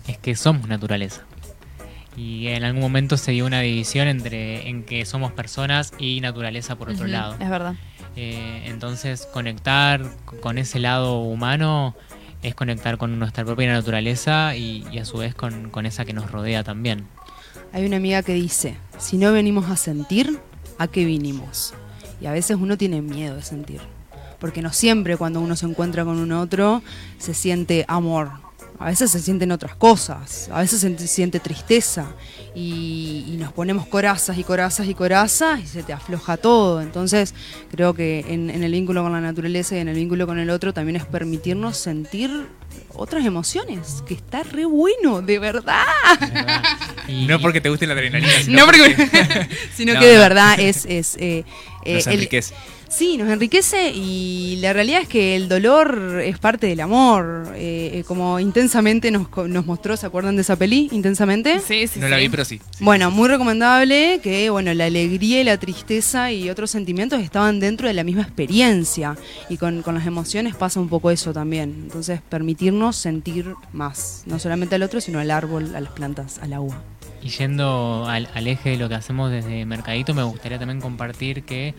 es 0.08 0.18
que 0.18 0.36
somos 0.36 0.68
naturaleza. 0.68 1.22
Y 2.18 2.48
en 2.48 2.64
algún 2.64 2.82
momento 2.82 3.18
se 3.18 3.32
dio 3.32 3.46
una 3.46 3.62
división 3.62 4.08
entre 4.08 4.68
en 4.68 4.84
que 4.84 5.06
somos 5.06 5.32
personas 5.32 5.94
y 5.98 6.20
naturaleza 6.22 6.76
por 6.76 6.90
otro 6.90 7.08
lado. 7.08 7.36
Es 7.40 7.50
verdad. 7.50 7.76
Eh, 8.16 8.64
entonces 8.66 9.28
conectar 9.32 10.04
con 10.42 10.58
ese 10.58 10.80
lado 10.80 11.22
humano 11.22 11.96
es 12.44 12.56
conectar 12.56 12.98
con 12.98 13.18
nuestra 13.18 13.46
propia 13.46 13.72
naturaleza 13.72 14.56
y, 14.56 14.86
y 14.92 14.98
a 14.98 15.06
su 15.06 15.18
vez 15.20 15.34
con, 15.36 15.70
con 15.70 15.86
esa 15.86 16.04
que 16.04 16.14
nos 16.14 16.30
rodea 16.32 16.64
también. 16.64 17.08
Hay 17.74 17.86
una 17.86 17.98
amiga 17.98 18.22
que 18.22 18.34
dice, 18.34 18.76
si 18.98 19.18
no 19.18 19.32
venimos 19.32 19.70
a 19.70 19.78
sentir, 19.78 20.40
¿a 20.78 20.88
qué 20.88 21.06
vinimos? 21.06 21.74
Y 22.20 22.26
a 22.26 22.32
veces 22.32 22.58
uno 22.60 22.78
tiene 22.78 23.02
miedo 23.02 23.36
de 23.36 23.44
sentir. 23.44 23.80
Porque 24.40 24.62
no 24.62 24.74
siempre 24.74 25.18
cuando 25.18 25.40
uno 25.40 25.56
se 25.56 25.68
encuentra 25.68 26.04
con 26.04 26.18
un 26.18 26.32
otro 26.32 26.82
se 27.18 27.34
siente 27.34 27.86
amor. 27.88 28.32
A 28.82 28.86
veces 28.86 29.12
se 29.12 29.20
sienten 29.20 29.52
otras 29.52 29.76
cosas. 29.76 30.50
A 30.52 30.60
veces 30.60 30.82
se 30.82 31.08
siente 31.08 31.40
tristeza. 31.40 32.08
Y, 32.56 33.26
y 33.28 33.38
nos 33.38 33.54
ponemos 33.54 33.86
corazas 33.88 34.38
y 34.38 34.44
corazas 34.44 34.88
y 34.88 34.94
corazas 34.94 35.62
y 35.62 35.68
se 35.68 35.84
te 35.84 35.94
afloja 35.94 36.38
todo. 36.38 36.82
Entonces 36.82 37.34
creo 37.70 37.94
que 37.94 38.26
en, 38.28 38.50
en 38.50 38.64
el 38.64 38.72
vínculo 38.72 39.04
con 39.04 39.12
la 39.12 39.22
naturaleza 39.22 39.76
y 39.76 39.80
en 39.80 39.88
el 39.88 39.96
vínculo 39.96 40.26
con 40.26 40.40
el 40.40 40.50
otro 40.50 40.74
también 40.74 40.96
es 40.96 41.06
permitirnos 41.06 41.78
sentir 41.78 42.48
otras 42.94 43.26
emociones. 43.26 44.04
Que 44.08 44.16
está 44.16 44.44
re 44.44 44.66
bueno, 44.66 45.22
de 45.22 45.40
verdad. 45.40 45.86
No 47.12 47.42
porque 47.42 47.60
te 47.60 47.70
guste 47.70 47.88
la 47.88 47.94
adrenalina, 47.94 48.32
sino 48.44 48.60
No 48.60 48.66
porque, 48.66 49.50
sino 49.76 49.94
No, 49.94 50.00
que 50.00 50.06
de 50.06 50.18
verdad 50.18 50.60
es, 50.60 50.86
es 50.86 51.16
eh, 51.18 51.44
eh, 51.84 51.96
nos 51.96 52.08
el-. 52.08 52.30
Sí, 52.92 53.18
nos 53.18 53.30
enriquece 53.30 53.92
y 53.96 54.58
la 54.62 54.74
realidad 54.74 55.02
es 55.02 55.08
que 55.08 55.36
el 55.36 55.48
dolor 55.50 56.22
es 56.24 56.38
parte 56.38 56.68
del 56.68 56.82
amor. 56.82 57.54
Eh, 57.56 57.92
eh, 58.00 58.04
como 58.06 58.40
intensamente 58.40 59.10
nos, 59.12 59.28
co- 59.30 59.48
nos 59.48 59.66
mostró, 59.66 59.96
¿se 59.98 60.06
acuerdan 60.06 60.36
de 60.36 60.42
esa 60.44 60.56
peli? 60.58 60.90
Intensamente. 60.92 61.60
Sí, 61.60 61.88
sí, 61.88 62.00
No 62.00 62.08
la 62.10 62.18
vi, 62.18 62.30
pero 62.30 62.46
sí. 62.46 62.60
sí. 62.78 62.84
Bueno, 62.84 63.10
muy 63.12 63.28
recomendable 63.30 64.20
que 64.22 64.50
bueno, 64.50 64.74
la 64.74 64.86
alegría 64.86 65.42
y 65.42 65.44
la 65.44 65.58
tristeza 65.58 66.32
y 66.32 66.50
otros 66.50 66.70
sentimientos 66.72 67.22
estaban 67.22 67.60
dentro 67.60 67.88
de 67.88 67.94
la 67.94 68.04
misma 68.04 68.24
experiencia. 68.24 69.16
Y 69.50 69.58
con, 69.58 69.82
con 69.82 69.96
las 69.96 70.06
emociones 70.06 70.56
pasa 70.56 70.80
un 70.80 70.90
poco 70.90 71.10
eso 71.12 71.34
también. 71.34 71.74
Entonces, 71.84 72.22
permitirnos 72.30 72.96
sentir 72.98 73.54
más, 73.74 74.24
no 74.26 74.38
solamente 74.40 74.76
al 74.76 74.84
otro, 74.84 75.00
sino 75.02 75.20
al 75.20 75.32
árbol, 75.32 75.76
a 75.76 75.80
las 75.82 75.92
plantas, 75.94 76.40
al 76.40 76.54
agua. 76.54 76.82
Y 77.24 77.30
yendo 77.30 78.06
al, 78.08 78.28
al 78.34 78.48
eje 78.48 78.72
de 78.72 78.78
lo 78.78 78.90
que 78.90 78.96
hacemos 78.96 79.30
desde 79.32 79.64
Mercadito, 79.66 80.14
me 80.16 80.24
gustaría 80.24 80.58
también 80.58 80.82
compartir 80.82 81.44
que 81.44 81.76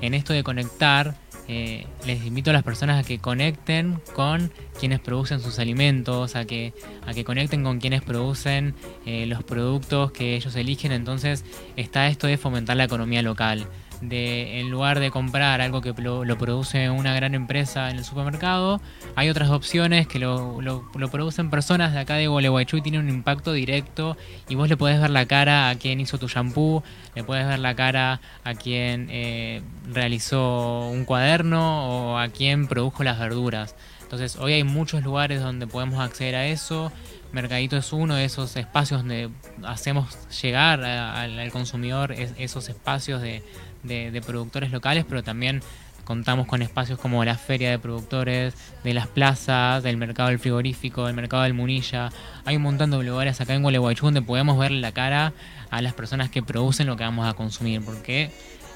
en 0.00 0.14
esto 0.14 0.32
de 0.32 0.42
conectar, 0.42 1.14
eh, 1.48 1.86
les 2.06 2.24
invito 2.24 2.50
a 2.50 2.52
las 2.52 2.64
personas 2.64 3.04
a 3.04 3.06
que 3.06 3.18
conecten 3.18 4.00
con 4.14 4.50
quienes 4.78 4.98
producen 5.00 5.40
sus 5.40 5.58
alimentos, 5.58 6.34
a 6.34 6.44
que, 6.44 6.72
a 7.06 7.14
que 7.14 7.24
conecten 7.24 7.62
con 7.62 7.78
quienes 7.78 8.02
producen 8.02 8.74
eh, 9.04 9.26
los 9.26 9.44
productos 9.44 10.10
que 10.10 10.34
ellos 10.34 10.56
eligen. 10.56 10.92
Entonces 10.92 11.44
está 11.76 12.08
esto 12.08 12.26
de 12.26 12.36
fomentar 12.36 12.76
la 12.76 12.84
economía 12.84 13.22
local. 13.22 13.66
De 14.00 14.60
en 14.60 14.70
lugar 14.70 15.00
de 15.00 15.10
comprar 15.10 15.60
algo 15.60 15.80
que 15.80 15.92
lo, 16.00 16.22
produce 16.38 16.90
una 16.90 17.14
gran 17.14 17.34
empresa 17.34 17.90
en 17.90 17.96
el 17.96 18.04
supermercado, 18.04 18.80
hay 19.14 19.28
otras 19.30 19.50
opciones 19.50 20.06
que 20.06 20.18
lo, 20.18 20.60
lo- 20.60 20.84
producen 21.10 21.50
personas 21.50 21.92
de 21.94 22.00
acá 22.00 22.14
de 22.16 22.26
Gualeguaychú 22.26 22.76
y 22.76 22.82
tienen 22.82 23.00
un 23.02 23.08
impacto 23.08 23.52
directo 23.52 24.16
y 24.48 24.54
vos 24.54 24.68
le 24.68 24.76
podés 24.76 25.00
ver 25.00 25.10
la 25.10 25.26
cara 25.26 25.68
a 25.70 25.74
quien 25.76 26.00
hizo 26.00 26.18
tu 26.18 26.28
shampoo, 26.28 26.82
le 27.14 27.24
podés 27.24 27.46
ver 27.46 27.58
la 27.58 27.74
cara 27.74 28.20
a 28.44 28.54
quien 28.54 29.08
eh, 29.10 29.62
realizó 29.92 30.88
un 30.88 31.04
cuaderno 31.04 32.12
o 32.12 32.18
a 32.18 32.28
quien 32.28 32.66
produjo 32.68 33.02
las 33.04 33.18
verduras. 33.18 33.74
Entonces 34.02 34.36
hoy 34.36 34.52
hay 34.52 34.62
muchos 34.64 35.02
lugares 35.02 35.40
donde 35.42 35.66
podemos 35.66 35.98
acceder 35.98 36.36
a 36.36 36.46
eso. 36.46 36.92
Mercadito 37.32 37.76
es 37.76 37.92
uno 37.92 38.14
de 38.14 38.24
esos 38.24 38.56
espacios 38.56 39.00
donde 39.00 39.30
hacemos 39.64 40.16
llegar 40.40 40.82
al, 40.84 41.50
consumidor 41.50 42.12
es- 42.12 42.32
esos 42.38 42.68
espacios 42.68 43.20
de, 43.20 43.42
de- 43.86 44.22
productores 44.26 44.70
locales, 44.70 45.04
pero 45.08 45.22
también 45.22 45.62
contamos 46.04 46.46
con 46.46 46.62
espacios 46.62 46.98
como 47.00 47.24
la 47.24 47.36
feria 47.36 47.70
de 47.70 47.78
productores, 47.80 48.54
de 48.84 48.94
las 48.94 49.08
plazas, 49.08 49.82
del 49.82 49.96
mercado 49.96 50.28
del 50.28 50.38
frigorífico, 50.38 51.06
del 51.06 51.16
mercado 51.16 51.42
del 51.42 51.54
Munilla. 51.54 52.10
Hay 52.44 52.56
un 52.56 52.62
montón 52.62 52.90
de 52.92 53.02
lugares 53.02 53.40
acá 53.40 53.54
en 53.54 53.62
Gualeguaychú 53.62 54.06
donde 54.06 54.22
podemos 54.22 54.56
ver 54.58 54.70
la 54.70 54.92
cara 54.92 55.32
a 55.70 55.82
las 55.82 55.94
personas 55.94 56.30
que 56.30 56.42
producen 56.42 56.86
lo 56.86 56.96
que 56.96 57.02
vamos 57.02 57.26
a 57.28 57.34
consumir, 57.34 57.80
porque 57.84 58.30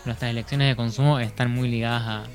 nuestras 0.06 0.30
elecciones 0.30 0.68
de 0.68 0.74
consumo 0.76 1.20
están 1.20 1.50
muy 1.52 1.68
ligadas 1.68 2.26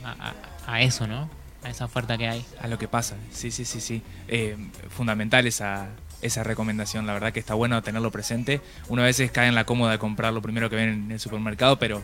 a, 0.68 0.82
eso, 0.82 1.08
¿no? 1.08 1.30
A 1.64 1.70
esa 1.70 1.86
oferta 1.86 2.18
que 2.18 2.30
hay. 2.30 2.46
A 2.62 2.68
lo 2.68 2.78
que 2.78 2.88
pasa, 2.88 3.16
sí, 3.32 3.52
sí, 3.52 3.66
sí, 3.66 3.82
sí. 3.82 4.02
Eh, 4.30 4.56
fundamental 4.90 5.46
esa, 5.46 5.90
esa 6.22 6.44
recomendación, 6.44 7.06
la 7.06 7.14
verdad 7.14 7.34
que 7.34 7.40
está 7.42 7.54
bueno 7.54 7.82
tenerlo 7.84 8.12
presente. 8.12 8.62
Uno 8.88 9.02
a 9.02 9.06
veces 9.06 9.30
cae 9.32 9.48
en 9.50 9.56
la 9.56 9.66
cómoda 9.66 9.92
de 9.92 9.98
comprar 10.00 10.32
lo 10.32 10.42
primero 10.42 10.70
que 10.70 10.76
ven 10.78 10.90
en 10.90 11.12
el 11.12 11.20
supermercado, 11.20 11.78
pero 11.80 12.02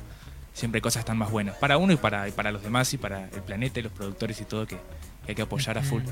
siempre 0.54 0.82
cosas 0.82 1.02
están 1.02 1.18
más 1.18 1.32
buenas. 1.32 1.56
Para 1.56 1.78
uno 1.78 1.94
y 1.94 1.98
para, 1.98 2.26
para 2.28 2.52
los 2.52 2.64
demás 2.64 2.94
y 2.94 2.98
para 2.98 3.26
el 3.26 3.42
planeta 3.42 3.80
y 3.80 3.84
los 3.84 3.92
productores 3.92 4.40
y 4.42 4.46
todo 4.46 4.66
que, 4.66 4.78
que 5.26 5.32
hay 5.32 5.36
que 5.36 5.42
apoyar 5.42 5.78
a 5.78 5.84
full. 5.84 6.04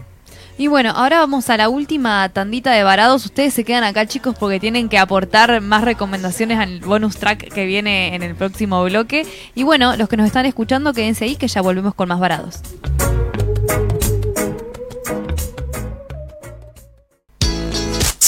Y 0.57 0.67
bueno, 0.67 0.91
ahora 0.91 1.19
vamos 1.19 1.49
a 1.49 1.57
la 1.57 1.69
última 1.69 2.27
tandita 2.29 2.71
de 2.71 2.83
varados. 2.83 3.25
Ustedes 3.25 3.53
se 3.53 3.63
quedan 3.63 3.83
acá, 3.83 4.05
chicos, 4.05 4.35
porque 4.37 4.59
tienen 4.59 4.89
que 4.89 4.97
aportar 4.97 5.61
más 5.61 5.83
recomendaciones 5.83 6.59
al 6.59 6.79
bonus 6.81 7.17
track 7.17 7.51
que 7.53 7.65
viene 7.65 8.15
en 8.15 8.23
el 8.23 8.35
próximo 8.35 8.83
bloque. 8.83 9.25
Y 9.55 9.63
bueno, 9.63 9.95
los 9.95 10.09
que 10.09 10.17
nos 10.17 10.27
están 10.27 10.45
escuchando, 10.45 10.93
quédense 10.93 11.25
ahí 11.25 11.35
que 11.35 11.47
ya 11.47 11.61
volvemos 11.61 11.93
con 11.93 12.09
más 12.09 12.19
varados. 12.19 12.61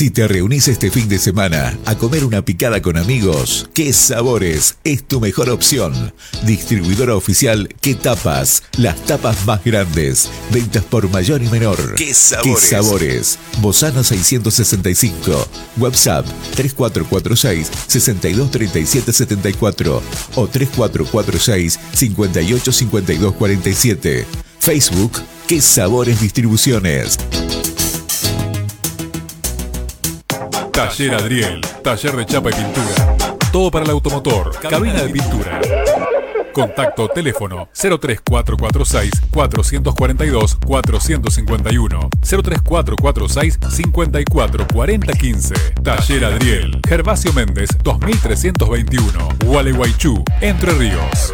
Si 0.02 0.10
te 0.10 0.26
reunís 0.28 0.68
este 0.68 0.90
fin 0.90 1.08
de 1.08 1.20
semana 1.20 1.78
a 1.86 1.96
comer 1.96 2.26
una 2.26 2.44
picada 2.44 2.82
con 2.82 2.98
amigos, 2.98 3.70
¿qué 3.76 3.94
sabores 3.94 4.78
es 4.84 5.04
tu 5.04 5.22
mejor 5.22 5.52
opción? 5.52 6.12
Distribuidora 6.44 7.16
oficial 7.16 7.70
¿Qué 7.82 7.94
tapas? 7.94 8.64
Las 8.80 9.00
tapas 9.06 9.46
más 9.46 9.64
grandes. 9.64 10.28
Ventas 10.50 10.84
por 10.86 11.08
mayor 11.12 11.44
y 11.44 11.50
menor. 11.50 11.94
¿Qué 11.94 12.16
sabores? 12.16 12.64
¿Qué 12.64 12.68
sabores? 12.68 13.38
Bozano 13.60 14.04
665. 14.04 15.48
WhatsApp 15.78 16.26
3446 16.56 17.70
623774 17.86 20.02
o 20.34 20.48
3446 20.48 21.80
585247. 21.94 24.26
Facebook 24.58 25.12
¿Qué 25.48 25.62
sabores 25.62 26.20
distribuciones? 26.20 27.20
Taller 30.72 31.14
Adriel, 31.16 31.62
taller 31.84 32.16
de 32.16 32.26
chapa 32.26 32.50
y 32.50 32.54
pintura. 32.54 33.16
Todo 33.52 33.70
para 33.70 33.84
el 33.86 33.92
automotor, 33.92 34.58
cabina 34.60 35.04
de 35.04 35.10
pintura. 35.10 35.60
Contacto 36.54 37.08
teléfono 37.10 37.70
03446 37.74 39.12
442 39.32 40.58
451 40.66 42.10
03446 42.22 43.60
544015 43.70 45.54
Taller 45.82 46.26
Adriel 46.26 46.82
Gervasio 46.86 47.32
Méndez 47.32 47.70
2321 47.84 49.30
Gualeguaychú 49.46 50.26
Entre 50.42 50.74
Ríos 50.74 51.34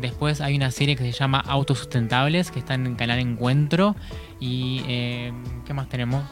Después 0.00 0.40
hay 0.40 0.56
una 0.56 0.70
serie 0.70 0.96
que 0.96 1.04
se 1.04 1.12
llama 1.12 1.40
Autosustentables, 1.40 2.50
que 2.50 2.58
está 2.58 2.74
en 2.74 2.86
el 2.86 2.96
canal 2.96 3.18
Encuentro. 3.18 3.94
Y 4.40 4.82
eh, 4.88 5.32
¿qué 5.66 5.74
más 5.74 5.88
tenemos? 5.88 6.22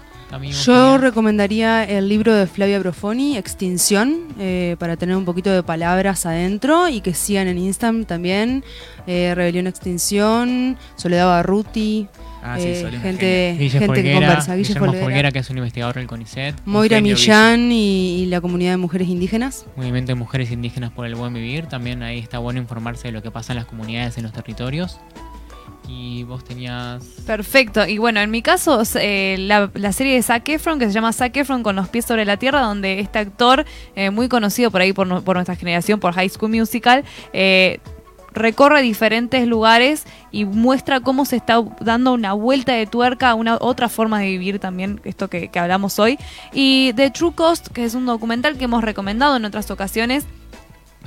Yo 0.64 0.96
recomendaría 0.98 1.82
el 1.82 2.08
libro 2.08 2.32
de 2.32 2.46
Flavia 2.46 2.78
Profoni, 2.78 3.36
Extinción, 3.36 4.28
eh, 4.38 4.76
para 4.78 4.96
tener 4.96 5.16
un 5.16 5.24
poquito 5.24 5.50
de 5.50 5.64
palabras 5.64 6.24
adentro 6.24 6.88
y 6.88 7.00
que 7.00 7.14
sigan 7.14 7.48
en 7.48 7.58
Instagram 7.58 8.04
también. 8.04 8.62
eh, 9.08 9.32
Rebelión 9.34 9.66
Extinción, 9.66 10.76
Soledad 10.94 11.26
Barruti, 11.26 12.06
Ah, 12.42 12.56
sí, 12.58 12.68
eh, 12.68 12.98
gente, 13.02 13.56
Guille 13.58 13.70
gente 13.70 13.86
que 13.86 13.86
Folguera, 13.86 14.14
conversa. 14.26 14.54
Guille 14.56 14.68
Guillermo 14.68 14.86
Folguera, 14.86 15.04
Folguera, 15.04 15.30
que 15.32 15.38
es 15.40 15.50
un 15.50 15.58
investigador 15.58 15.94
del 15.96 16.06
CONICET. 16.06 16.54
Moira 16.64 17.00
Millán 17.00 17.70
y, 17.70 18.22
y 18.22 18.26
la 18.26 18.40
comunidad 18.40 18.70
de 18.72 18.76
mujeres 18.78 19.08
indígenas. 19.08 19.66
Movimiento 19.76 20.12
de 20.12 20.14
Mujeres 20.16 20.50
Indígenas 20.50 20.90
por 20.90 21.04
el 21.06 21.14
Buen 21.14 21.34
Vivir. 21.34 21.66
También 21.66 22.02
ahí 22.02 22.18
está 22.18 22.38
bueno 22.38 22.60
informarse 22.60 23.08
de 23.08 23.12
lo 23.12 23.22
que 23.22 23.30
pasa 23.30 23.52
en 23.52 23.56
las 23.58 23.66
comunidades, 23.66 24.16
en 24.16 24.22
los 24.24 24.32
territorios. 24.32 24.98
Y 25.88 26.22
vos 26.22 26.44
tenías... 26.44 27.02
Perfecto. 27.26 27.84
Y 27.86 27.98
bueno, 27.98 28.20
en 28.20 28.30
mi 28.30 28.42
caso, 28.42 28.80
eh, 28.94 29.36
la, 29.40 29.70
la 29.74 29.92
serie 29.92 30.14
de 30.14 30.22
Zac 30.22 30.48
Efron, 30.48 30.78
que 30.78 30.86
se 30.86 30.92
llama 30.92 31.12
Zac 31.12 31.36
Efron 31.36 31.62
con 31.64 31.74
los 31.74 31.88
pies 31.88 32.04
sobre 32.04 32.24
la 32.24 32.36
tierra, 32.36 32.60
donde 32.60 33.00
este 33.00 33.18
actor, 33.18 33.64
eh, 33.96 34.10
muy 34.10 34.28
conocido 34.28 34.70
por 34.70 34.82
ahí 34.82 34.92
por, 34.92 35.06
no- 35.08 35.22
por 35.24 35.34
nuestra 35.36 35.56
generación, 35.56 35.98
por 35.98 36.12
High 36.14 36.28
School 36.28 36.52
Musical, 36.52 37.02
eh, 37.32 37.80
recorre 38.32 38.82
diferentes 38.82 39.46
lugares 39.46 40.04
y 40.30 40.44
muestra 40.44 41.00
cómo 41.00 41.24
se 41.24 41.36
está 41.36 41.62
dando 41.80 42.12
una 42.12 42.32
vuelta 42.32 42.72
de 42.72 42.86
tuerca 42.86 43.30
a 43.30 43.34
una 43.34 43.56
otra 43.60 43.88
forma 43.88 44.20
de 44.20 44.26
vivir 44.26 44.58
también, 44.58 45.00
esto 45.04 45.28
que, 45.28 45.50
hablamos 45.54 45.98
hoy. 45.98 46.18
Y 46.52 46.92
The 46.94 47.10
True 47.10 47.32
Cost, 47.34 47.68
que 47.68 47.84
es 47.84 47.94
un 47.94 48.06
documental 48.06 48.56
que 48.56 48.64
hemos 48.64 48.84
recomendado 48.84 49.36
en 49.36 49.44
otras 49.44 49.70
ocasiones, 49.70 50.26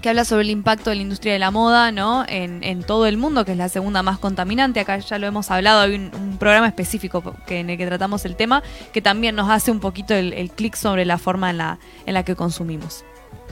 que 0.01 0.09
habla 0.09 0.25
sobre 0.25 0.43
el 0.43 0.49
impacto 0.49 0.89
de 0.89 0.97
la 0.97 1.01
industria 1.01 1.31
de 1.31 1.39
la 1.39 1.49
moda 1.49 1.91
¿no? 1.93 2.25
en, 2.27 2.83
todo 2.83 3.05
el 3.05 3.15
mundo, 3.15 3.45
que 3.45 3.53
es 3.53 3.57
la 3.57 3.69
segunda 3.69 4.03
más 4.03 4.19
contaminante. 4.19 4.81
Acá 4.81 4.97
ya 4.97 5.17
lo 5.17 5.27
hemos 5.27 5.49
hablado, 5.49 5.81
hay 5.81 5.95
un, 5.95 6.37
programa 6.37 6.67
específico 6.67 7.35
que, 7.47 7.59
en 7.59 7.69
el 7.69 7.77
que 7.77 7.85
tratamos 7.85 8.25
el 8.25 8.35
tema, 8.35 8.63
que 8.91 9.01
también 9.01 9.35
nos 9.35 9.49
hace 9.49 9.71
un 9.71 9.79
poquito 9.79 10.13
el, 10.13 10.51
clic 10.51 10.75
sobre 10.75 11.05
la 11.05 11.17
forma 11.17 11.51
en 11.51 11.57
la, 11.57 11.79
en 12.05 12.15
la 12.15 12.23
que 12.25 12.35
consumimos. 12.35 13.05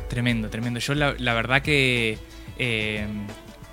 Tremendo, 0.10 0.50
tremendo. 0.50 0.82
Yo 0.82 0.94
la, 0.94 1.16
la 1.18 1.34
verdad 1.34 1.62
que 1.62 2.20
eh, 2.58 3.08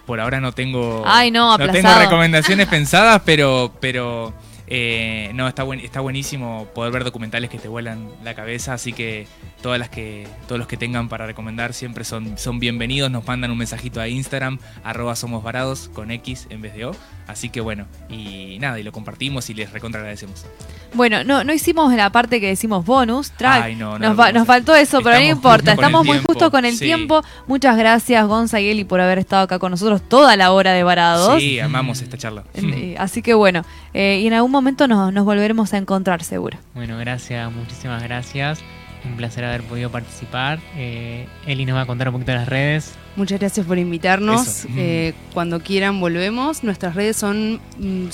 por 0.08 0.20
ahora 0.20 0.40
no 0.40 0.52
tengo. 0.52 1.02
Ay, 1.04 1.30
no, 1.30 1.58
tengo 1.58 1.98
recomendaciones 1.98 2.66
pensadas, 2.70 3.20
pero, 3.26 3.74
pero 3.78 4.32
eh, 4.66 5.30
no, 5.34 5.46
está 5.46 5.64
buen, 5.64 5.80
está 5.80 6.00
buenísimo 6.00 6.66
poder 6.74 6.90
ver 6.94 7.04
documentales 7.04 7.50
que 7.50 7.58
te 7.58 7.68
vuelan 7.68 8.08
la 8.24 8.32
cabeza, 8.34 8.72
así 8.72 8.94
que 8.94 9.26
todas 9.60 9.78
las 9.78 9.90
que, 9.90 10.26
todos 10.46 10.58
los 10.58 10.66
que 10.66 10.78
tengan 10.78 11.10
para 11.10 11.26
recomendar 11.26 11.74
siempre 11.74 12.04
son, 12.04 12.38
son 12.38 12.58
bienvenidos, 12.58 13.10
nos 13.10 13.26
mandan 13.26 13.50
un 13.50 13.58
mensajito 13.58 14.00
a 14.00 14.08
Instagram, 14.08 14.58
arroba 14.82 15.14
somos 15.14 15.44
varados 15.44 15.90
con 15.92 16.10
X 16.10 16.46
en 16.48 16.62
vez 16.62 16.74
de 16.74 16.86
O. 16.86 16.92
Así 17.28 17.50
que 17.50 17.60
bueno, 17.60 17.86
y 18.08 18.56
nada, 18.58 18.80
y 18.80 18.82
lo 18.82 18.90
compartimos 18.90 19.48
y 19.50 19.54
les 19.54 19.70
recontra 19.70 20.00
agradecemos. 20.00 20.46
Bueno, 20.94 21.24
no, 21.24 21.44
no 21.44 21.52
hicimos 21.52 21.92
la 21.92 22.10
parte 22.10 22.40
que 22.40 22.48
decimos 22.48 22.86
bonus 22.86 23.30
track. 23.32 23.62
Ay, 23.64 23.76
no, 23.76 23.98
no 23.98 24.08
nos, 24.08 24.18
va- 24.18 24.32
nos 24.32 24.46
faltó 24.46 24.74
eso, 24.74 24.98
pero 25.02 25.16
no 25.16 25.20
Estamos 25.20 25.36
importa. 25.36 25.72
Estamos 25.72 26.06
muy 26.06 26.18
justo 26.20 26.50
con 26.50 26.64
el 26.64 26.72
sí. 26.78 26.86
tiempo. 26.86 27.22
Muchas 27.46 27.76
gracias, 27.76 28.26
Gonza 28.26 28.60
y 28.60 28.70
Eli, 28.70 28.84
por 28.84 29.02
haber 29.02 29.18
estado 29.18 29.42
acá 29.42 29.58
con 29.58 29.70
nosotros 29.70 30.00
toda 30.08 30.36
la 30.36 30.52
hora 30.52 30.72
de 30.72 30.82
Varados. 30.82 31.38
Sí, 31.38 31.60
amamos 31.60 32.00
esta 32.00 32.16
charla. 32.16 32.44
Eh, 32.54 32.96
Así 32.98 33.20
que 33.20 33.34
bueno, 33.34 33.62
eh, 33.92 34.20
y 34.22 34.26
en 34.26 34.32
algún 34.32 34.50
momento 34.50 34.88
nos, 34.88 35.12
nos 35.12 35.26
volveremos 35.26 35.74
a 35.74 35.76
encontrar, 35.76 36.24
seguro. 36.24 36.56
Bueno, 36.74 36.96
gracias, 36.96 37.52
muchísimas 37.52 38.02
gracias. 38.02 38.60
Un 39.04 39.16
placer 39.16 39.44
haber 39.44 39.62
podido 39.62 39.90
participar. 39.90 40.58
Eh, 40.76 41.26
Eli 41.46 41.64
nos 41.64 41.76
va 41.76 41.82
a 41.82 41.86
contar 41.86 42.08
un 42.08 42.14
poquito 42.14 42.32
de 42.32 42.38
las 42.38 42.48
redes. 42.48 42.94
Muchas 43.16 43.40
gracias 43.40 43.66
por 43.66 43.78
invitarnos. 43.78 44.66
Eh, 44.76 45.12
cuando 45.34 45.60
quieran 45.60 46.00
volvemos. 46.00 46.62
Nuestras 46.62 46.94
redes 46.94 47.16
son 47.16 47.60
mm, 47.78 48.06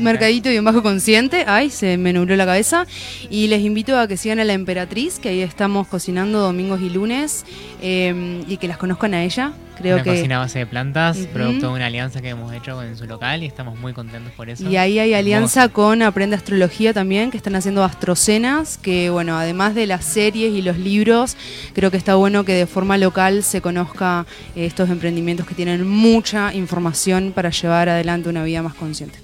Mercadito 0.00 0.50
y 0.50 0.58
un 0.58 0.64
bajo 0.64 0.82
consciente. 0.82 1.44
Ay, 1.46 1.70
se 1.70 1.96
me 1.96 2.12
nubló 2.12 2.34
la 2.36 2.44
cabeza. 2.46 2.86
Y 3.30 3.46
les 3.46 3.62
invito 3.62 3.98
a 3.98 4.08
que 4.08 4.16
sigan 4.16 4.40
a 4.40 4.44
la 4.44 4.52
Emperatriz, 4.52 5.18
que 5.18 5.28
ahí 5.30 5.40
estamos 5.40 5.86
cocinando 5.86 6.40
domingos 6.40 6.80
y 6.80 6.90
lunes. 6.90 7.44
eh, 7.80 8.42
y 8.48 8.56
que 8.56 8.68
las 8.68 8.76
conozcan 8.78 9.14
a 9.14 9.24
ella. 9.24 9.52
Creo 9.76 9.96
una 9.96 10.04
que. 10.04 10.10
cocina 10.10 10.36
a 10.36 10.38
base 10.40 10.60
de 10.60 10.66
plantas, 10.66 11.16
producto 11.32 11.68
de 11.68 11.74
una 11.74 11.86
alianza 11.86 12.20
que 12.20 12.30
hemos 12.30 12.52
hecho 12.52 12.82
en 12.82 12.96
su 12.96 13.06
local 13.06 13.42
y 13.42 13.46
estamos 13.46 13.78
muy 13.78 13.92
contentos 13.92 14.32
por 14.32 14.48
eso. 14.48 14.68
Y 14.68 14.76
ahí 14.76 14.98
hay 14.98 15.14
alianza 15.14 15.68
con 15.68 16.02
Aprende 16.02 16.36
Astrología 16.36 16.92
también, 16.92 17.30
que 17.30 17.36
están 17.36 17.54
haciendo 17.56 17.84
astrocenas, 17.84 18.78
que 18.78 19.10
bueno, 19.10 19.36
además 19.36 19.74
de 19.74 19.86
las 19.86 20.04
series 20.04 20.52
y 20.52 20.62
los 20.62 20.78
libros, 20.78 21.36
creo 21.74 21.90
que 21.90 21.96
está 21.96 22.14
bueno 22.14 22.44
que 22.44 22.52
de 22.52 22.66
forma 22.66 22.98
local 22.98 23.42
se 23.42 23.60
conozca 23.60 24.26
eh, 24.54 24.66
estos 24.66 24.90
emprendimientos 24.90 25.46
que 25.46 25.54
tienen 25.54 25.86
mucha 25.86 26.54
información 26.54 27.32
para 27.34 27.50
llevar 27.50 27.88
adelante 27.88 28.28
una 28.28 28.44
vida 28.44 28.62
más 28.62 28.74
consciente. 28.74 29.18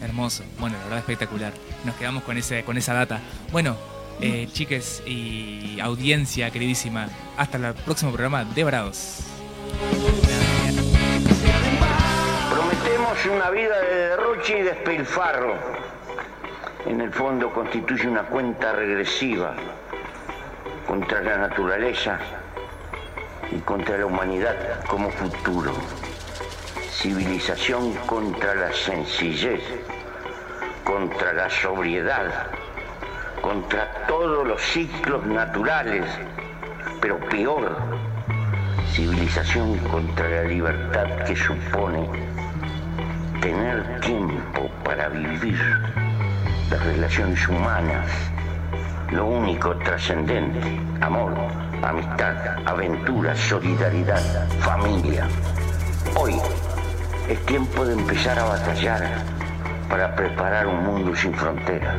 Hermoso. 0.00 0.44
Bueno, 0.58 0.76
la 0.78 0.84
verdad 0.84 0.98
espectacular. 0.98 1.52
Nos 1.84 1.94
quedamos 1.96 2.22
con 2.24 2.36
ese, 2.36 2.64
con 2.64 2.76
esa 2.76 2.92
data. 2.94 3.20
Bueno, 3.52 3.76
eh, 4.20 4.48
chiques 4.52 5.02
y 5.06 5.78
audiencia 5.80 6.50
queridísima, 6.50 7.08
hasta 7.36 7.58
el 7.58 7.74
próximo 7.74 8.12
programa 8.12 8.44
de 8.44 8.64
Bravos. 8.64 9.31
Prometemos 12.50 13.26
una 13.26 13.50
vida 13.50 13.80
de 13.80 13.94
derroche 13.94 14.58
y 14.58 14.62
despilfarro. 14.62 15.54
En 16.86 17.00
el 17.00 17.12
fondo 17.12 17.52
constituye 17.52 18.08
una 18.08 18.22
cuenta 18.22 18.72
regresiva 18.72 19.54
contra 20.86 21.22
la 21.22 21.36
naturaleza 21.38 22.18
y 23.50 23.58
contra 23.60 23.98
la 23.98 24.06
humanidad 24.06 24.84
como 24.86 25.10
futuro. 25.10 25.72
Civilización 26.90 27.94
contra 28.06 28.54
la 28.54 28.72
sencillez, 28.72 29.62
contra 30.84 31.32
la 31.32 31.50
sobriedad, 31.50 32.46
contra 33.40 34.06
todos 34.06 34.46
los 34.46 34.60
ciclos 34.62 35.24
naturales, 35.26 36.04
pero 37.00 37.18
peor, 37.18 37.76
civilización 38.92 39.78
contra 39.78 40.28
la 40.28 40.42
libertad 40.44 41.06
que 41.26 41.34
supone 41.36 42.08
tener 43.40 44.00
tiempo 44.00 44.70
para 44.84 45.08
vivir 45.08 45.58
las 46.70 46.84
relaciones 46.84 47.48
humanas, 47.48 48.06
lo 49.10 49.26
único 49.26 49.76
trascendente, 49.78 50.80
amor, 51.00 51.34
amistad, 51.82 52.36
aventura, 52.66 53.34
solidaridad, 53.34 54.48
familia. 54.60 55.26
Hoy 56.14 56.34
es 57.28 57.44
tiempo 57.46 57.84
de 57.84 57.94
empezar 57.94 58.38
a 58.38 58.44
batallar 58.44 59.08
para 59.88 60.14
preparar 60.14 60.66
un 60.66 60.84
mundo 60.84 61.16
sin 61.16 61.34
fronteras. 61.34 61.96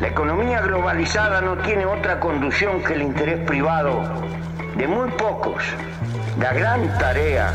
La 0.00 0.08
economía 0.08 0.60
globalizada 0.60 1.40
no 1.40 1.56
tiene 1.58 1.86
otra 1.86 2.18
conducción 2.20 2.82
que 2.82 2.94
el 2.94 3.02
interés 3.02 3.38
privado 3.46 4.02
de 4.76 4.86
muy 4.86 5.10
pocos. 5.12 5.62
La 6.38 6.52
gran 6.52 6.98
tarea 6.98 7.52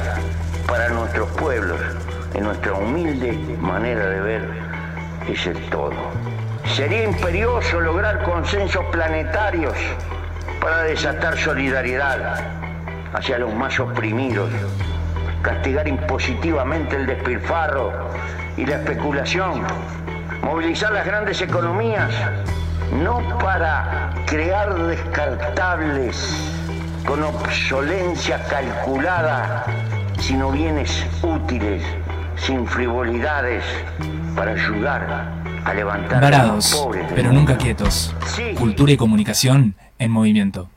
para 0.67 0.89
nuestros 0.89 1.29
pueblos, 1.31 1.79
en 2.33 2.43
nuestra 2.43 2.73
humilde 2.73 3.33
manera 3.59 4.07
de 4.07 4.21
ver, 4.21 4.49
es 5.27 5.45
el 5.47 5.57
todo. 5.69 5.95
Sería 6.75 7.03
imperioso 7.03 7.79
lograr 7.79 8.23
consensos 8.23 8.85
planetarios 8.91 9.75
para 10.61 10.83
desatar 10.83 11.37
solidaridad 11.37 12.35
hacia 13.13 13.39
los 13.39 13.53
más 13.53 13.79
oprimidos, 13.79 14.49
castigar 15.41 15.87
impositivamente 15.87 16.95
el 16.95 17.07
despilfarro 17.07 17.91
y 18.57 18.65
la 18.65 18.75
especulación, 18.75 19.63
movilizar 20.43 20.91
las 20.91 21.05
grandes 21.05 21.41
economías, 21.41 22.11
no 22.91 23.37
para 23.39 24.11
crear 24.25 24.73
descartables 24.75 26.56
con 27.07 27.23
obsolencia 27.23 28.45
calculada, 28.49 29.65
sino 30.19 30.51
bienes 30.51 31.05
útiles, 31.23 31.81
sin 32.35 32.67
frivolidades, 32.67 33.63
para 34.35 34.51
ayudar 34.51 35.31
a 35.63 35.73
levantar 35.73 36.17
a 36.17 36.29
los 36.29 36.31
Varados, 36.31 36.75
pobres 36.75 37.05
pero 37.15 37.31
nunca 37.31 37.57
quietos. 37.57 38.13
Sí. 38.35 38.53
Cultura 38.55 38.91
y 38.91 38.97
comunicación 38.97 39.75
en 39.97 40.11
movimiento. 40.11 40.69